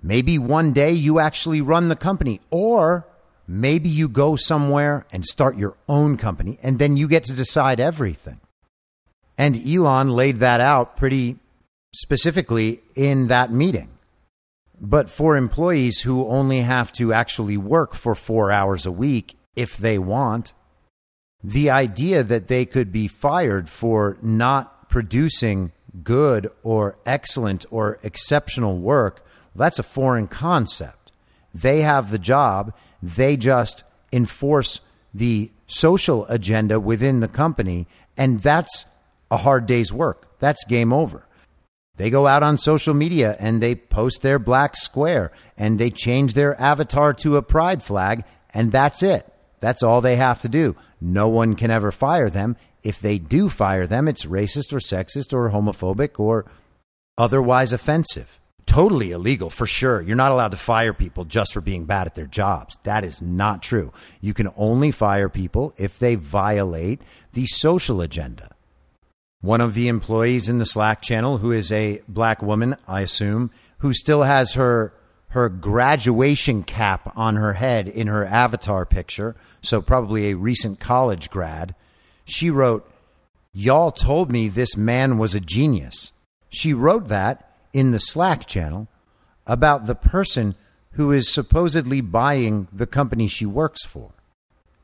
Maybe 0.03 0.39
one 0.39 0.73
day 0.73 0.93
you 0.93 1.19
actually 1.19 1.61
run 1.61 1.89
the 1.89 1.97
company, 1.97 2.41
or 2.51 3.07
maybe 3.47 3.89
you 3.89 4.09
go 4.09 4.37
somewhere 4.37 5.07
and 5.13 5.25
start 5.25 5.59
your 5.59 5.77
own 5.89 6.17
company, 6.17 6.59
and 6.63 6.79
then 6.79 6.97
you 6.97 7.07
get 7.07 7.25
to 7.25 7.33
decide 7.33 7.81
everything. 7.81 8.41
And 9.37 9.61
Elon 9.67 10.11
laid 10.11 10.39
that 10.39 10.61
out 10.61 10.97
pretty 10.97 11.39
specifically 11.93 12.83
in 12.95 13.27
that 13.29 13.53
meeting. 13.53 13.89
But 14.81 15.11
for 15.11 15.37
employees 15.37 16.01
who 16.01 16.27
only 16.27 16.61
have 16.61 16.93
to 16.95 17.13
actually 17.13 17.57
work 17.57 17.95
for 17.95 18.15
four 18.15 18.51
hours 18.51 18.87
a 18.87 18.93
week 18.93 19.37
if 19.55 19.77
they 19.77 19.99
want, 19.99 20.53
the 21.43 21.71
idea 21.71 22.23
that 22.23 22.47
they 22.47 22.65
could 22.65 22.93
be 22.93 23.09
fired 23.09 23.69
for 23.69 24.17
not 24.23 24.89
producing 24.89 25.73
good 26.03 26.51
or 26.63 26.99
excellent 27.05 27.67
or 27.71 27.99
exceptional 28.03 28.79
work, 28.79 29.25
that's 29.55 29.79
a 29.79 29.85
foreign 29.85 30.29
concept. 30.29 31.13
They 31.53 31.83
have 31.83 32.11
the 32.11 32.19
job, 32.19 32.73
they 33.03 33.37
just 33.37 33.85
enforce 34.13 34.81
the 35.13 35.51
social 35.67 36.27
agenda 36.27 36.79
within 36.79 37.21
the 37.21 37.29
company, 37.29 37.87
and 38.17 38.41
that's 38.41 38.87
a 39.31 39.39
hard 39.39 39.67
day's 39.67 39.93
work. 39.93 40.39
That's 40.39 40.65
game 40.65 40.93
over. 40.93 41.27
They 42.01 42.09
go 42.09 42.27
out 42.27 42.43
on 42.43 42.57
social 42.57 42.95
media 42.95 43.37
and 43.39 43.63
they 43.63 43.75
post 43.75 44.23
their 44.23 44.39
black 44.39 44.75
square 44.75 45.33
and 45.59 45.79
they 45.79 45.91
change 45.91 46.33
their 46.33 46.59
avatar 46.59 47.13
to 47.13 47.37
a 47.37 47.43
pride 47.43 47.83
flag, 47.83 48.25
and 48.55 48.73
that's 48.73 49.03
it. 49.03 49.31
That's 49.61 49.83
all 49.83 50.01
they 50.01 50.17
have 50.17 50.41
to 50.41 50.49
do. 50.49 50.77
No 50.99 51.29
one 51.29 51.57
can 51.57 51.71
ever 51.71 51.93
fire 51.93 52.31
them. 52.31 52.57
If 52.83 53.01
they 53.01 53.19
do 53.19 53.51
fire 53.51 53.87
them, 53.87 54.09
it's 54.09 54.25
racist 54.25 54.73
or 54.73 54.79
sexist 54.79 55.35
or 55.35 55.51
homophobic 55.51 56.19
or 56.19 56.47
otherwise 57.19 57.75
offensive. 57.75 58.41
Totally 58.65 59.11
illegal, 59.11 59.51
for 59.51 59.67
sure. 59.67 60.01
You're 60.01 60.17
not 60.17 60.33
allowed 60.33 60.53
to 60.53 60.57
fire 60.57 60.95
people 60.95 61.27
just 61.27 61.53
for 61.53 61.61
being 61.61 61.85
bad 61.85 62.07
at 62.07 62.15
their 62.15 62.27
jobs. 62.27 62.79
That 62.85 63.05
is 63.05 63.21
not 63.21 63.63
true. 63.63 63.93
You 64.23 64.33
can 64.33 64.49
only 64.57 64.91
fire 64.91 65.29
people 65.29 65.75
if 65.77 65.99
they 65.99 66.15
violate 66.15 67.03
the 67.35 67.45
social 67.45 68.01
agenda. 68.01 68.57
One 69.41 69.61
of 69.61 69.75
the 69.75 69.89
employees 69.89 70.49
in 70.49 70.59
the 70.59 70.67
Slack 70.67 71.01
channel, 71.01 71.39
who 71.39 71.51
is 71.51 71.73
a 71.73 72.03
black 72.07 72.43
woman, 72.43 72.77
I 72.87 73.01
assume, 73.01 73.51
who 73.79 73.93
still 73.93 74.23
has 74.23 74.55
her 74.55 74.95
her 75.31 75.49
graduation 75.49 76.65
cap 76.65 77.13
on 77.17 77.37
her 77.37 77.53
head 77.55 77.87
in 77.87 78.09
her 78.09 78.27
avatar 78.27 78.85
picture, 78.85 79.37
so 79.63 79.81
probably 79.81 80.29
a 80.29 80.37
recent 80.37 80.81
college 80.81 81.31
grad. 81.31 81.75
She 82.25 82.51
wrote, 82.51 82.91
Y'all 83.53 83.93
told 83.93 84.31
me 84.31 84.49
this 84.49 84.77
man 84.77 85.19
was 85.19 85.35
a 85.35 85.41
genius. 85.41 86.13
She 86.49 86.75
wrote 86.75 87.09
that 87.09 87.57
in 87.73 87.93
the 87.93 88.01
Slack 88.01 88.47
channel 88.47 88.89
about 89.47 89.87
the 89.87 89.95
person 89.95 90.55
who 90.93 91.13
is 91.13 91.33
supposedly 91.33 92.01
buying 92.01 92.69
the 92.73 92.87
company 92.87 93.29
she 93.29 93.47
works 93.47 93.85
for. 93.85 94.13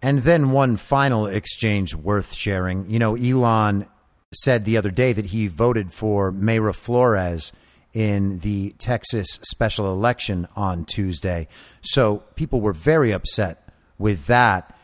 And 0.01 0.21
then 0.21 0.53
one 0.53 0.77
final 0.77 1.27
exchange 1.27 1.95
worth 1.95 2.33
sharing. 2.33 2.89
You 2.89 2.99
know, 3.01 3.17
Elon 3.17 3.87
said 4.35 4.64
the 4.64 4.77
other 4.77 4.91
day 4.91 5.12
that 5.12 5.27
he 5.27 5.47
voted 5.47 5.93
for 5.93 6.33
Mayra 6.33 6.74
Flores 6.74 7.53
in 7.93 8.41
the 8.41 8.74
Texas 8.79 9.39
special 9.43 9.93
election 9.93 10.47
on 10.55 10.85
Tuesday. 10.85 11.49
So 11.81 12.24
people 12.35 12.61
were 12.61 12.72
very 12.72 13.12
upset 13.12 13.68
with 13.99 14.27
that. 14.27 14.77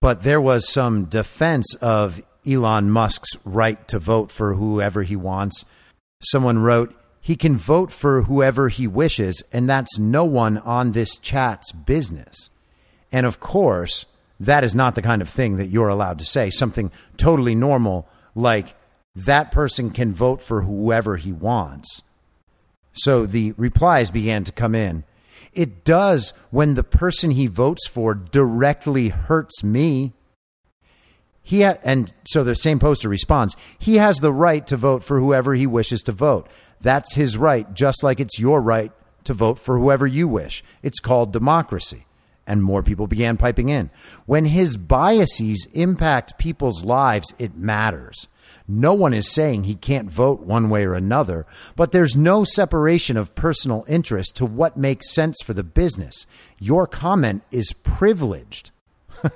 But 0.00 0.22
there 0.22 0.40
was 0.40 0.68
some 0.68 1.06
defense 1.06 1.74
of 1.76 2.22
Elon 2.46 2.90
Musk's 2.90 3.36
right 3.44 3.86
to 3.88 3.98
vote 3.98 4.32
for 4.32 4.54
whoever 4.54 5.02
he 5.02 5.16
wants. 5.16 5.64
Someone 6.22 6.58
wrote, 6.58 6.94
he 7.20 7.36
can 7.36 7.56
vote 7.56 7.92
for 7.92 8.22
whoever 8.22 8.70
he 8.70 8.86
wishes, 8.86 9.42
and 9.52 9.68
that's 9.68 9.98
no 9.98 10.24
one 10.24 10.58
on 10.58 10.92
this 10.92 11.18
chat's 11.18 11.70
business. 11.72 12.48
And 13.12 13.26
of 13.26 13.40
course, 13.40 14.06
that 14.38 14.64
is 14.64 14.74
not 14.74 14.94
the 14.94 15.02
kind 15.02 15.20
of 15.20 15.28
thing 15.28 15.58
that 15.58 15.66
you're 15.66 15.88
allowed 15.88 16.18
to 16.20 16.24
say. 16.24 16.48
Something 16.48 16.90
totally 17.18 17.54
normal, 17.54 18.08
like 18.34 18.74
that 19.14 19.50
person 19.50 19.90
can 19.90 20.12
vote 20.12 20.42
for 20.42 20.62
whoever 20.62 21.16
he 21.16 21.32
wants. 21.32 22.02
So 22.92 23.26
the 23.26 23.52
replies 23.56 24.10
began 24.10 24.44
to 24.44 24.52
come 24.52 24.74
in. 24.74 25.04
It 25.52 25.84
does 25.84 26.32
when 26.50 26.74
the 26.74 26.84
person 26.84 27.32
he 27.32 27.46
votes 27.46 27.86
for 27.88 28.14
directly 28.14 29.08
hurts 29.08 29.64
me. 29.64 30.12
He 31.42 31.62
ha- 31.62 31.78
and 31.82 32.12
so 32.26 32.44
the 32.44 32.54
same 32.54 32.78
poster 32.78 33.08
responds, 33.08 33.56
he 33.78 33.96
has 33.96 34.18
the 34.18 34.32
right 34.32 34.66
to 34.68 34.76
vote 34.76 35.02
for 35.02 35.18
whoever 35.18 35.54
he 35.54 35.66
wishes 35.66 36.02
to 36.02 36.12
vote. 36.12 36.48
That's 36.80 37.14
his 37.14 37.36
right, 37.36 37.72
just 37.74 38.02
like 38.02 38.20
it's 38.20 38.38
your 38.38 38.60
right 38.60 38.92
to 39.24 39.34
vote 39.34 39.58
for 39.58 39.78
whoever 39.78 40.06
you 40.06 40.28
wish. 40.28 40.62
It's 40.82 41.00
called 41.00 41.32
democracy. 41.32 42.06
And 42.46 42.62
more 42.62 42.82
people 42.82 43.06
began 43.06 43.36
piping 43.36 43.68
in. 43.68 43.90
When 44.26 44.46
his 44.46 44.76
biases 44.76 45.68
impact 45.72 46.38
people's 46.38 46.84
lives, 46.84 47.32
it 47.38 47.54
matters. 47.54 48.28
No 48.72 48.94
one 48.94 49.12
is 49.12 49.28
saying 49.28 49.64
he 49.64 49.74
can't 49.74 50.08
vote 50.08 50.42
one 50.42 50.70
way 50.70 50.84
or 50.84 50.94
another, 50.94 51.44
but 51.74 51.90
there's 51.90 52.14
no 52.14 52.44
separation 52.44 53.16
of 53.16 53.34
personal 53.34 53.84
interest 53.88 54.36
to 54.36 54.46
what 54.46 54.76
makes 54.76 55.12
sense 55.12 55.42
for 55.42 55.54
the 55.54 55.64
business. 55.64 56.24
Your 56.60 56.86
comment 56.86 57.42
is 57.50 57.72
privileged. 57.72 58.70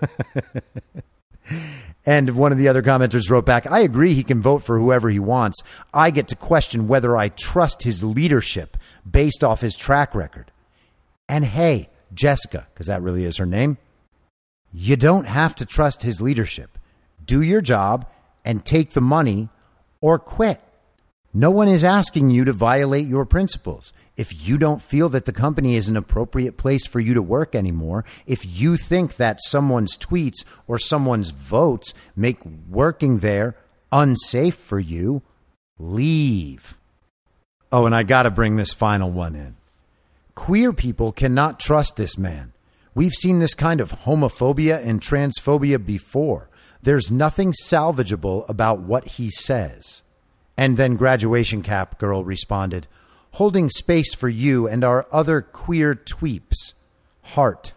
and 2.06 2.36
one 2.36 2.52
of 2.52 2.58
the 2.58 2.68
other 2.68 2.80
commenters 2.80 3.28
wrote 3.28 3.44
back, 3.44 3.66
I 3.66 3.80
agree 3.80 4.14
he 4.14 4.22
can 4.22 4.40
vote 4.40 4.62
for 4.62 4.78
whoever 4.78 5.10
he 5.10 5.18
wants. 5.18 5.60
I 5.92 6.12
get 6.12 6.28
to 6.28 6.36
question 6.36 6.86
whether 6.86 7.16
I 7.16 7.28
trust 7.28 7.82
his 7.82 8.04
leadership 8.04 8.76
based 9.10 9.42
off 9.42 9.62
his 9.62 9.76
track 9.76 10.14
record. 10.14 10.52
And 11.28 11.44
hey, 11.44 11.88
Jessica, 12.14 12.68
because 12.72 12.86
that 12.86 13.02
really 13.02 13.24
is 13.24 13.38
her 13.38 13.46
name, 13.46 13.78
you 14.72 14.94
don't 14.94 15.26
have 15.26 15.56
to 15.56 15.66
trust 15.66 16.04
his 16.04 16.20
leadership. 16.20 16.78
Do 17.26 17.42
your 17.42 17.62
job 17.62 18.06
and 18.44 18.64
take 18.64 18.90
the 18.90 19.00
money 19.00 19.48
or 20.00 20.18
quit. 20.18 20.60
No 21.32 21.50
one 21.50 21.66
is 21.66 21.82
asking 21.82 22.30
you 22.30 22.44
to 22.44 22.52
violate 22.52 23.08
your 23.08 23.26
principles. 23.26 23.92
If 24.16 24.46
you 24.46 24.56
don't 24.56 24.80
feel 24.80 25.08
that 25.08 25.24
the 25.24 25.32
company 25.32 25.74
is 25.74 25.88
an 25.88 25.96
appropriate 25.96 26.56
place 26.56 26.86
for 26.86 27.00
you 27.00 27.14
to 27.14 27.22
work 27.22 27.56
anymore, 27.56 28.04
if 28.26 28.60
you 28.60 28.76
think 28.76 29.16
that 29.16 29.42
someone's 29.42 29.98
tweets 29.98 30.44
or 30.68 30.78
someone's 30.78 31.30
votes 31.30 31.92
make 32.14 32.38
working 32.68 33.18
there 33.18 33.56
unsafe 33.90 34.54
for 34.54 34.78
you, 34.78 35.22
leave. 35.78 36.76
Oh, 37.72 37.86
and 37.86 37.94
I 37.94 38.04
got 38.04 38.22
to 38.22 38.30
bring 38.30 38.54
this 38.54 38.72
final 38.72 39.10
one 39.10 39.34
in. 39.34 39.56
Queer 40.36 40.72
people 40.72 41.10
cannot 41.10 41.58
trust 41.58 41.96
this 41.96 42.16
man. 42.16 42.52
We've 42.94 43.12
seen 43.12 43.40
this 43.40 43.54
kind 43.54 43.80
of 43.80 43.90
homophobia 44.02 44.84
and 44.84 45.00
transphobia 45.00 45.84
before. 45.84 46.48
There's 46.84 47.10
nothing 47.10 47.54
salvageable 47.66 48.46
about 48.46 48.80
what 48.80 49.06
he 49.06 49.30
says. 49.30 50.02
And 50.54 50.76
then 50.76 50.96
Graduation 50.96 51.62
Cap 51.62 51.98
Girl 51.98 52.24
responded, 52.24 52.86
holding 53.32 53.70
space 53.70 54.12
for 54.12 54.28
you 54.28 54.68
and 54.68 54.84
our 54.84 55.06
other 55.10 55.40
queer 55.40 55.94
tweeps. 55.94 56.74
Heart. 57.22 57.72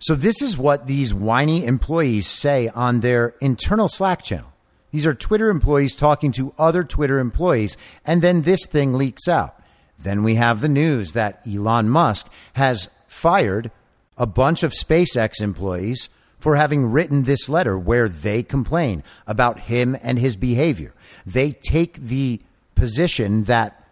So, 0.00 0.16
this 0.16 0.42
is 0.42 0.58
what 0.58 0.88
these 0.88 1.14
whiny 1.14 1.64
employees 1.64 2.26
say 2.26 2.66
on 2.74 2.98
their 2.98 3.36
internal 3.40 3.86
Slack 3.86 4.24
channel. 4.24 4.52
These 4.90 5.06
are 5.06 5.14
Twitter 5.14 5.48
employees 5.48 5.94
talking 5.94 6.32
to 6.32 6.52
other 6.58 6.82
Twitter 6.82 7.20
employees, 7.20 7.76
and 8.04 8.22
then 8.22 8.42
this 8.42 8.66
thing 8.66 8.94
leaks 8.94 9.28
out. 9.28 9.62
Then 10.00 10.24
we 10.24 10.34
have 10.34 10.60
the 10.60 10.68
news 10.68 11.12
that 11.12 11.46
Elon 11.46 11.88
Musk 11.88 12.28
has 12.54 12.90
fired 13.06 13.70
a 14.18 14.26
bunch 14.26 14.64
of 14.64 14.72
SpaceX 14.72 15.40
employees 15.40 16.08
for 16.38 16.56
having 16.56 16.86
written 16.86 17.22
this 17.22 17.48
letter 17.48 17.78
where 17.78 18.08
they 18.08 18.42
complain 18.42 19.02
about 19.26 19.60
him 19.60 19.96
and 20.02 20.18
his 20.18 20.36
behavior. 20.36 20.92
They 21.24 21.52
take 21.52 21.96
the 21.96 22.40
position 22.74 23.44
that 23.44 23.82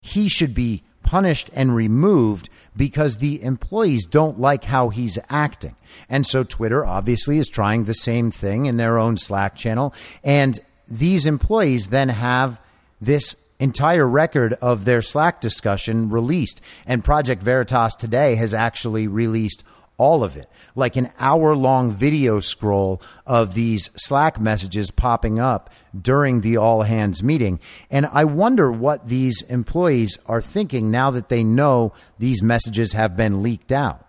he 0.00 0.28
should 0.28 0.54
be 0.54 0.82
punished 1.02 1.50
and 1.54 1.74
removed 1.74 2.48
because 2.76 3.18
the 3.18 3.42
employees 3.42 4.06
don't 4.06 4.38
like 4.38 4.64
how 4.64 4.88
he's 4.88 5.18
acting. 5.28 5.76
And 6.08 6.26
so 6.26 6.42
Twitter 6.42 6.84
obviously 6.84 7.38
is 7.38 7.48
trying 7.48 7.84
the 7.84 7.94
same 7.94 8.30
thing 8.30 8.66
in 8.66 8.76
their 8.76 8.98
own 8.98 9.16
Slack 9.16 9.56
channel. 9.56 9.94
And 10.24 10.58
these 10.88 11.26
employees 11.26 11.88
then 11.88 12.08
have 12.08 12.60
this 13.00 13.36
entire 13.58 14.08
record 14.08 14.54
of 14.54 14.84
their 14.84 15.02
Slack 15.02 15.40
discussion 15.40 16.10
released. 16.10 16.60
And 16.86 17.04
Project 17.04 17.42
Veritas 17.42 17.94
today 17.94 18.34
has 18.36 18.54
actually 18.54 19.06
released 19.06 19.64
all 20.02 20.24
of 20.24 20.36
it, 20.36 20.48
like 20.74 20.96
an 20.96 21.10
hour 21.20 21.54
long 21.54 21.92
video 21.92 22.40
scroll 22.40 23.00
of 23.24 23.54
these 23.54 23.88
Slack 23.94 24.40
messages 24.40 24.90
popping 24.90 25.38
up 25.38 25.70
during 25.98 26.40
the 26.40 26.56
all 26.56 26.82
hands 26.82 27.22
meeting. 27.22 27.60
And 27.88 28.06
I 28.06 28.24
wonder 28.24 28.72
what 28.72 29.06
these 29.06 29.42
employees 29.42 30.18
are 30.26 30.42
thinking 30.42 30.90
now 30.90 31.12
that 31.12 31.28
they 31.28 31.44
know 31.44 31.92
these 32.18 32.42
messages 32.42 32.94
have 32.94 33.16
been 33.16 33.44
leaked 33.44 33.70
out. 33.70 34.04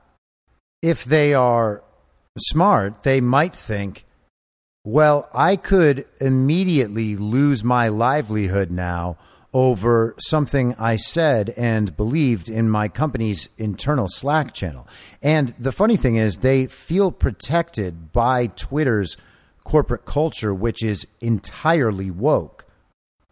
If 0.82 1.06
they 1.06 1.36
are 1.36 1.84
smart, 2.40 3.04
they 3.04 3.22
might 3.22 3.56
think, 3.56 4.06
well, 4.84 5.30
I 5.32 5.56
could 5.58 6.06
immediately 6.20 7.16
lose 7.16 7.64
my 7.64 7.88
livelihood 7.88 8.72
now 8.72 9.18
over 9.54 10.16
something 10.20 10.76
I 10.80 10.96
said 10.96 11.54
and 11.56 11.96
believed 11.96 12.50
in 12.50 12.70
my 12.70 12.88
company's 12.88 13.50
internal 13.58 14.08
Slack 14.08 14.54
channel. 14.54 14.88
And 15.22 15.50
the 15.60 15.72
funny 15.72 15.96
thing 15.96 16.16
is, 16.16 16.38
they 16.38 16.66
feel 16.68 17.12
protected 17.12 18.12
by 18.12 18.48
Twitter's 18.48 19.16
corporate 19.64 20.06
culture, 20.06 20.54
which 20.54 20.84
is 20.84 21.06
entirely 21.22 22.10
woke. 22.10 22.66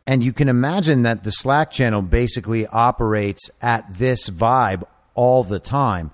And 0.07 0.24
you 0.24 0.34
can 0.34 0.49
imagine 0.49 1.03
that 1.03 1.24
the 1.24 1.32
Slack 1.32 1.72
channel 1.72 2.01
basically 2.01 2.67
operates 2.67 3.49
at 3.61 3.86
this 3.93 4.30
vibe 4.30 4.84
all 5.13 5.43
the 5.43 5.59
time 5.59 6.11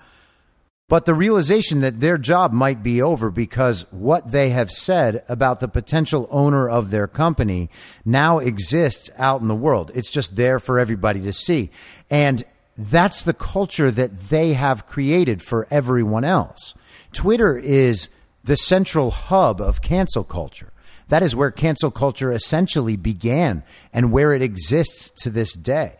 but 0.90 1.06
the 1.06 1.14
realization 1.14 1.82
that 1.82 2.00
their 2.00 2.18
job 2.18 2.54
might 2.54 2.82
be 2.82 3.02
over 3.02 3.30
because 3.30 3.86
what 3.92 4.32
they 4.32 4.52
have 4.52 4.72
said 4.72 5.24
about 5.28 5.60
the 5.60 5.68
potential 5.68 6.28
owner 6.32 6.70
of 6.70 6.92
their 6.92 7.08
company 7.08 7.70
now 8.06 8.40
exists 8.40 9.10
out 9.18 9.42
in 9.42 9.48
the 9.48 9.56
world. 9.56 9.92
It's 9.94 10.12
just 10.12 10.38
there 10.38 10.60
for 10.60 10.80
everybody 10.80 11.20
to 11.22 11.34
see. 11.34 11.72
And 12.10 12.46
that's 12.78 13.22
the 13.22 13.34
culture 13.34 13.92
that 13.92 14.18
they 14.30 14.54
have 14.54 14.88
created 14.88 15.44
for 15.44 15.68
everyone 15.70 16.24
else. 16.24 16.74
Twitter 17.12 17.58
is 17.58 18.10
the 18.46 18.56
central 18.56 19.12
hub 19.12 19.60
of 19.60 19.82
cancel 19.82 20.24
culture. 20.24 20.72
That 21.10 21.24
is 21.24 21.36
where 21.36 21.52
cancel 21.52 21.92
culture 21.92 22.32
essentially 22.32 22.96
began 22.96 23.64
and 23.92 24.12
where 24.12 24.34
it 24.34 24.42
exists 24.42 25.10
to 25.24 25.30
this 25.30 25.54
day. 25.54 25.96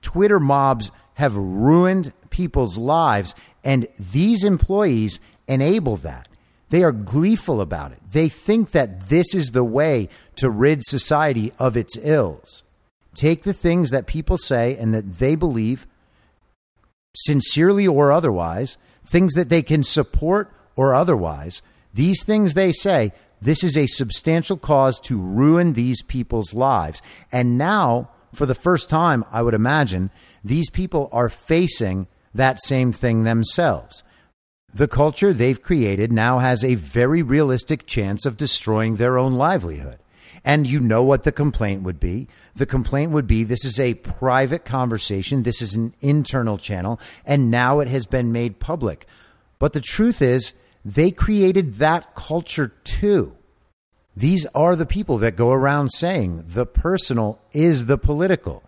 Twitter 0.00 0.40
mobs 0.40 0.90
have 1.14 1.36
ruined 1.36 2.12
people's 2.30 2.78
lives 2.78 3.34
and 3.64 3.88
these 3.98 4.44
employees 4.44 5.20
enable 5.48 5.96
that. 5.98 6.28
They 6.70 6.82
are 6.82 6.92
gleeful 6.92 7.60
about 7.60 7.92
it. 7.92 7.98
They 8.10 8.28
think 8.28 8.72
that 8.72 9.08
this 9.08 9.34
is 9.34 9.50
the 9.50 9.64
way 9.64 10.08
to 10.36 10.50
rid 10.50 10.82
society 10.84 11.52
of 11.58 11.76
its 11.76 11.96
ills. 12.02 12.62
Take 13.14 13.44
the 13.44 13.52
things 13.52 13.90
that 13.90 14.06
people 14.06 14.38
say 14.38 14.76
and 14.76 14.92
that 14.92 15.18
they 15.18 15.34
believe, 15.34 15.86
sincerely 17.14 17.86
or 17.86 18.10
otherwise, 18.10 18.76
things 19.04 19.34
that 19.34 19.48
they 19.48 19.62
can 19.62 19.82
support 19.82 20.50
or 20.74 20.94
otherwise, 20.94 21.62
these 21.92 22.24
things 22.24 22.54
they 22.54 22.72
say, 22.72 23.12
this 23.40 23.62
is 23.62 23.76
a 23.76 23.86
substantial 23.86 24.56
cause 24.56 24.98
to 25.00 25.18
ruin 25.18 25.74
these 25.74 26.02
people's 26.02 26.54
lives. 26.54 27.02
And 27.30 27.58
now, 27.58 28.10
for 28.32 28.46
the 28.46 28.54
first 28.54 28.88
time, 28.90 29.24
I 29.30 29.42
would 29.42 29.54
imagine, 29.54 30.10
these 30.42 30.70
people 30.70 31.08
are 31.12 31.28
facing 31.28 32.08
that 32.34 32.60
same 32.60 32.92
thing 32.92 33.24
themselves. 33.24 34.02
The 34.74 34.88
culture 34.88 35.32
they've 35.32 35.62
created 35.62 36.10
now 36.10 36.40
has 36.40 36.64
a 36.64 36.74
very 36.74 37.22
realistic 37.22 37.86
chance 37.86 38.26
of 38.26 38.36
destroying 38.36 38.96
their 38.96 39.16
own 39.16 39.34
livelihood. 39.34 39.98
And 40.44 40.66
you 40.66 40.80
know 40.80 41.02
what 41.02 41.22
the 41.22 41.32
complaint 41.32 41.84
would 41.84 42.00
be. 42.00 42.26
The 42.56 42.66
complaint 42.66 43.12
would 43.12 43.28
be 43.28 43.44
this 43.44 43.64
is 43.64 43.78
a 43.78 43.94
private 43.94 44.64
conversation, 44.64 45.42
this 45.42 45.62
is 45.62 45.74
an 45.74 45.94
internal 46.00 46.58
channel, 46.58 47.00
and 47.24 47.50
now 47.50 47.78
it 47.78 47.88
has 47.88 48.04
been 48.04 48.32
made 48.32 48.58
public. 48.58 49.06
But 49.60 49.72
the 49.72 49.80
truth 49.80 50.20
is, 50.20 50.52
they 50.84 51.12
created 51.12 51.74
that 51.74 52.16
culture 52.16 52.72
too. 52.82 53.36
These 54.16 54.44
are 54.54 54.76
the 54.76 54.86
people 54.86 55.18
that 55.18 55.36
go 55.36 55.52
around 55.52 55.90
saying 55.90 56.44
the 56.48 56.66
personal 56.66 57.40
is 57.52 57.86
the 57.86 57.96
political. 57.96 58.63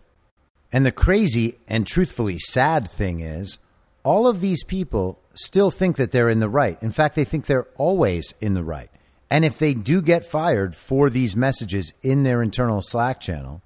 And 0.77 0.85
the 0.85 0.93
crazy 0.93 1.57
and 1.67 1.87
truthfully 1.87 2.37
sad 2.37 2.91
thing 2.91 3.21
is, 3.21 3.57
all 4.05 4.27
of 4.27 4.43
these 4.43 4.63
people 4.63 5.19
still 5.33 5.71
think 5.71 5.97
that 5.97 6.11
they're 6.11 6.29
in 6.29 6.41
the 6.41 6.51
right. 6.51 6.77
In 6.83 6.93
fact, 6.93 7.15
they 7.15 7.25
think 7.25 7.47
they're 7.47 7.69
always 7.79 8.35
in 8.43 8.53
the 8.53 8.63
right. 8.63 8.91
And 9.31 9.43
if 9.43 9.59
they 9.59 9.73
do 9.73 10.03
get 10.03 10.27
fired 10.27 10.77
for 10.77 11.09
these 11.09 11.35
messages 11.35 11.95
in 12.03 12.25
their 12.25 12.43
internal 12.43 12.83
Slack 12.83 13.23
channel, 13.23 13.63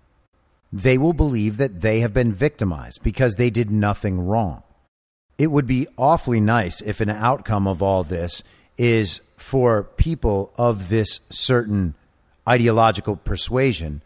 they 0.73 0.97
will 0.97 1.13
believe 1.13 1.57
that 1.57 1.81
they 1.81 1.99
have 1.99 2.15
been 2.15 2.33
victimized 2.33 3.03
because 3.03 3.35
they 3.35 3.51
did 3.51 3.73
nothing 3.73 4.25
wrong. 4.25 4.63
It 5.37 5.49
would 5.49 5.67
be 5.67 5.89
awfully 5.99 6.39
nice 6.39 6.81
if 6.81 7.01
an 7.01 7.11
outcome 7.11 7.67
of 7.67 7.83
all 7.83 8.05
this 8.05 8.45
is 8.79 9.21
for 9.37 9.83
people 9.83 10.53
of 10.57 10.91
this 10.91 11.19
certain 11.29 11.95
ideological 12.49 13.17
persuasion 13.17 14.01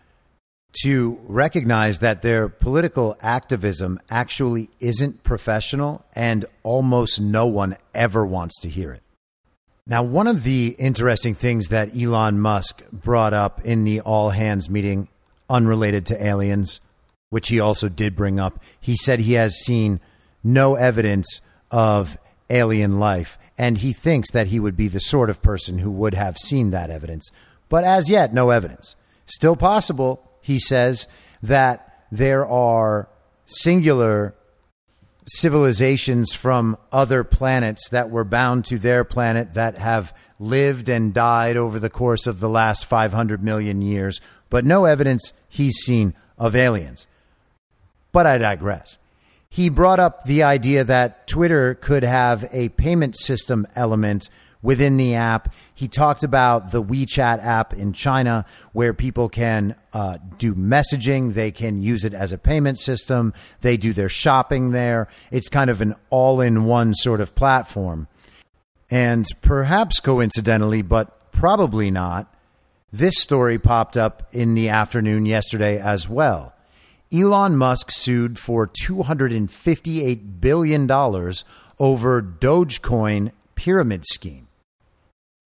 to 0.82 1.20
recognize 1.24 2.00
that 2.00 2.22
their 2.22 2.48
political 2.48 3.16
activism 3.20 4.00
actually 4.10 4.70
isn't 4.80 5.22
professional 5.22 6.04
and 6.14 6.44
almost 6.62 7.20
no 7.20 7.46
one 7.46 7.76
ever 7.94 8.26
wants 8.26 8.60
to 8.60 8.68
hear 8.68 8.92
it. 8.92 9.02
Now, 9.86 10.02
one 10.02 10.26
of 10.26 10.44
the 10.44 10.74
interesting 10.78 11.34
things 11.34 11.68
that 11.68 11.94
Elon 11.94 12.40
Musk 12.40 12.82
brought 12.90 13.34
up 13.34 13.60
in 13.64 13.84
the 13.84 14.00
all 14.00 14.30
hands 14.30 14.70
meeting, 14.70 15.08
unrelated 15.48 16.06
to 16.06 16.24
aliens, 16.24 16.80
which 17.28 17.48
he 17.48 17.60
also 17.60 17.88
did 17.88 18.16
bring 18.16 18.40
up, 18.40 18.62
he 18.80 18.96
said 18.96 19.20
he 19.20 19.34
has 19.34 19.56
seen 19.56 20.00
no 20.42 20.74
evidence 20.74 21.40
of 21.70 22.16
alien 22.48 22.98
life. 22.98 23.38
And 23.58 23.78
he 23.78 23.92
thinks 23.92 24.30
that 24.32 24.48
he 24.48 24.58
would 24.58 24.76
be 24.76 24.88
the 24.88 25.00
sort 25.00 25.30
of 25.30 25.42
person 25.42 25.78
who 25.78 25.90
would 25.90 26.14
have 26.14 26.38
seen 26.38 26.70
that 26.70 26.90
evidence. 26.90 27.30
But 27.68 27.84
as 27.84 28.08
yet, 28.08 28.32
no 28.32 28.50
evidence. 28.50 28.96
Still 29.26 29.56
possible, 29.56 30.22
he 30.44 30.58
says, 30.58 31.08
that 31.42 32.04
there 32.12 32.46
are 32.46 33.08
singular 33.46 34.34
civilizations 35.26 36.34
from 36.34 36.76
other 36.92 37.24
planets 37.24 37.88
that 37.88 38.10
were 38.10 38.24
bound 38.24 38.66
to 38.66 38.78
their 38.78 39.04
planet 39.04 39.54
that 39.54 39.78
have 39.78 40.14
lived 40.38 40.90
and 40.90 41.14
died 41.14 41.56
over 41.56 41.80
the 41.80 41.88
course 41.88 42.26
of 42.26 42.40
the 42.40 42.48
last 42.48 42.84
500 42.84 43.42
million 43.42 43.80
years, 43.80 44.20
but 44.50 44.66
no 44.66 44.84
evidence 44.84 45.32
he's 45.48 45.76
seen 45.76 46.12
of 46.36 46.54
aliens. 46.54 47.06
But 48.12 48.26
I 48.26 48.36
digress. 48.36 48.98
He 49.48 49.70
brought 49.70 49.98
up 49.98 50.24
the 50.24 50.42
idea 50.42 50.84
that 50.84 51.26
Twitter 51.26 51.74
could 51.74 52.02
have 52.02 52.46
a 52.52 52.68
payment 52.68 53.16
system 53.16 53.66
element 53.74 54.28
within 54.64 54.96
the 54.96 55.14
app. 55.14 55.54
He 55.74 55.86
talked 55.86 56.24
about 56.24 56.72
the 56.72 56.82
WeChat 56.82 57.44
app 57.44 57.74
in 57.74 57.92
China 57.92 58.46
where 58.72 58.94
people 58.94 59.28
can 59.28 59.76
uh, 59.92 60.18
do 60.38 60.54
messaging. 60.54 61.34
They 61.34 61.52
can 61.52 61.80
use 61.80 62.04
it 62.04 62.14
as 62.14 62.32
a 62.32 62.38
payment 62.38 62.78
system. 62.78 63.34
They 63.60 63.76
do 63.76 63.92
their 63.92 64.08
shopping 64.08 64.70
there. 64.70 65.06
It's 65.30 65.50
kind 65.50 65.68
of 65.68 65.82
an 65.82 65.94
all 66.08 66.40
in 66.40 66.64
one 66.64 66.94
sort 66.94 67.20
of 67.20 67.34
platform. 67.34 68.08
And 68.90 69.26
perhaps 69.42 70.00
coincidentally, 70.00 70.80
but 70.80 71.30
probably 71.30 71.90
not, 71.90 72.34
this 72.90 73.18
story 73.18 73.58
popped 73.58 73.96
up 73.96 74.28
in 74.32 74.54
the 74.54 74.70
afternoon 74.70 75.26
yesterday 75.26 75.78
as 75.78 76.08
well. 76.08 76.54
Elon 77.12 77.56
Musk 77.56 77.90
sued 77.90 78.38
for 78.38 78.66
$258 78.66 80.40
billion 80.40 80.90
over 80.90 82.22
Dogecoin 82.22 83.32
pyramid 83.54 84.04
scheme. 84.06 84.43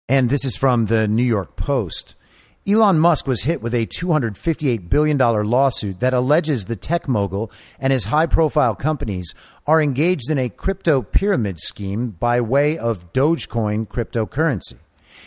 And 0.09 0.31
this 0.31 0.43
is 0.43 0.57
from 0.57 0.87
the 0.87 1.07
New 1.07 1.23
York 1.23 1.55
Post. 1.55 2.15
Elon 2.67 2.97
Musk 2.97 3.27
was 3.27 3.43
hit 3.43 3.61
with 3.61 3.75
a 3.75 3.85
$258 3.85 4.89
billion 4.89 5.19
lawsuit 5.19 5.99
that 5.99 6.15
alleges 6.15 6.65
the 6.65 6.75
tech 6.75 7.07
mogul 7.07 7.51
and 7.79 7.93
his 7.93 8.05
high 8.05 8.25
profile 8.25 8.73
companies 8.73 9.35
are 9.67 9.79
engaged 9.79 10.31
in 10.31 10.39
a 10.39 10.49
crypto 10.49 11.03
pyramid 11.03 11.59
scheme 11.59 12.09
by 12.09 12.41
way 12.41 12.75
of 12.75 13.13
Dogecoin 13.13 13.87
cryptocurrency. 13.87 14.77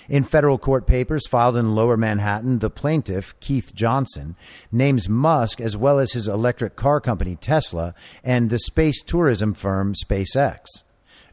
In 0.09 0.24
federal 0.24 0.59
court 0.59 0.89
papers 0.89 1.28
filed 1.28 1.57
in 1.57 1.76
lower 1.76 1.97
Manhattan, 1.97 2.59
the 2.59 2.68
plaintiff, 2.68 3.39
Keith 3.39 3.72
Johnson, 3.76 4.35
names 4.72 5.09
Musk 5.09 5.61
as 5.61 5.76
well 5.76 6.01
as 6.01 6.12
his 6.12 6.26
electric 6.26 6.74
car 6.74 7.01
company, 7.01 7.37
Tesla, 7.37 7.95
and 8.24 8.51
the 8.51 8.59
space 8.59 9.01
tourism 9.01 9.55
firm, 9.55 9.95
SpaceX. 9.95 10.83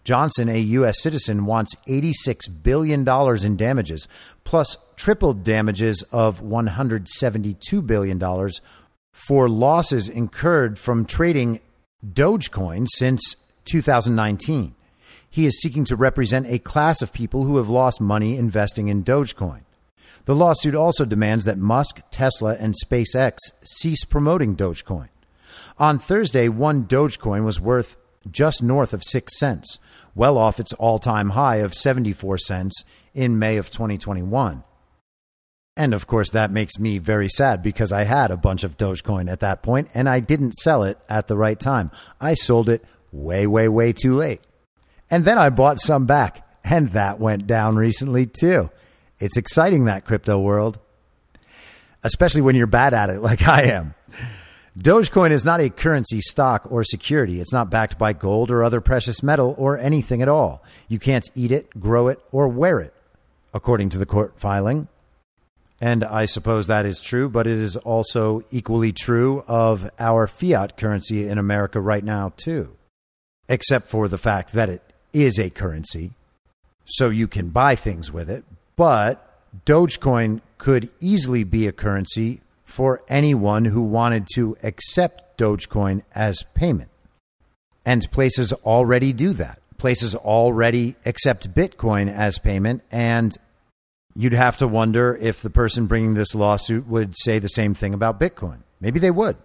Johnson, 0.10 0.49
a 0.49 0.57
U.S. 0.57 1.03
citizen, 1.03 1.45
wants 1.45 1.76
$86 1.88 2.64
billion 2.64 3.07
in 3.45 3.57
damages, 3.57 4.07
plus 4.43 4.76
tripled 4.95 5.43
damages 5.43 6.03
of 6.12 6.41
$172 6.41 7.86
billion 7.86 8.49
for 9.12 9.47
losses 9.47 10.10
incurred 10.10 10.80
from 10.80 11.05
trading 11.05 11.60
Dogecoin 12.03 12.88
since 12.89 13.36
2019. 13.66 14.74
He 15.30 15.45
is 15.45 15.62
seeking 15.62 15.86
to 15.86 15.95
represent 15.95 16.47
a 16.47 16.57
class 16.57 17.03
of 17.03 17.14
people 17.14 17.43
who 17.43 17.57
have 17.57 17.70
lost 17.70 18.01
money 18.01 18.36
investing 18.36 18.88
in 18.88 19.03
Dogecoin. 19.03 19.62
The 20.26 20.34
lawsuit 20.34 20.74
also 20.74 21.05
demands 21.05 21.45
that 21.45 21.60
Musk, 21.60 22.01
Tesla, 22.10 22.55
and 22.60 22.74
SpaceX 22.84 23.38
cease 23.64 24.05
promoting 24.05 24.55
Dogecoin. 24.55 25.10
On 25.78 25.99
Thursday, 25.99 26.49
one 26.49 26.86
Dogecoin 26.86 27.45
was 27.45 27.62
worth 27.62 27.97
just 28.32 28.64
north 28.64 28.91
of 28.91 29.03
6 29.03 29.38
cents, 29.38 29.80
well 30.16 30.38
off 30.38 30.60
its 30.60 30.74
all 30.74 30.99
time 30.99 31.32
high 31.32 31.57
of 31.57 31.74
74 31.74 32.38
cents 32.39 32.84
in 33.14 33.39
May 33.39 33.57
of 33.57 33.70
2021. 33.70 34.64
And 35.78 35.93
of 35.93 36.07
course, 36.07 36.30
that 36.32 36.51
makes 36.51 36.78
me 36.78 36.97
very 36.97 37.30
sad 37.30 37.64
because 37.64 37.91
I 37.91 38.03
had 38.03 38.32
a 38.32 38.38
bunch 38.38 38.64
of 38.64 38.78
Dogecoin 38.78 39.32
at 39.32 39.39
that 39.39 39.64
point 39.64 39.89
and 39.93 40.10
I 40.10 40.20
didn't 40.20 40.53
sell 40.53 40.84
it 40.84 40.97
at 41.07 41.28
the 41.28 41.38
right 41.38 41.60
time. 41.60 41.89
I 42.20 42.34
sold 42.34 42.68
it 42.68 42.84
way, 43.12 43.47
way, 43.47 43.68
way 43.70 43.93
too 43.93 44.14
late. 44.14 44.41
And 45.10 45.26
then 45.26 45.38
I 45.38 45.49
bought 45.49 45.80
some 45.80 46.05
back, 46.05 46.47
and 46.64 46.89
that 46.89 47.20
went 47.20 47.47
down 47.47 47.78
recently 47.78 48.26
too. 48.26 48.70
It's 49.20 49.38
exciting, 49.38 49.86
that 49.86 50.05
crypto 50.05 50.39
world, 50.39 50.80
especially 52.03 52.41
when 52.41 52.55
you're 52.55 52.68
bad 52.68 52.93
at 52.93 53.10
it 53.10 53.22
like 53.22 53.41
I 53.47 53.64
am. 53.64 53.95
Dogecoin 54.78 55.32
is 55.32 55.43
not 55.43 55.59
a 55.59 55.70
currency, 55.70 56.22
stock, 56.22 56.67
or 56.72 56.84
security. 56.84 57.41
It's 57.41 57.53
not 57.53 57.70
backed 57.70 57.97
by 57.97 58.13
gold 58.13 58.51
or 58.51 58.63
other 58.63 58.82
precious 58.82 59.24
metal 59.24 59.55
or 59.57 59.78
anything 59.78 60.22
at 60.22 60.30
all. 60.30 60.63
You 60.88 60.99
can't 60.99 61.30
eat 61.36 61.51
it, 61.51 61.80
grow 61.80 62.07
it, 62.07 62.20
or 62.32 62.47
wear 62.47 62.80
it, 62.80 62.93
according 63.53 63.89
to 63.89 63.97
the 63.97 64.05
court 64.05 64.34
filing. 64.38 64.88
And 65.82 66.03
I 66.03 66.26
suppose 66.26 66.67
that 66.67 66.86
is 66.86 66.99
true, 66.99 67.30
but 67.30 67.47
it 67.47 67.57
is 67.57 67.78
also 67.78 68.41
equally 68.51 68.91
true 68.91 69.43
of 69.47 69.89
our 69.97 70.28
fiat 70.28 70.78
currency 70.78 71.28
in 71.28 71.38
America 71.38 71.80
right 71.80 72.03
now, 72.03 72.34
too. 72.36 72.76
Except 73.47 73.89
for 73.89 74.07
the 74.07 74.17
fact 74.17 74.53
that 74.53 74.70
it 74.70 74.84
is 75.13 75.39
a 75.39 75.49
currency, 75.49 76.11
so 76.86 77.09
you 77.09 77.28
can 77.28 77.49
buy 77.49 77.76
things 77.76 78.11
with 78.11 78.30
it. 78.30 78.43
But 78.76 79.26
Dogecoin 79.65 80.41
could 80.57 80.89
easily 80.99 81.43
be 81.43 81.65
a 81.65 81.72
currency 81.72 82.41
for 82.70 83.01
anyone 83.09 83.65
who 83.65 83.82
wanted 83.82 84.28
to 84.36 84.55
accept 84.61 85.39
Dogecoin 85.39 86.03
as 86.13 86.43
payment. 86.53 86.91
And 87.84 88.09
places 88.11 88.53
already 88.53 89.11
do 89.11 89.34
that. 89.34 89.59
Places 89.80 90.13
already 90.13 90.95
accept 91.03 91.55
Bitcoin 91.55 92.13
as 92.13 92.38
payment. 92.38 92.84
And 92.91 93.36
you'd 94.15 94.34
have 94.34 94.57
to 94.57 94.67
wonder 94.67 95.17
if 95.20 95.41
the 95.41 95.49
person 95.49 95.88
bringing 95.88 96.13
this 96.13 96.36
lawsuit 96.36 96.88
would 96.88 97.15
say 97.17 97.39
the 97.39 97.49
same 97.49 97.74
thing 97.74 97.95
about 97.95 98.20
Bitcoin. 98.20 98.59
Maybe 98.80 98.99
they 98.99 99.11
would. 99.11 99.38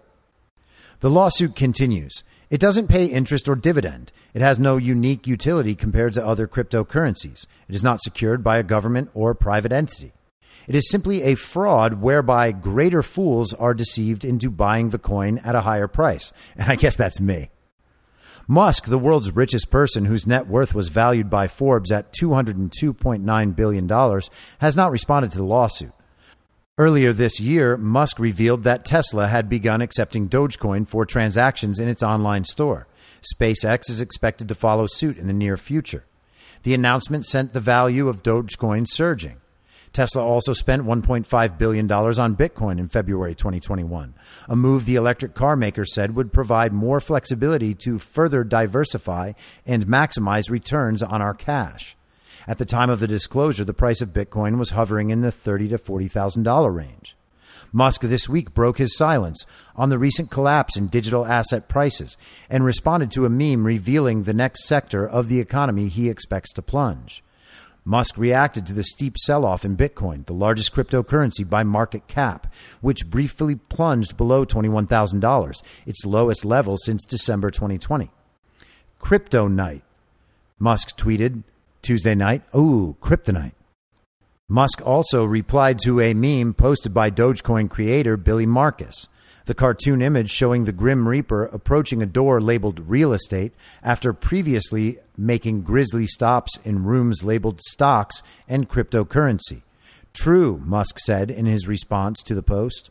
The 0.99 1.09
lawsuit 1.09 1.55
continues. 1.55 2.23
It 2.51 2.59
doesn't 2.59 2.89
pay 2.89 3.07
interest 3.07 3.49
or 3.49 3.55
dividend. 3.55 4.11
It 4.35 4.43
has 4.43 4.59
no 4.59 4.77
unique 4.77 5.25
utility 5.25 5.73
compared 5.73 6.13
to 6.13 6.25
other 6.25 6.47
cryptocurrencies. 6.47 7.47
It 7.67 7.73
is 7.73 7.83
not 7.83 8.01
secured 8.01 8.43
by 8.43 8.59
a 8.59 8.63
government 8.63 9.09
or 9.15 9.33
private 9.33 9.71
entity. 9.71 10.13
It 10.67 10.75
is 10.75 10.89
simply 10.89 11.23
a 11.23 11.35
fraud 11.35 12.01
whereby 12.01 12.51
greater 12.51 13.03
fools 13.03 13.53
are 13.53 13.73
deceived 13.73 14.25
into 14.25 14.49
buying 14.49 14.89
the 14.89 14.99
coin 14.99 15.37
at 15.39 15.55
a 15.55 15.61
higher 15.61 15.87
price. 15.87 16.33
And 16.55 16.71
I 16.71 16.75
guess 16.75 16.95
that's 16.95 17.19
me. 17.19 17.49
Musk, 18.47 18.85
the 18.85 18.99
world's 18.99 19.35
richest 19.35 19.71
person 19.71 20.05
whose 20.05 20.27
net 20.27 20.47
worth 20.47 20.75
was 20.75 20.89
valued 20.89 21.29
by 21.29 21.47
Forbes 21.47 21.91
at 21.91 22.13
$202.9 22.13 23.55
billion, 23.55 24.21
has 24.59 24.75
not 24.75 24.91
responded 24.91 25.31
to 25.31 25.39
the 25.39 25.43
lawsuit. 25.43 25.91
Earlier 26.77 27.13
this 27.13 27.39
year, 27.39 27.77
Musk 27.77 28.19
revealed 28.19 28.63
that 28.63 28.85
Tesla 28.85 29.27
had 29.27 29.49
begun 29.49 29.81
accepting 29.81 30.27
Dogecoin 30.29 30.87
for 30.87 31.05
transactions 31.05 31.79
in 31.79 31.87
its 31.87 32.03
online 32.03 32.43
store. 32.43 32.87
SpaceX 33.33 33.89
is 33.89 34.01
expected 34.01 34.47
to 34.49 34.55
follow 34.55 34.85
suit 34.85 35.17
in 35.17 35.27
the 35.27 35.33
near 35.33 35.57
future. 35.57 36.05
The 36.63 36.73
announcement 36.73 37.25
sent 37.25 37.53
the 37.53 37.59
value 37.59 38.07
of 38.07 38.23
Dogecoin 38.23 38.87
surging. 38.87 39.37
Tesla 39.95 40.21
also 40.21 40.51
spent 40.51 40.83
$1.5 40.83 41.57
billion 41.57 41.89
on 41.89 42.35
Bitcoin 42.35 42.79
in 42.79 42.89
February 42.89 43.33
2021, 43.33 44.13
a 44.49 44.53
move 44.53 44.83
the 44.83 44.97
electric 44.97 45.33
car 45.33 45.55
maker 45.55 45.85
said 45.85 46.13
would 46.17 46.33
provide 46.33 46.73
more 46.73 46.99
flexibility 46.99 47.73
to 47.73 47.97
further 47.97 48.43
diversify 48.43 49.31
and 49.65 49.87
maximize 49.87 50.51
returns 50.51 51.01
on 51.01 51.21
our 51.21 51.33
cash. 51.33 51.95
At 52.45 52.57
the 52.57 52.65
time 52.65 52.89
of 52.89 52.99
the 52.99 53.07
disclosure, 53.07 53.63
the 53.63 53.73
price 53.73 54.01
of 54.01 54.11
Bitcoin 54.11 54.57
was 54.57 54.71
hovering 54.71 55.11
in 55.11 55.21
the 55.21 55.29
$30,000 55.29 55.69
to 55.69 55.77
$40,000 55.77 56.75
range. 56.75 57.15
Musk 57.71 58.01
this 58.01 58.27
week 58.27 58.53
broke 58.53 58.77
his 58.77 58.97
silence 58.97 59.45
on 59.77 59.89
the 59.89 59.97
recent 59.97 60.29
collapse 60.29 60.75
in 60.75 60.87
digital 60.87 61.25
asset 61.25 61.69
prices 61.69 62.17
and 62.49 62.65
responded 62.65 63.11
to 63.11 63.25
a 63.25 63.29
meme 63.29 63.65
revealing 63.65 64.23
the 64.23 64.33
next 64.33 64.65
sector 64.65 65.07
of 65.07 65.29
the 65.29 65.39
economy 65.39 65.87
he 65.87 66.09
expects 66.09 66.51
to 66.51 66.61
plunge. 66.61 67.23
Musk 67.87 68.17
reacted 68.17 68.65
to 68.65 68.73
the 68.73 68.83
steep 68.83 69.15
sell 69.15 69.45
off 69.45 69.63
in 69.63 69.77
Bitcoin, 69.77 70.25
the 70.25 70.33
largest 70.33 70.73
cryptocurrency 70.73 71.47
by 71.47 71.63
market 71.63 72.07
cap, 72.07 72.51
which 72.81 73.11
briefly 73.11 73.55
plunged 73.55 74.17
below 74.17 74.43
$21,000, 74.43 75.61
its 75.85 76.03
lowest 76.03 76.43
level 76.43 76.77
since 76.77 77.05
December 77.05 77.51
2020. 77.51 78.09
Crypto 78.97 79.47
night. 79.47 79.83
Musk 80.57 80.97
tweeted 80.97 81.43
Tuesday 81.83 82.15
night, 82.15 82.41
ooh, 82.55 82.97
kryptonite. 83.01 83.53
Musk 84.49 84.81
also 84.83 85.23
replied 85.23 85.77
to 85.77 86.01
a 86.01 86.15
meme 86.15 86.55
posted 86.55 86.91
by 86.91 87.11
Dogecoin 87.11 87.69
creator 87.69 88.17
Billy 88.17 88.47
Markus. 88.47 89.07
The 89.45 89.53
cartoon 89.53 90.01
image 90.01 90.31
showing 90.31 90.65
the 90.65 90.71
Grim 90.71 91.07
Reaper 91.07 91.45
approaching 91.45 92.01
a 92.01 92.07
door 92.07 92.41
labeled 92.41 92.89
real 92.89 93.13
estate 93.13 93.53
after 93.83 94.11
previously 94.11 94.97
making 95.15 95.61
grisly 95.61 96.07
stops 96.07 96.57
in 96.63 96.83
rooms 96.83 97.23
labeled 97.23 97.61
stocks 97.61 98.23
and 98.49 98.67
cryptocurrency. 98.67 99.61
True, 100.13 100.59
Musk 100.65 100.97
said 100.97 101.29
in 101.29 101.45
his 101.45 101.67
response 101.67 102.23
to 102.23 102.33
the 102.33 102.41
post. 102.41 102.89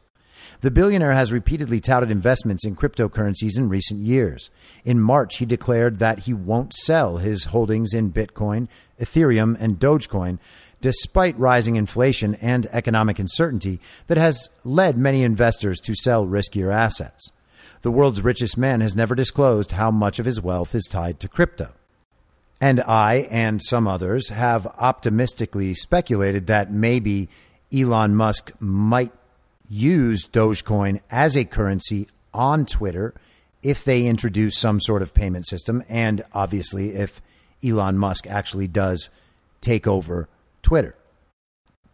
The 0.60 0.70
billionaire 0.70 1.12
has 1.12 1.32
repeatedly 1.32 1.80
touted 1.80 2.10
investments 2.10 2.64
in 2.64 2.76
cryptocurrencies 2.76 3.58
in 3.58 3.68
recent 3.68 4.00
years. 4.00 4.50
In 4.84 5.00
March, 5.00 5.38
he 5.38 5.46
declared 5.46 5.98
that 5.98 6.20
he 6.20 6.34
won't 6.34 6.74
sell 6.74 7.16
his 7.16 7.46
holdings 7.46 7.92
in 7.94 8.12
Bitcoin, 8.12 8.68
Ethereum, 9.00 9.56
and 9.58 9.78
Dogecoin 9.78 10.38
despite 10.84 11.38
rising 11.38 11.76
inflation 11.76 12.34
and 12.42 12.66
economic 12.66 13.18
uncertainty 13.18 13.80
that 14.06 14.18
has 14.18 14.50
led 14.64 14.98
many 14.98 15.22
investors 15.22 15.80
to 15.80 15.94
sell 15.94 16.26
riskier 16.26 16.70
assets. 16.70 17.32
The 17.80 17.90
world's 17.90 18.20
richest 18.20 18.58
man 18.58 18.82
has 18.82 18.94
never 18.94 19.14
disclosed 19.14 19.72
how 19.72 19.90
much 19.90 20.18
of 20.18 20.26
his 20.26 20.42
wealth 20.42 20.74
is 20.74 20.84
tied 20.84 21.20
to 21.20 21.28
crypto. 21.28 21.70
And 22.60 22.82
I 22.82 23.26
and 23.30 23.62
some 23.62 23.88
others 23.88 24.28
have 24.28 24.66
optimistically 24.78 25.72
speculated 25.72 26.48
that 26.48 26.70
maybe 26.70 27.30
Elon 27.72 28.14
Musk 28.14 28.52
might 28.60 29.12
use 29.70 30.28
Dogecoin 30.28 31.00
as 31.10 31.34
a 31.34 31.46
currency 31.46 32.08
on 32.34 32.66
Twitter 32.66 33.14
if 33.62 33.86
they 33.86 34.04
introduce 34.04 34.58
some 34.58 34.82
sort 34.82 35.00
of 35.00 35.14
payment 35.14 35.46
system, 35.46 35.82
and 35.88 36.22
obviously 36.34 36.90
if 36.90 37.22
Elon 37.64 37.96
Musk 37.96 38.26
actually 38.26 38.68
does 38.68 39.08
take 39.62 39.86
over 39.86 40.28
Twitter. 40.64 40.96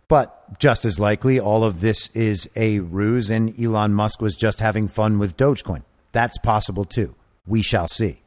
But 0.09 0.59
just 0.59 0.85
as 0.85 0.99
likely, 0.99 1.39
all 1.39 1.63
of 1.63 1.81
this 1.81 2.09
is 2.15 2.49
a 2.57 2.81
ruse, 2.81 3.31
and 3.31 3.55
Elon 3.63 3.93
Musk 3.93 4.23
was 4.23 4.35
just 4.35 4.61
having 4.61 4.89
fun 4.89 5.19
with 5.19 5.37
Dogecoin. 5.37 5.83
That's 6.13 6.39
possible 6.39 6.85
too. 6.85 7.15
We 7.47 7.63
shall 7.63 7.87
see. 7.87 8.23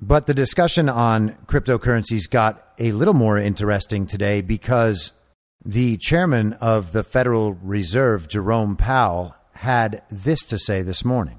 But 0.00 0.26
the 0.26 0.34
discussion 0.34 0.88
on 0.88 1.36
cryptocurrencies 1.46 2.28
got 2.28 2.62
a 2.78 2.92
little 2.92 3.14
more 3.14 3.38
interesting 3.38 4.06
today 4.06 4.42
because 4.42 5.12
the 5.64 5.96
chairman 5.96 6.52
of 6.54 6.92
the 6.92 7.02
Federal 7.02 7.54
Reserve, 7.54 8.28
Jerome 8.28 8.76
Powell, 8.76 9.34
had 9.54 10.02
this 10.10 10.44
to 10.46 10.58
say 10.58 10.82
this 10.82 11.04
morning. 11.04 11.38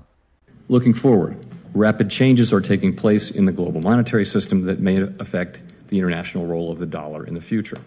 Looking 0.67 0.93
forward, 0.93 1.45
rapid 1.73 2.09
changes 2.09 2.51
are 2.51 2.59
taking 2.59 2.95
place 2.95 3.31
in 3.31 3.45
the 3.45 3.51
global 3.51 3.81
monetary 3.81 4.25
system 4.25 4.63
that 4.63 4.79
may 4.79 5.01
affect 5.19 5.61
the 5.87 5.97
international 5.97 6.45
role 6.45 6.71
of 6.71 6.79
the 6.79 6.85
dollar 6.85 7.25
in 7.25 7.35
the 7.35 7.41
future. 7.41 7.77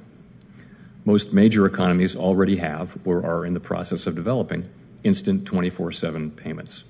Most 1.04 1.32
major 1.32 1.66
economies 1.66 2.14
already 2.14 2.56
have 2.56 2.96
or 3.04 3.24
are 3.26 3.44
in 3.44 3.54
the 3.54 3.60
process 3.60 4.06
of 4.06 4.14
developing 4.14 4.68
instant 5.02 5.46
24 5.46 5.92
7 5.92 6.30
payments. 6.30 6.84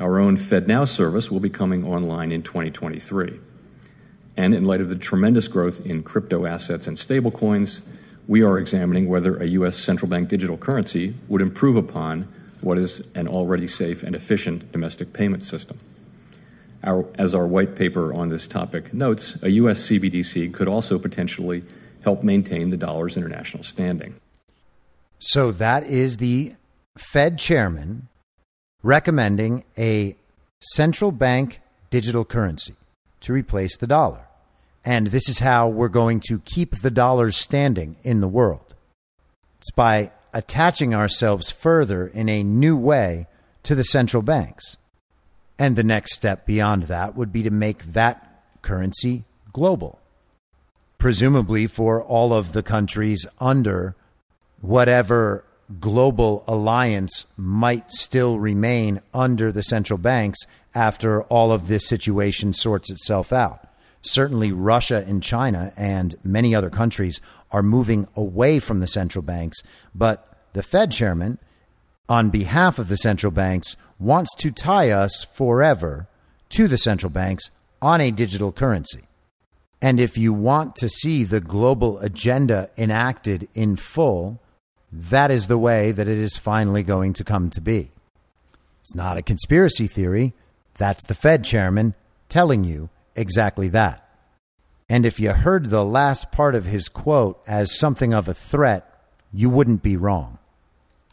Our 0.00 0.18
own 0.18 0.36
FedNow 0.36 0.86
service 0.86 1.30
will 1.30 1.40
be 1.40 1.50
coming 1.50 1.84
online 1.84 2.32
in 2.32 2.42
2023. 2.42 3.38
And 4.36 4.54
in 4.54 4.64
light 4.64 4.80
of 4.80 4.88
the 4.88 4.96
tremendous 4.96 5.48
growth 5.48 5.84
in 5.84 6.02
crypto 6.02 6.46
assets 6.46 6.86
and 6.86 6.96
stablecoins, 6.96 7.82
we 8.28 8.42
are 8.42 8.58
examining 8.58 9.08
whether 9.08 9.36
a 9.36 9.46
U.S. 9.46 9.76
central 9.76 10.08
bank 10.08 10.28
digital 10.28 10.56
currency 10.56 11.14
would 11.28 11.42
improve 11.42 11.76
upon 11.76 12.28
what 12.60 12.78
is 12.78 13.02
an 13.14 13.26
already 13.26 13.66
safe 13.66 14.04
and 14.04 14.14
efficient 14.14 14.70
domestic 14.70 15.12
payment 15.12 15.42
system. 15.42 15.78
Our, 16.84 17.06
as 17.18 17.34
our 17.34 17.46
white 17.46 17.74
paper 17.74 18.14
on 18.14 18.28
this 18.28 18.46
topic 18.46 18.94
notes, 18.94 19.42
a 19.42 19.50
U.S. 19.50 19.80
CBDC 19.88 20.54
could 20.54 20.68
also 20.68 20.98
potentially 20.98 21.64
help 22.08 22.22
maintain 22.22 22.70
the 22.70 22.76
dollar's 22.78 23.18
international 23.18 23.62
standing. 23.62 24.14
So 25.18 25.52
that 25.52 25.84
is 25.84 26.16
the 26.16 26.54
Fed 26.96 27.38
chairman 27.38 28.08
recommending 28.82 29.64
a 29.76 30.16
central 30.60 31.12
bank 31.12 31.60
digital 31.90 32.24
currency 32.24 32.76
to 33.20 33.34
replace 33.34 33.76
the 33.76 33.86
dollar. 33.86 34.26
And 34.86 35.08
this 35.08 35.28
is 35.28 35.40
how 35.40 35.68
we're 35.68 35.88
going 35.88 36.20
to 36.28 36.38
keep 36.38 36.76
the 36.76 36.90
dollar 36.90 37.30
standing 37.30 37.96
in 38.02 38.20
the 38.20 38.28
world. 38.28 38.74
It's 39.58 39.70
by 39.72 40.12
attaching 40.32 40.94
ourselves 40.94 41.50
further 41.50 42.06
in 42.06 42.30
a 42.30 42.42
new 42.42 42.74
way 42.74 43.26
to 43.64 43.74
the 43.74 43.84
central 43.84 44.22
banks. 44.22 44.78
And 45.58 45.76
the 45.76 45.84
next 45.84 46.14
step 46.14 46.46
beyond 46.46 46.84
that 46.84 47.14
would 47.16 47.32
be 47.32 47.42
to 47.42 47.50
make 47.50 47.92
that 47.92 48.44
currency 48.62 49.24
global 49.52 49.98
presumably 50.98 51.66
for 51.66 52.02
all 52.02 52.32
of 52.32 52.52
the 52.52 52.62
countries 52.62 53.26
under 53.40 53.94
whatever 54.60 55.44
global 55.80 56.44
alliance 56.46 57.26
might 57.36 57.90
still 57.90 58.38
remain 58.38 59.00
under 59.14 59.52
the 59.52 59.62
central 59.62 59.98
banks 59.98 60.38
after 60.74 61.22
all 61.24 61.52
of 61.52 61.68
this 61.68 61.86
situation 61.86 62.52
sorts 62.52 62.90
itself 62.90 63.32
out. 63.32 63.66
Certainly, 64.02 64.52
Russia 64.52 65.04
and 65.06 65.22
China 65.22 65.72
and 65.76 66.14
many 66.24 66.54
other 66.54 66.70
countries 66.70 67.20
are 67.50 67.62
moving 67.62 68.08
away 68.14 68.58
from 68.58 68.80
the 68.80 68.86
central 68.86 69.22
banks, 69.22 69.58
but 69.94 70.36
the 70.52 70.62
Fed 70.62 70.92
chairman, 70.92 71.38
on 72.08 72.30
behalf 72.30 72.78
of 72.78 72.88
the 72.88 72.96
central 72.96 73.32
banks, 73.32 73.76
wants 73.98 74.34
to 74.36 74.50
tie 74.50 74.90
us 74.90 75.24
forever 75.24 76.08
to 76.50 76.68
the 76.68 76.78
central 76.78 77.10
banks 77.10 77.50
on 77.82 78.00
a 78.00 78.10
digital 78.10 78.52
currency. 78.52 79.07
And 79.80 80.00
if 80.00 80.18
you 80.18 80.32
want 80.32 80.74
to 80.76 80.88
see 80.88 81.24
the 81.24 81.40
global 81.40 81.98
agenda 82.00 82.70
enacted 82.76 83.48
in 83.54 83.76
full, 83.76 84.40
that 84.92 85.30
is 85.30 85.46
the 85.46 85.58
way 85.58 85.92
that 85.92 86.08
it 86.08 86.18
is 86.18 86.36
finally 86.36 86.82
going 86.82 87.12
to 87.14 87.24
come 87.24 87.50
to 87.50 87.60
be. 87.60 87.90
It's 88.80 88.94
not 88.94 89.16
a 89.16 89.22
conspiracy 89.22 89.86
theory. 89.86 90.34
That's 90.76 91.04
the 91.06 91.14
Fed 91.14 91.44
chairman 91.44 91.94
telling 92.28 92.64
you 92.64 92.88
exactly 93.14 93.68
that. 93.68 94.04
And 94.88 95.04
if 95.04 95.20
you 95.20 95.32
heard 95.32 95.66
the 95.66 95.84
last 95.84 96.32
part 96.32 96.54
of 96.54 96.64
his 96.64 96.88
quote 96.88 97.40
as 97.46 97.78
something 97.78 98.14
of 98.14 98.28
a 98.28 98.34
threat, 98.34 98.84
you 99.32 99.50
wouldn't 99.50 99.82
be 99.82 99.96
wrong. 99.96 100.38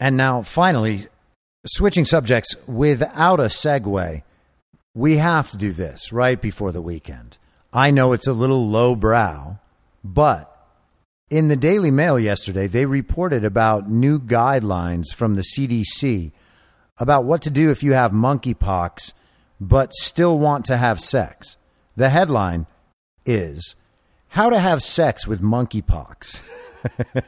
And 0.00 0.16
now, 0.16 0.42
finally, 0.42 1.00
switching 1.66 2.04
subjects 2.04 2.54
without 2.66 3.40
a 3.40 3.44
segue, 3.44 4.22
we 4.94 5.16
have 5.18 5.50
to 5.50 5.58
do 5.58 5.72
this 5.72 6.12
right 6.12 6.40
before 6.40 6.72
the 6.72 6.80
weekend. 6.80 7.36
I 7.72 7.90
know 7.90 8.12
it's 8.12 8.26
a 8.26 8.32
little 8.32 8.66
lowbrow, 8.68 9.58
but 10.04 10.52
in 11.28 11.48
the 11.48 11.56
Daily 11.56 11.90
Mail 11.90 12.18
yesterday, 12.18 12.66
they 12.66 12.86
reported 12.86 13.44
about 13.44 13.90
new 13.90 14.18
guidelines 14.18 15.14
from 15.14 15.34
the 15.34 15.42
CDC 15.42 16.32
about 16.98 17.24
what 17.24 17.42
to 17.42 17.50
do 17.50 17.70
if 17.70 17.82
you 17.82 17.92
have 17.92 18.12
monkeypox 18.12 19.12
but 19.60 19.92
still 19.94 20.38
want 20.38 20.64
to 20.66 20.76
have 20.76 21.00
sex. 21.00 21.56
The 21.96 22.10
headline 22.10 22.66
is 23.24 23.74
How 24.28 24.50
to 24.50 24.58
Have 24.58 24.82
Sex 24.82 25.26
with 25.26 25.40
Monkeypox. 25.40 26.42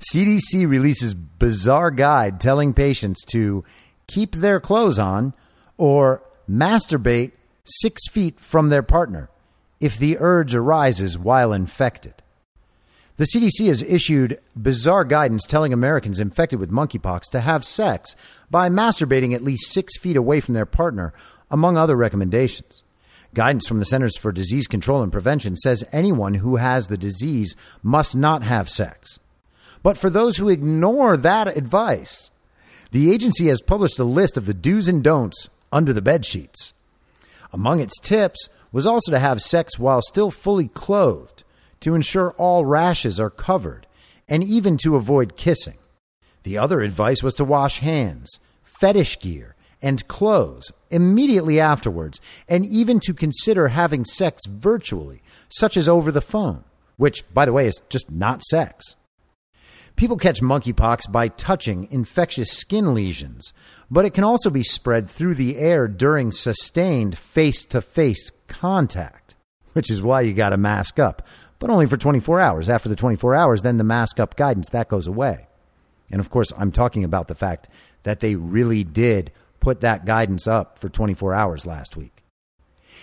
CDC 0.00 0.68
releases 0.68 1.14
bizarre 1.14 1.90
guide 1.90 2.40
telling 2.40 2.72
patients 2.72 3.24
to 3.26 3.64
keep 4.06 4.36
their 4.36 4.60
clothes 4.60 4.98
on 4.98 5.34
or 5.76 6.22
masturbate 6.48 7.32
six 7.68 8.08
feet 8.08 8.40
from 8.40 8.68
their 8.68 8.82
partner 8.82 9.30
if 9.80 9.96
the 9.96 10.16
urge 10.18 10.54
arises 10.54 11.18
while 11.18 11.52
infected. 11.52 12.14
The 13.16 13.24
CDC 13.24 13.66
has 13.66 13.82
issued 13.82 14.38
bizarre 14.54 15.04
guidance 15.04 15.44
telling 15.44 15.72
Americans 15.72 16.20
infected 16.20 16.60
with 16.60 16.70
monkeypox 16.70 17.22
to 17.32 17.40
have 17.40 17.64
sex 17.64 18.14
by 18.50 18.68
masturbating 18.68 19.34
at 19.34 19.42
least 19.42 19.72
six 19.72 19.98
feet 19.98 20.16
away 20.16 20.40
from 20.40 20.54
their 20.54 20.66
partner 20.66 21.12
among 21.50 21.76
other 21.76 21.96
recommendations. 21.96 22.84
Guidance 23.34 23.66
from 23.66 23.78
the 23.78 23.84
Centers 23.84 24.16
for 24.16 24.32
Disease 24.32 24.66
Control 24.66 25.02
and 25.02 25.12
Prevention 25.12 25.56
says 25.56 25.84
anyone 25.92 26.34
who 26.34 26.56
has 26.56 26.86
the 26.86 26.96
disease 26.96 27.56
must 27.82 28.16
not 28.16 28.42
have 28.42 28.70
sex. 28.70 29.18
But 29.82 29.98
for 29.98 30.10
those 30.10 30.36
who 30.36 30.48
ignore 30.48 31.16
that 31.16 31.56
advice, 31.56 32.30
the 32.90 33.12
agency 33.12 33.48
has 33.48 33.60
published 33.60 33.98
a 33.98 34.04
list 34.04 34.36
of 34.36 34.46
the 34.46 34.54
do's 34.54 34.88
and 34.88 35.02
don'ts 35.02 35.48
under 35.72 35.92
the 35.92 36.02
bed 36.02 36.24
sheets. 36.24 36.72
Among 37.52 37.80
its 37.80 37.98
tips 38.00 38.48
was 38.72 38.86
also 38.86 39.12
to 39.12 39.18
have 39.18 39.40
sex 39.40 39.78
while 39.78 40.02
still 40.02 40.30
fully 40.30 40.68
clothed, 40.68 41.44
to 41.80 41.94
ensure 41.94 42.32
all 42.32 42.64
rashes 42.64 43.20
are 43.20 43.30
covered, 43.30 43.86
and 44.28 44.44
even 44.44 44.76
to 44.78 44.96
avoid 44.96 45.36
kissing. 45.36 45.78
The 46.42 46.58
other 46.58 46.80
advice 46.80 47.22
was 47.22 47.34
to 47.34 47.44
wash 47.44 47.80
hands, 47.80 48.38
fetish 48.62 49.20
gear, 49.20 49.54
and 49.80 50.06
clothes 50.08 50.72
immediately 50.90 51.60
afterwards, 51.60 52.20
and 52.48 52.66
even 52.66 53.00
to 53.00 53.14
consider 53.14 53.68
having 53.68 54.04
sex 54.04 54.42
virtually, 54.46 55.22
such 55.48 55.76
as 55.76 55.88
over 55.88 56.10
the 56.10 56.20
phone, 56.20 56.64
which, 56.96 57.22
by 57.32 57.44
the 57.44 57.52
way, 57.52 57.66
is 57.66 57.82
just 57.88 58.10
not 58.10 58.42
sex. 58.42 58.96
People 59.98 60.16
catch 60.16 60.40
monkeypox 60.40 61.10
by 61.10 61.26
touching 61.26 61.88
infectious 61.90 62.52
skin 62.52 62.94
lesions, 62.94 63.52
but 63.90 64.04
it 64.04 64.14
can 64.14 64.22
also 64.22 64.48
be 64.48 64.62
spread 64.62 65.10
through 65.10 65.34
the 65.34 65.56
air 65.56 65.88
during 65.88 66.30
sustained 66.30 67.18
face 67.18 67.64
to 67.64 67.82
face 67.82 68.30
contact, 68.46 69.34
which 69.72 69.90
is 69.90 70.00
why 70.00 70.20
you 70.20 70.34
got 70.34 70.50
to 70.50 70.56
mask 70.56 71.00
up, 71.00 71.26
but 71.58 71.68
only 71.68 71.86
for 71.86 71.96
24 71.96 72.38
hours. 72.38 72.68
After 72.68 72.88
the 72.88 72.94
24 72.94 73.34
hours, 73.34 73.62
then 73.62 73.76
the 73.76 73.82
mask 73.82 74.20
up 74.20 74.36
guidance 74.36 74.68
that 74.68 74.86
goes 74.86 75.08
away. 75.08 75.48
And 76.12 76.20
of 76.20 76.30
course, 76.30 76.52
I'm 76.56 76.70
talking 76.70 77.02
about 77.02 77.26
the 77.26 77.34
fact 77.34 77.68
that 78.04 78.20
they 78.20 78.36
really 78.36 78.84
did 78.84 79.32
put 79.58 79.80
that 79.80 80.04
guidance 80.04 80.46
up 80.46 80.78
for 80.78 80.88
24 80.88 81.34
hours 81.34 81.66
last 81.66 81.96
week. 81.96 82.17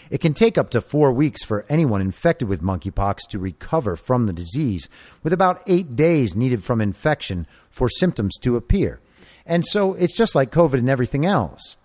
It 0.10 0.22
can 0.22 0.34
take 0.34 0.58
up 0.58 0.70
to 0.72 0.82
four 0.82 1.12
weeks 1.12 1.44
for 1.44 1.66
anyone 1.70 2.02
infected 2.02 2.48
with 2.48 2.62
monkeypox 2.62 3.20
to 3.30 3.40
recover 3.40 3.96
from 3.96 4.26
the 4.26 4.34
disease, 4.34 4.90
with 5.24 5.34
about 5.34 5.64
eight 5.68 5.96
days 5.96 6.36
needed 6.36 6.64
from 6.64 6.82
infection 6.82 7.48
for 7.70 7.90
symptoms 7.90 8.38
to 8.40 8.56
appear. 8.56 9.00
And 9.46 9.66
so 9.66 9.94
it's 9.94 10.16
just 10.16 10.36
like 10.36 10.52
COVID 10.52 10.80
and 10.80 10.90
everything 10.90 11.26
else. 11.26 11.78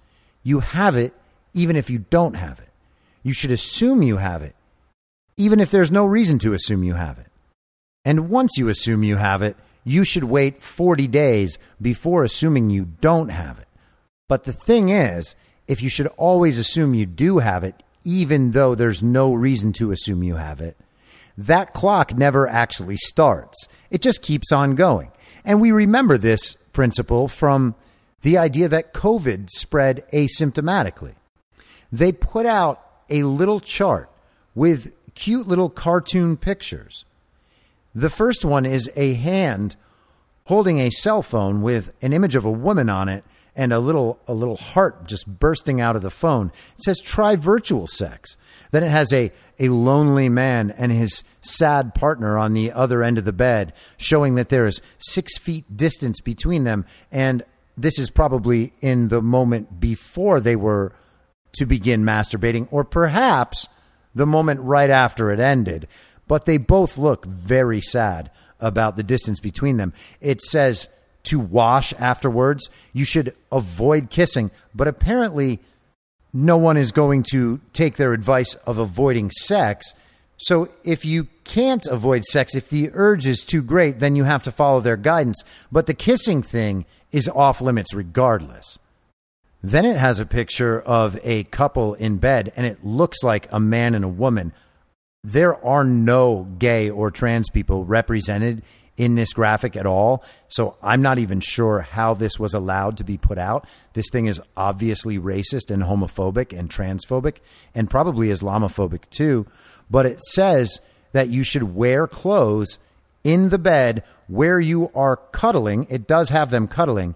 You 0.43 0.61
have 0.61 0.97
it 0.97 1.15
even 1.55 1.77
if 1.77 1.91
you 1.91 1.99
don't 2.11 2.35
have 2.35 2.61
it. 2.61 2.69
You 3.23 3.33
should 3.33 3.51
assume 3.51 4.03
you 4.03 4.17
have 4.17 4.43
it, 4.43 4.55
even 5.37 5.61
if 5.61 5.71
there's 5.71 5.91
no 5.91 6.07
reason 6.07 6.39
to 6.41 6.55
assume 6.55 6.85
you 6.85 6.95
have 6.95 7.19
it. 7.19 7.27
And 8.05 8.31
once 8.31 8.57
you 8.57 8.69
assume 8.69 9.03
you 9.03 9.17
have 9.17 9.43
it, 9.43 9.57
you 9.85 10.05
should 10.05 10.25
wait 10.25 10.63
40 10.63 11.07
days 11.09 11.59
before 11.81 12.23
assuming 12.23 12.71
you 12.71 12.87
don't 13.01 13.29
have 13.29 13.59
it. 13.59 13.69
But 14.29 14.45
the 14.45 14.53
thing 14.53 14.89
is, 14.91 15.35
if 15.67 15.83
you 15.83 15.89
should 15.89 16.07
always 16.17 16.59
assume 16.59 16.95
you 16.95 17.07
do 17.07 17.39
have 17.39 17.65
it, 17.65 17.83
even 18.05 18.53
though 18.53 18.75
there's 18.75 19.03
no 19.03 19.35
reason 19.35 19.73
to 19.75 19.91
assume 19.91 20.23
you 20.23 20.37
have 20.37 20.61
it, 20.61 20.77
that 21.37 21.73
clock 21.73 22.17
never 22.17 22.49
actually 22.49 22.97
starts. 22.97 23.69
It 23.91 24.03
just 24.03 24.23
keeps 24.23 24.53
on 24.53 24.75
going. 24.75 25.11
And 25.45 25.61
we 25.61 25.73
remember 25.73 26.19
this 26.19 26.55
principle 26.73 27.29
from 27.29 27.75
the 28.23 28.37
idea 28.37 28.69
that 28.69 28.93
COVID 28.93 29.49
spread 29.51 30.05
asymptomatically. 30.13 31.15
They 31.91 32.13
put 32.13 32.47
out 32.47 32.85
a 33.09 33.23
little 33.23 33.61
chart 33.61 34.11
with 34.55 34.93
cute 35.15 35.49
little 35.49 35.71
cartoon 35.71 36.37
pictures. 36.37 37.05
The 37.95 38.11
first 38.11 38.45
one 38.45 38.67
is 38.67 38.91
a 38.95 39.15
hand 39.15 39.77
holding 40.45 40.79
a 40.79 40.91
cell 40.91 41.23
phone 41.23 41.63
with 41.63 41.93
an 42.03 42.13
image 42.13 42.37
of 42.37 42.45
a 42.45 42.51
woman 42.51 42.89
on 42.89 43.09
it 43.09 43.25
and 43.55 43.73
a 43.73 43.79
little 43.79 44.21
a 44.27 44.35
little 44.35 44.57
heart 44.57 45.07
just 45.07 45.27
bursting 45.27 45.81
out 45.81 45.97
of 45.97 46.03
the 46.03 46.11
phone. 46.11 46.53
It 46.77 46.83
says 46.83 47.01
try 47.01 47.37
virtual 47.37 47.87
sex. 47.87 48.37
Then 48.71 48.83
it 48.83 48.91
has 48.91 49.13
a 49.13 49.33
a 49.59 49.69
lonely 49.69 50.29
man 50.29 50.71
and 50.71 50.91
his 50.91 51.23
sad 51.43 51.95
partner 51.95 52.39
on 52.39 52.55
the 52.55 52.73
other 52.73 53.03
end 53.03 53.19
of 53.19 53.25
the 53.25 53.33
bed, 53.33 53.73
showing 53.97 54.35
that 54.37 54.49
there 54.49 54.67
is 54.67 54.81
six 54.99 55.37
feet 55.39 55.77
distance 55.77 56.21
between 56.21 56.65
them. 56.65 56.87
And 57.13 57.43
this 57.77 57.99
is 57.99 58.11
probably 58.11 58.73
in 58.81 59.09
the 59.09 59.23
moment 59.23 59.79
before 59.79 60.41
they 60.41 60.57
were 60.57 60.93
to 61.53 61.67
begin 61.67 62.05
masturbating, 62.05 62.69
or 62.71 62.85
perhaps 62.85 63.69
the 64.15 64.27
moment 64.27 64.61
right 64.61 64.91
after 64.91 65.31
it 65.31 65.41
ended. 65.41 65.89
But 66.27 66.45
they 66.45 66.59
both 66.59 66.97
look 66.97 67.27
very 67.27 67.81
sad 67.81 68.31
about 68.61 68.97
the 68.97 69.03
distance 69.03 69.41
between 69.41 69.77
them. 69.77 69.93
It 70.21 70.41
says 70.41 70.89
to 71.25 71.39
wash 71.39 71.93
afterwards. 71.95 72.69
You 72.93 73.05
should 73.05 73.35
avoid 73.53 74.11
kissing. 74.11 74.51
But 74.75 74.89
apparently, 74.89 75.61
no 76.33 76.57
one 76.57 76.77
is 76.77 76.93
going 76.93 77.25
to 77.31 77.61
take 77.73 77.97
their 77.97 78.13
advice 78.13 78.55
of 78.67 78.79
avoiding 78.79 79.31
sex. 79.31 79.95
So 80.37 80.69
if 80.85 81.05
you 81.05 81.29
can't 81.45 81.87
avoid 81.87 82.25
sex, 82.25 82.55
if 82.55 82.71
the 82.71 82.91
urge 82.93 83.27
is 83.27 83.45
too 83.45 83.63
great, 83.63 83.99
then 83.99 84.17
you 84.17 84.25
have 84.25 84.43
to 84.45 84.53
follow 84.53 84.81
their 84.81 84.97
guidance. 84.97 85.43
But 85.71 85.87
the 85.87 85.95
kissing 85.95 86.43
thing 86.43 86.87
is 87.13 87.29
off 87.29 87.61
limits 87.61 87.93
regardless. 87.93 88.79
Then 89.63 89.85
it 89.85 89.97
has 89.97 90.21
a 90.21 90.27
picture 90.27 90.81
of 90.81 91.19
a 91.23 91.45
couple 91.45 91.95
in 91.95 92.17
bed, 92.17 92.53
and 92.57 92.65
it 92.65 92.83
looks 92.83 93.23
like 93.23 93.47
a 93.53 93.61
man 93.61 93.95
and 93.95 94.05
a 94.05 94.09
woman. 94.09 94.53
There 95.23 95.63
are 95.63 95.85
no 95.85 96.49
gay 96.59 96.89
or 96.89 97.11
trans 97.11 97.51
people 97.51 97.85
represented 97.85 98.63
in 99.01 99.15
this 99.15 99.33
graphic 99.33 99.77
at 99.77 99.87
all. 99.87 100.23
So 100.49 100.77
I'm 100.83 101.01
not 101.01 101.19
even 101.19 101.41
sure 101.41 101.81
how 101.81 102.13
this 102.13 102.39
was 102.39 102.53
allowed 102.53 102.99
to 102.99 103.05
be 103.05 103.17
put 103.17 103.39
out. 103.39 103.67
This 103.95 104.11
thing 104.13 104.27
is 104.27 104.43
obviously 104.59 105.19
racist 105.19 105.71
and 105.71 105.83
homophobic 105.83 106.57
and 106.57 106.69
transphobic 106.69 107.37
and 107.75 107.89
probably 107.89 108.29
Islamophobic 108.29 109.09
too. 109.09 109.47
But 109.91 110.05
it 110.05 110.21
says 110.21 110.83
that 111.13 111.31
you 111.31 111.43
should 111.45 111.75
wear 111.75 112.07
clothes 112.07 112.79
in 113.25 113.49
the 113.49 113.59
bed 113.59 114.05
where 114.29 114.61
you 114.61 114.91
are 114.95 115.17
cuddling. 115.17 115.87
It 115.89 116.07
does 116.07 116.29
have 116.29 116.51
them 116.51 116.69
cuddling. 116.69 117.15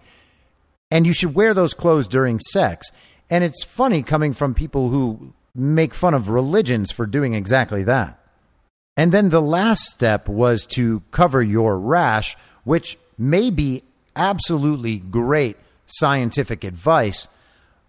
And 0.91 1.07
you 1.07 1.13
should 1.13 1.35
wear 1.35 1.53
those 1.53 1.75
clothes 1.75 2.09
during 2.09 2.39
sex. 2.39 2.91
And 3.29 3.45
it's 3.45 3.63
funny 3.63 4.03
coming 4.03 4.33
from 4.33 4.55
people 4.55 4.89
who 4.89 5.35
make 5.55 5.93
fun 5.93 6.15
of 6.15 6.31
religions 6.31 6.91
for 6.91 7.05
doing 7.05 7.35
exactly 7.35 7.85
that. 7.85 8.24
And 8.97 9.11
then 9.11 9.31
the 9.31 9.43
last 9.43 9.83
step 9.83 10.29
was 10.29 10.67
to 10.67 11.03
cover 11.11 11.43
your 11.43 11.79
rash, 11.79 12.37
which 12.63 12.97
may 13.19 13.51
be 13.51 13.83
absolutely 14.15 14.99
great 14.99 15.57
scientific 15.87 16.65
advice, 16.65 17.29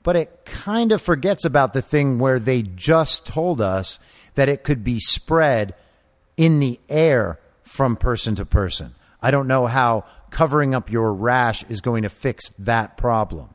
but 0.04 0.16
it 0.16 0.46
kind 0.46 0.92
of 0.92 1.02
forgets 1.02 1.46
about 1.46 1.74
the 1.74 1.82
thing 1.82 2.20
where 2.20 2.40
they 2.40 2.62
just 2.62 3.26
told 3.26 3.62
us 3.62 4.00
that 4.36 4.50
it 4.50 4.64
could 4.64 4.84
be 4.84 5.00
spread 5.00 5.74
in 6.38 6.60
the 6.60 6.80
air 6.90 7.40
from 7.64 7.96
person 7.96 8.36
to 8.36 8.46
person. 8.46 8.94
I 9.22 9.32
don't 9.32 9.48
know 9.48 9.68
how 9.68 10.06
covering 10.30 10.76
up 10.76 10.92
your 10.92 11.14
rash 11.14 11.64
is 11.70 11.82
going 11.82 12.04
to 12.04 12.10
fix 12.10 12.50
that 12.60 12.98
problem. 12.98 13.50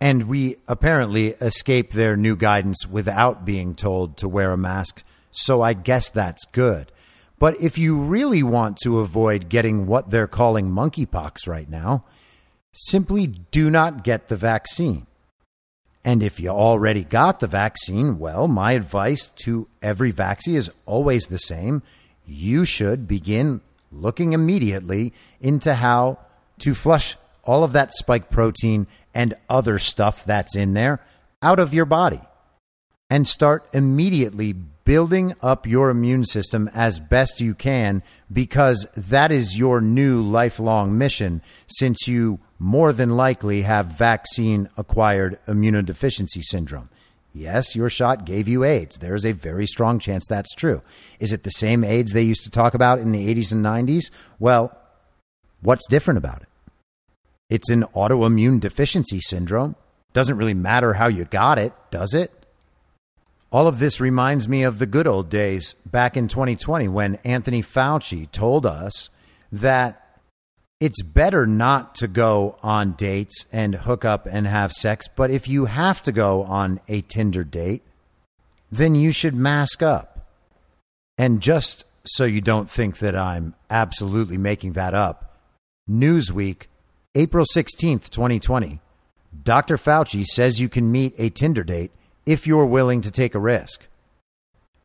And 0.00 0.24
we 0.24 0.56
apparently 0.68 1.28
escape 1.40 1.92
their 1.92 2.16
new 2.16 2.36
guidance 2.36 2.86
without 2.86 3.44
being 3.44 3.74
told 3.74 4.16
to 4.18 4.28
wear 4.28 4.52
a 4.52 4.56
mask 4.56 5.02
so 5.30 5.62
I 5.62 5.72
guess 5.72 6.08
that's 6.08 6.44
good. 6.46 6.90
But 7.38 7.60
if 7.60 7.78
you 7.78 7.98
really 7.98 8.42
want 8.42 8.76
to 8.82 9.00
avoid 9.00 9.48
getting 9.48 9.86
what 9.86 10.10
they're 10.10 10.26
calling 10.26 10.70
monkeypox 10.70 11.48
right 11.48 11.68
now, 11.68 12.04
simply 12.72 13.26
do 13.26 13.70
not 13.70 14.04
get 14.04 14.28
the 14.28 14.36
vaccine. 14.36 15.06
And 16.04 16.22
if 16.22 16.40
you 16.40 16.48
already 16.48 17.04
got 17.04 17.40
the 17.40 17.46
vaccine, 17.46 18.18
well, 18.18 18.48
my 18.48 18.72
advice 18.72 19.30
to 19.44 19.68
every 19.82 20.10
vaccine 20.10 20.54
is 20.54 20.70
always 20.86 21.26
the 21.26 21.38
same. 21.38 21.82
You 22.26 22.64
should 22.64 23.06
begin 23.06 23.60
looking 23.92 24.32
immediately 24.32 25.12
into 25.40 25.74
how 25.74 26.18
to 26.60 26.74
flush 26.74 27.16
all 27.44 27.64
of 27.64 27.72
that 27.72 27.92
spike 27.94 28.30
protein 28.30 28.86
and 29.14 29.34
other 29.48 29.78
stuff 29.78 30.24
that's 30.24 30.56
in 30.56 30.74
there 30.74 31.00
out 31.42 31.58
of 31.58 31.74
your 31.74 31.86
body 31.86 32.20
and 33.08 33.26
start 33.26 33.68
immediately 33.72 34.54
building 34.84 35.34
up 35.42 35.66
your 35.66 35.90
immune 35.90 36.24
system 36.24 36.68
as 36.74 37.00
best 37.00 37.40
you 37.40 37.54
can 37.54 38.02
because 38.32 38.86
that 38.96 39.30
is 39.30 39.58
your 39.58 39.80
new 39.80 40.22
lifelong 40.22 40.96
mission 40.96 41.42
since 41.66 42.08
you 42.08 42.40
more 42.58 42.92
than 42.92 43.16
likely 43.16 43.62
have 43.62 43.86
vaccine 43.86 44.68
acquired 44.76 45.38
immunodeficiency 45.46 46.42
syndrome. 46.42 46.88
Yes, 47.32 47.76
your 47.76 47.88
shot 47.88 48.24
gave 48.24 48.48
you 48.48 48.64
AIDS. 48.64 48.98
There's 48.98 49.24
a 49.24 49.32
very 49.32 49.66
strong 49.66 49.98
chance 49.98 50.26
that's 50.28 50.54
true. 50.54 50.82
Is 51.20 51.32
it 51.32 51.44
the 51.44 51.50
same 51.50 51.84
AIDS 51.84 52.12
they 52.12 52.22
used 52.22 52.42
to 52.44 52.50
talk 52.50 52.74
about 52.74 52.98
in 52.98 53.12
the 53.12 53.34
80s 53.34 53.52
and 53.52 53.64
90s? 53.64 54.10
Well, 54.38 54.76
what's 55.62 55.86
different 55.88 56.18
about 56.18 56.42
it? 56.42 56.48
It's 57.48 57.70
an 57.70 57.82
autoimmune 57.94 58.60
deficiency 58.60 59.20
syndrome. 59.20 59.76
Doesn't 60.12 60.36
really 60.36 60.54
matter 60.54 60.94
how 60.94 61.06
you 61.06 61.24
got 61.24 61.58
it, 61.58 61.72
does 61.90 62.14
it? 62.14 62.32
All 63.52 63.66
of 63.66 63.80
this 63.80 64.00
reminds 64.00 64.46
me 64.46 64.62
of 64.62 64.78
the 64.78 64.86
good 64.86 65.08
old 65.08 65.28
days 65.28 65.74
back 65.84 66.16
in 66.16 66.28
2020 66.28 66.86
when 66.86 67.16
Anthony 67.24 67.62
Fauci 67.62 68.30
told 68.30 68.64
us 68.64 69.10
that 69.50 70.18
it's 70.78 71.02
better 71.02 71.46
not 71.48 71.96
to 71.96 72.06
go 72.06 72.56
on 72.62 72.92
dates 72.92 73.46
and 73.52 73.74
hook 73.74 74.04
up 74.04 74.26
and 74.26 74.46
have 74.46 74.72
sex. 74.72 75.08
But 75.08 75.32
if 75.32 75.48
you 75.48 75.64
have 75.64 76.00
to 76.04 76.12
go 76.12 76.44
on 76.44 76.80
a 76.86 77.00
Tinder 77.02 77.42
date, 77.42 77.82
then 78.70 78.94
you 78.94 79.10
should 79.10 79.34
mask 79.34 79.82
up. 79.82 80.28
And 81.18 81.42
just 81.42 81.84
so 82.04 82.24
you 82.24 82.40
don't 82.40 82.70
think 82.70 82.98
that 82.98 83.16
I'm 83.16 83.54
absolutely 83.68 84.38
making 84.38 84.72
that 84.72 84.94
up, 84.94 85.36
Newsweek, 85.90 86.62
April 87.16 87.44
16th, 87.44 88.10
2020, 88.10 88.80
Dr. 89.42 89.76
Fauci 89.76 90.24
says 90.24 90.60
you 90.60 90.68
can 90.68 90.90
meet 90.90 91.14
a 91.18 91.30
Tinder 91.30 91.64
date 91.64 91.90
if 92.30 92.46
you're 92.46 92.64
willing 92.64 93.00
to 93.00 93.10
take 93.10 93.34
a 93.34 93.40
risk. 93.40 93.88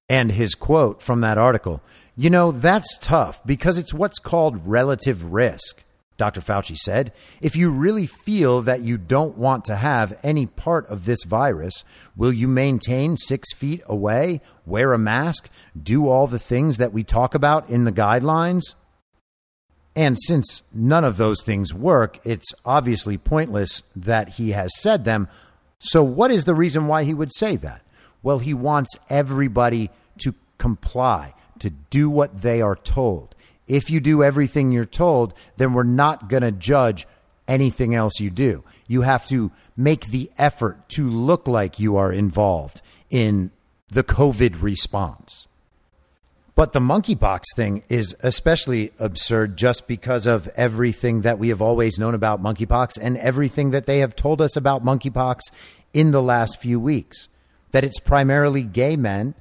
And 0.10 0.32
his 0.32 0.56
quote 0.56 1.02
from 1.02 1.22
that 1.22 1.38
article 1.38 1.82
you 2.18 2.30
know, 2.30 2.52
that's 2.52 2.98
tough 2.98 3.46
because 3.46 3.78
it's 3.78 3.94
what's 3.94 4.20
called 4.20 4.66
relative 4.66 5.34
risk. 5.34 5.84
Dr. 6.16 6.40
Fauci 6.40 6.78
said, 6.78 7.12
if 7.42 7.58
you 7.58 7.70
really 7.70 8.06
feel 8.06 8.62
that 8.62 8.80
you 8.80 8.98
don't 8.98 9.38
want 9.38 9.66
to 9.66 9.76
have 9.76 10.18
any 10.24 10.46
part 10.46 10.88
of 10.88 11.04
this 11.04 11.26
virus, 11.26 11.84
will 12.16 12.32
you 12.32 12.48
maintain 12.48 13.18
six 13.18 13.54
feet 13.54 13.84
away, 13.86 14.40
wear 14.66 14.94
a 14.94 14.98
mask, 14.98 15.50
do 15.82 16.08
all 16.08 16.26
the 16.26 16.40
things 16.40 16.78
that 16.78 16.94
we 16.94 17.04
talk 17.04 17.36
about 17.36 17.70
in 17.70 17.84
the 17.84 17.92
guidelines? 17.92 18.76
And 19.94 20.18
since 20.22 20.64
none 20.74 21.04
of 21.04 21.18
those 21.18 21.44
things 21.44 21.74
work, 21.74 22.20
it's 22.24 22.54
obviously 22.66 23.18
pointless 23.18 23.84
that 23.94 24.30
he 24.30 24.52
has 24.52 24.72
said 24.80 25.04
them. 25.04 25.28
So, 25.80 26.04
what 26.04 26.32
is 26.32 26.46
the 26.46 26.56
reason 26.56 26.88
why 26.88 27.04
he 27.04 27.14
would 27.14 27.34
say 27.34 27.56
that? 27.58 27.82
Well, 28.24 28.40
he 28.40 28.54
wants 28.54 28.98
everybody 29.10 29.92
to 30.20 30.34
comply, 30.58 31.34
to 31.60 31.70
do 31.70 32.10
what 32.10 32.42
they 32.42 32.62
are 32.62 32.76
told. 32.76 33.36
If 33.68 33.90
you 33.90 34.00
do 34.00 34.24
everything 34.24 34.72
you're 34.72 34.86
told, 34.86 35.34
then 35.58 35.74
we're 35.74 35.84
not 35.84 36.30
going 36.30 36.44
to 36.44 36.52
judge 36.52 37.08
anything 37.48 37.94
else 37.94 38.20
you 38.20 38.30
do. 38.30 38.64
You 38.88 39.02
have 39.02 39.26
to 39.28 39.52
make 39.76 40.08
the 40.08 40.32
effort 40.38 40.88
to 40.90 41.10
look 41.10 41.48
like 41.48 41.80
you 41.80 41.98
are 41.98 42.12
involved 42.12 42.82
in 43.10 43.52
the 43.90 44.04
COVID 44.04 44.62
response. 44.62 45.48
But 46.56 46.72
the 46.72 46.80
monkeypox 46.80 47.44
thing 47.56 47.84
is 47.90 48.16
especially 48.22 48.92
absurd 48.98 49.58
just 49.58 49.90
because 49.90 50.26
of 50.26 50.48
everything 50.56 51.22
that 51.22 51.38
we 51.38 51.50
have 51.50 51.62
always 51.62 52.00
known 52.00 52.14
about 52.16 52.42
monkeypox 52.42 52.98
and 53.02 53.18
everything 53.18 53.72
that 53.72 53.86
they 53.86 54.00
have 54.00 54.16
told 54.16 54.42
us 54.42 54.56
about 54.56 54.84
monkeypox 54.84 55.42
in 55.94 56.12
the 56.12 56.24
last 56.24 56.62
few 56.62 56.80
weeks. 56.80 57.28
That 57.72 57.84
it's 57.84 58.00
primarily 58.00 58.64
gay 58.64 58.96
men 58.96 59.36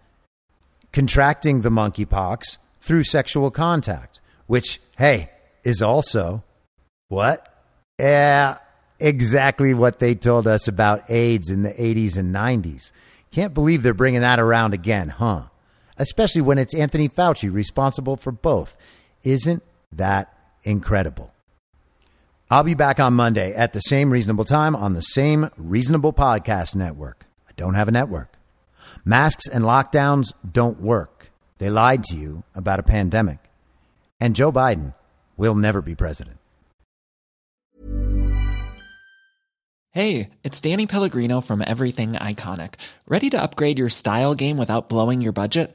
contracting 0.93 1.61
the 1.61 1.71
monkeypox 1.71 2.59
through 2.81 3.05
sexual 3.05 3.53
contact, 3.53 4.21
which, 4.49 4.81
hey, 4.99 5.31
is 5.63 5.81
also 5.81 6.43
what? 7.09 7.49
Yeah, 7.99 8.59
exactly 8.99 9.73
what 9.73 10.01
they 10.01 10.17
told 10.17 10.49
us 10.49 10.67
about 10.67 11.09
AIDS 11.09 11.49
in 11.49 11.63
the 11.63 11.71
80s 11.71 12.19
and 12.19 12.35
90s. 12.35 12.91
Can't 13.31 13.55
believe 13.55 13.85
they're 13.85 13.95
bringing 13.95 14.23
that 14.23 14.41
around 14.41 14.75
again, 14.75 15.11
huh? 15.11 15.45
Especially 15.99 16.43
when 16.43 16.59
it's 16.59 16.75
Anthony 16.75 17.09
Fauci 17.09 17.53
responsible 17.53 18.17
for 18.17 18.33
both. 18.33 18.77
Isn't 19.23 19.63
that 19.93 20.37
incredible? 20.63 21.33
I'll 22.51 22.65
be 22.65 22.75
back 22.75 23.01
on 23.01 23.15
Monday 23.15 23.55
at 23.55 23.73
the 23.73 23.81
same 23.81 24.11
reasonable 24.11 24.45
time 24.45 24.77
on 24.77 24.95
the 24.95 25.01
same 25.01 25.51
reasonable 25.57 26.13
podcast 26.13 26.77
network. 26.77 27.27
I 27.49 27.53
don't 27.57 27.75
have 27.75 27.89
a 27.89 27.93
network. 27.93 28.35
Masks 29.05 29.49
and 29.49 29.65
lockdowns 29.65 30.33
don't 30.51 30.81
work. 30.81 31.31
They 31.59 31.71
lied 31.71 32.05
to 32.05 32.17
you 32.17 32.45
about 32.55 32.81
a 32.81 32.85
pandemic. 32.85 33.39
And 34.21 34.37
Joe 34.37 34.53
Biden 34.53 34.95
will 35.37 35.55
never 35.55 35.81
be 35.81 35.95
president. 35.95 36.39
Hey, 39.93 40.31
it's 40.43 40.61
Danny 40.61 40.89
Pellegrino 40.89 41.41
from 41.41 41.63
Everything 41.65 42.15
Iconic. 42.15 42.75
Ready 43.07 43.31
to 43.31 43.41
upgrade 43.41 43.79
your 43.79 43.89
style 43.89 44.35
game 44.35 44.57
without 44.57 44.89
blowing 44.89 45.21
your 45.21 45.33
budget? 45.33 45.75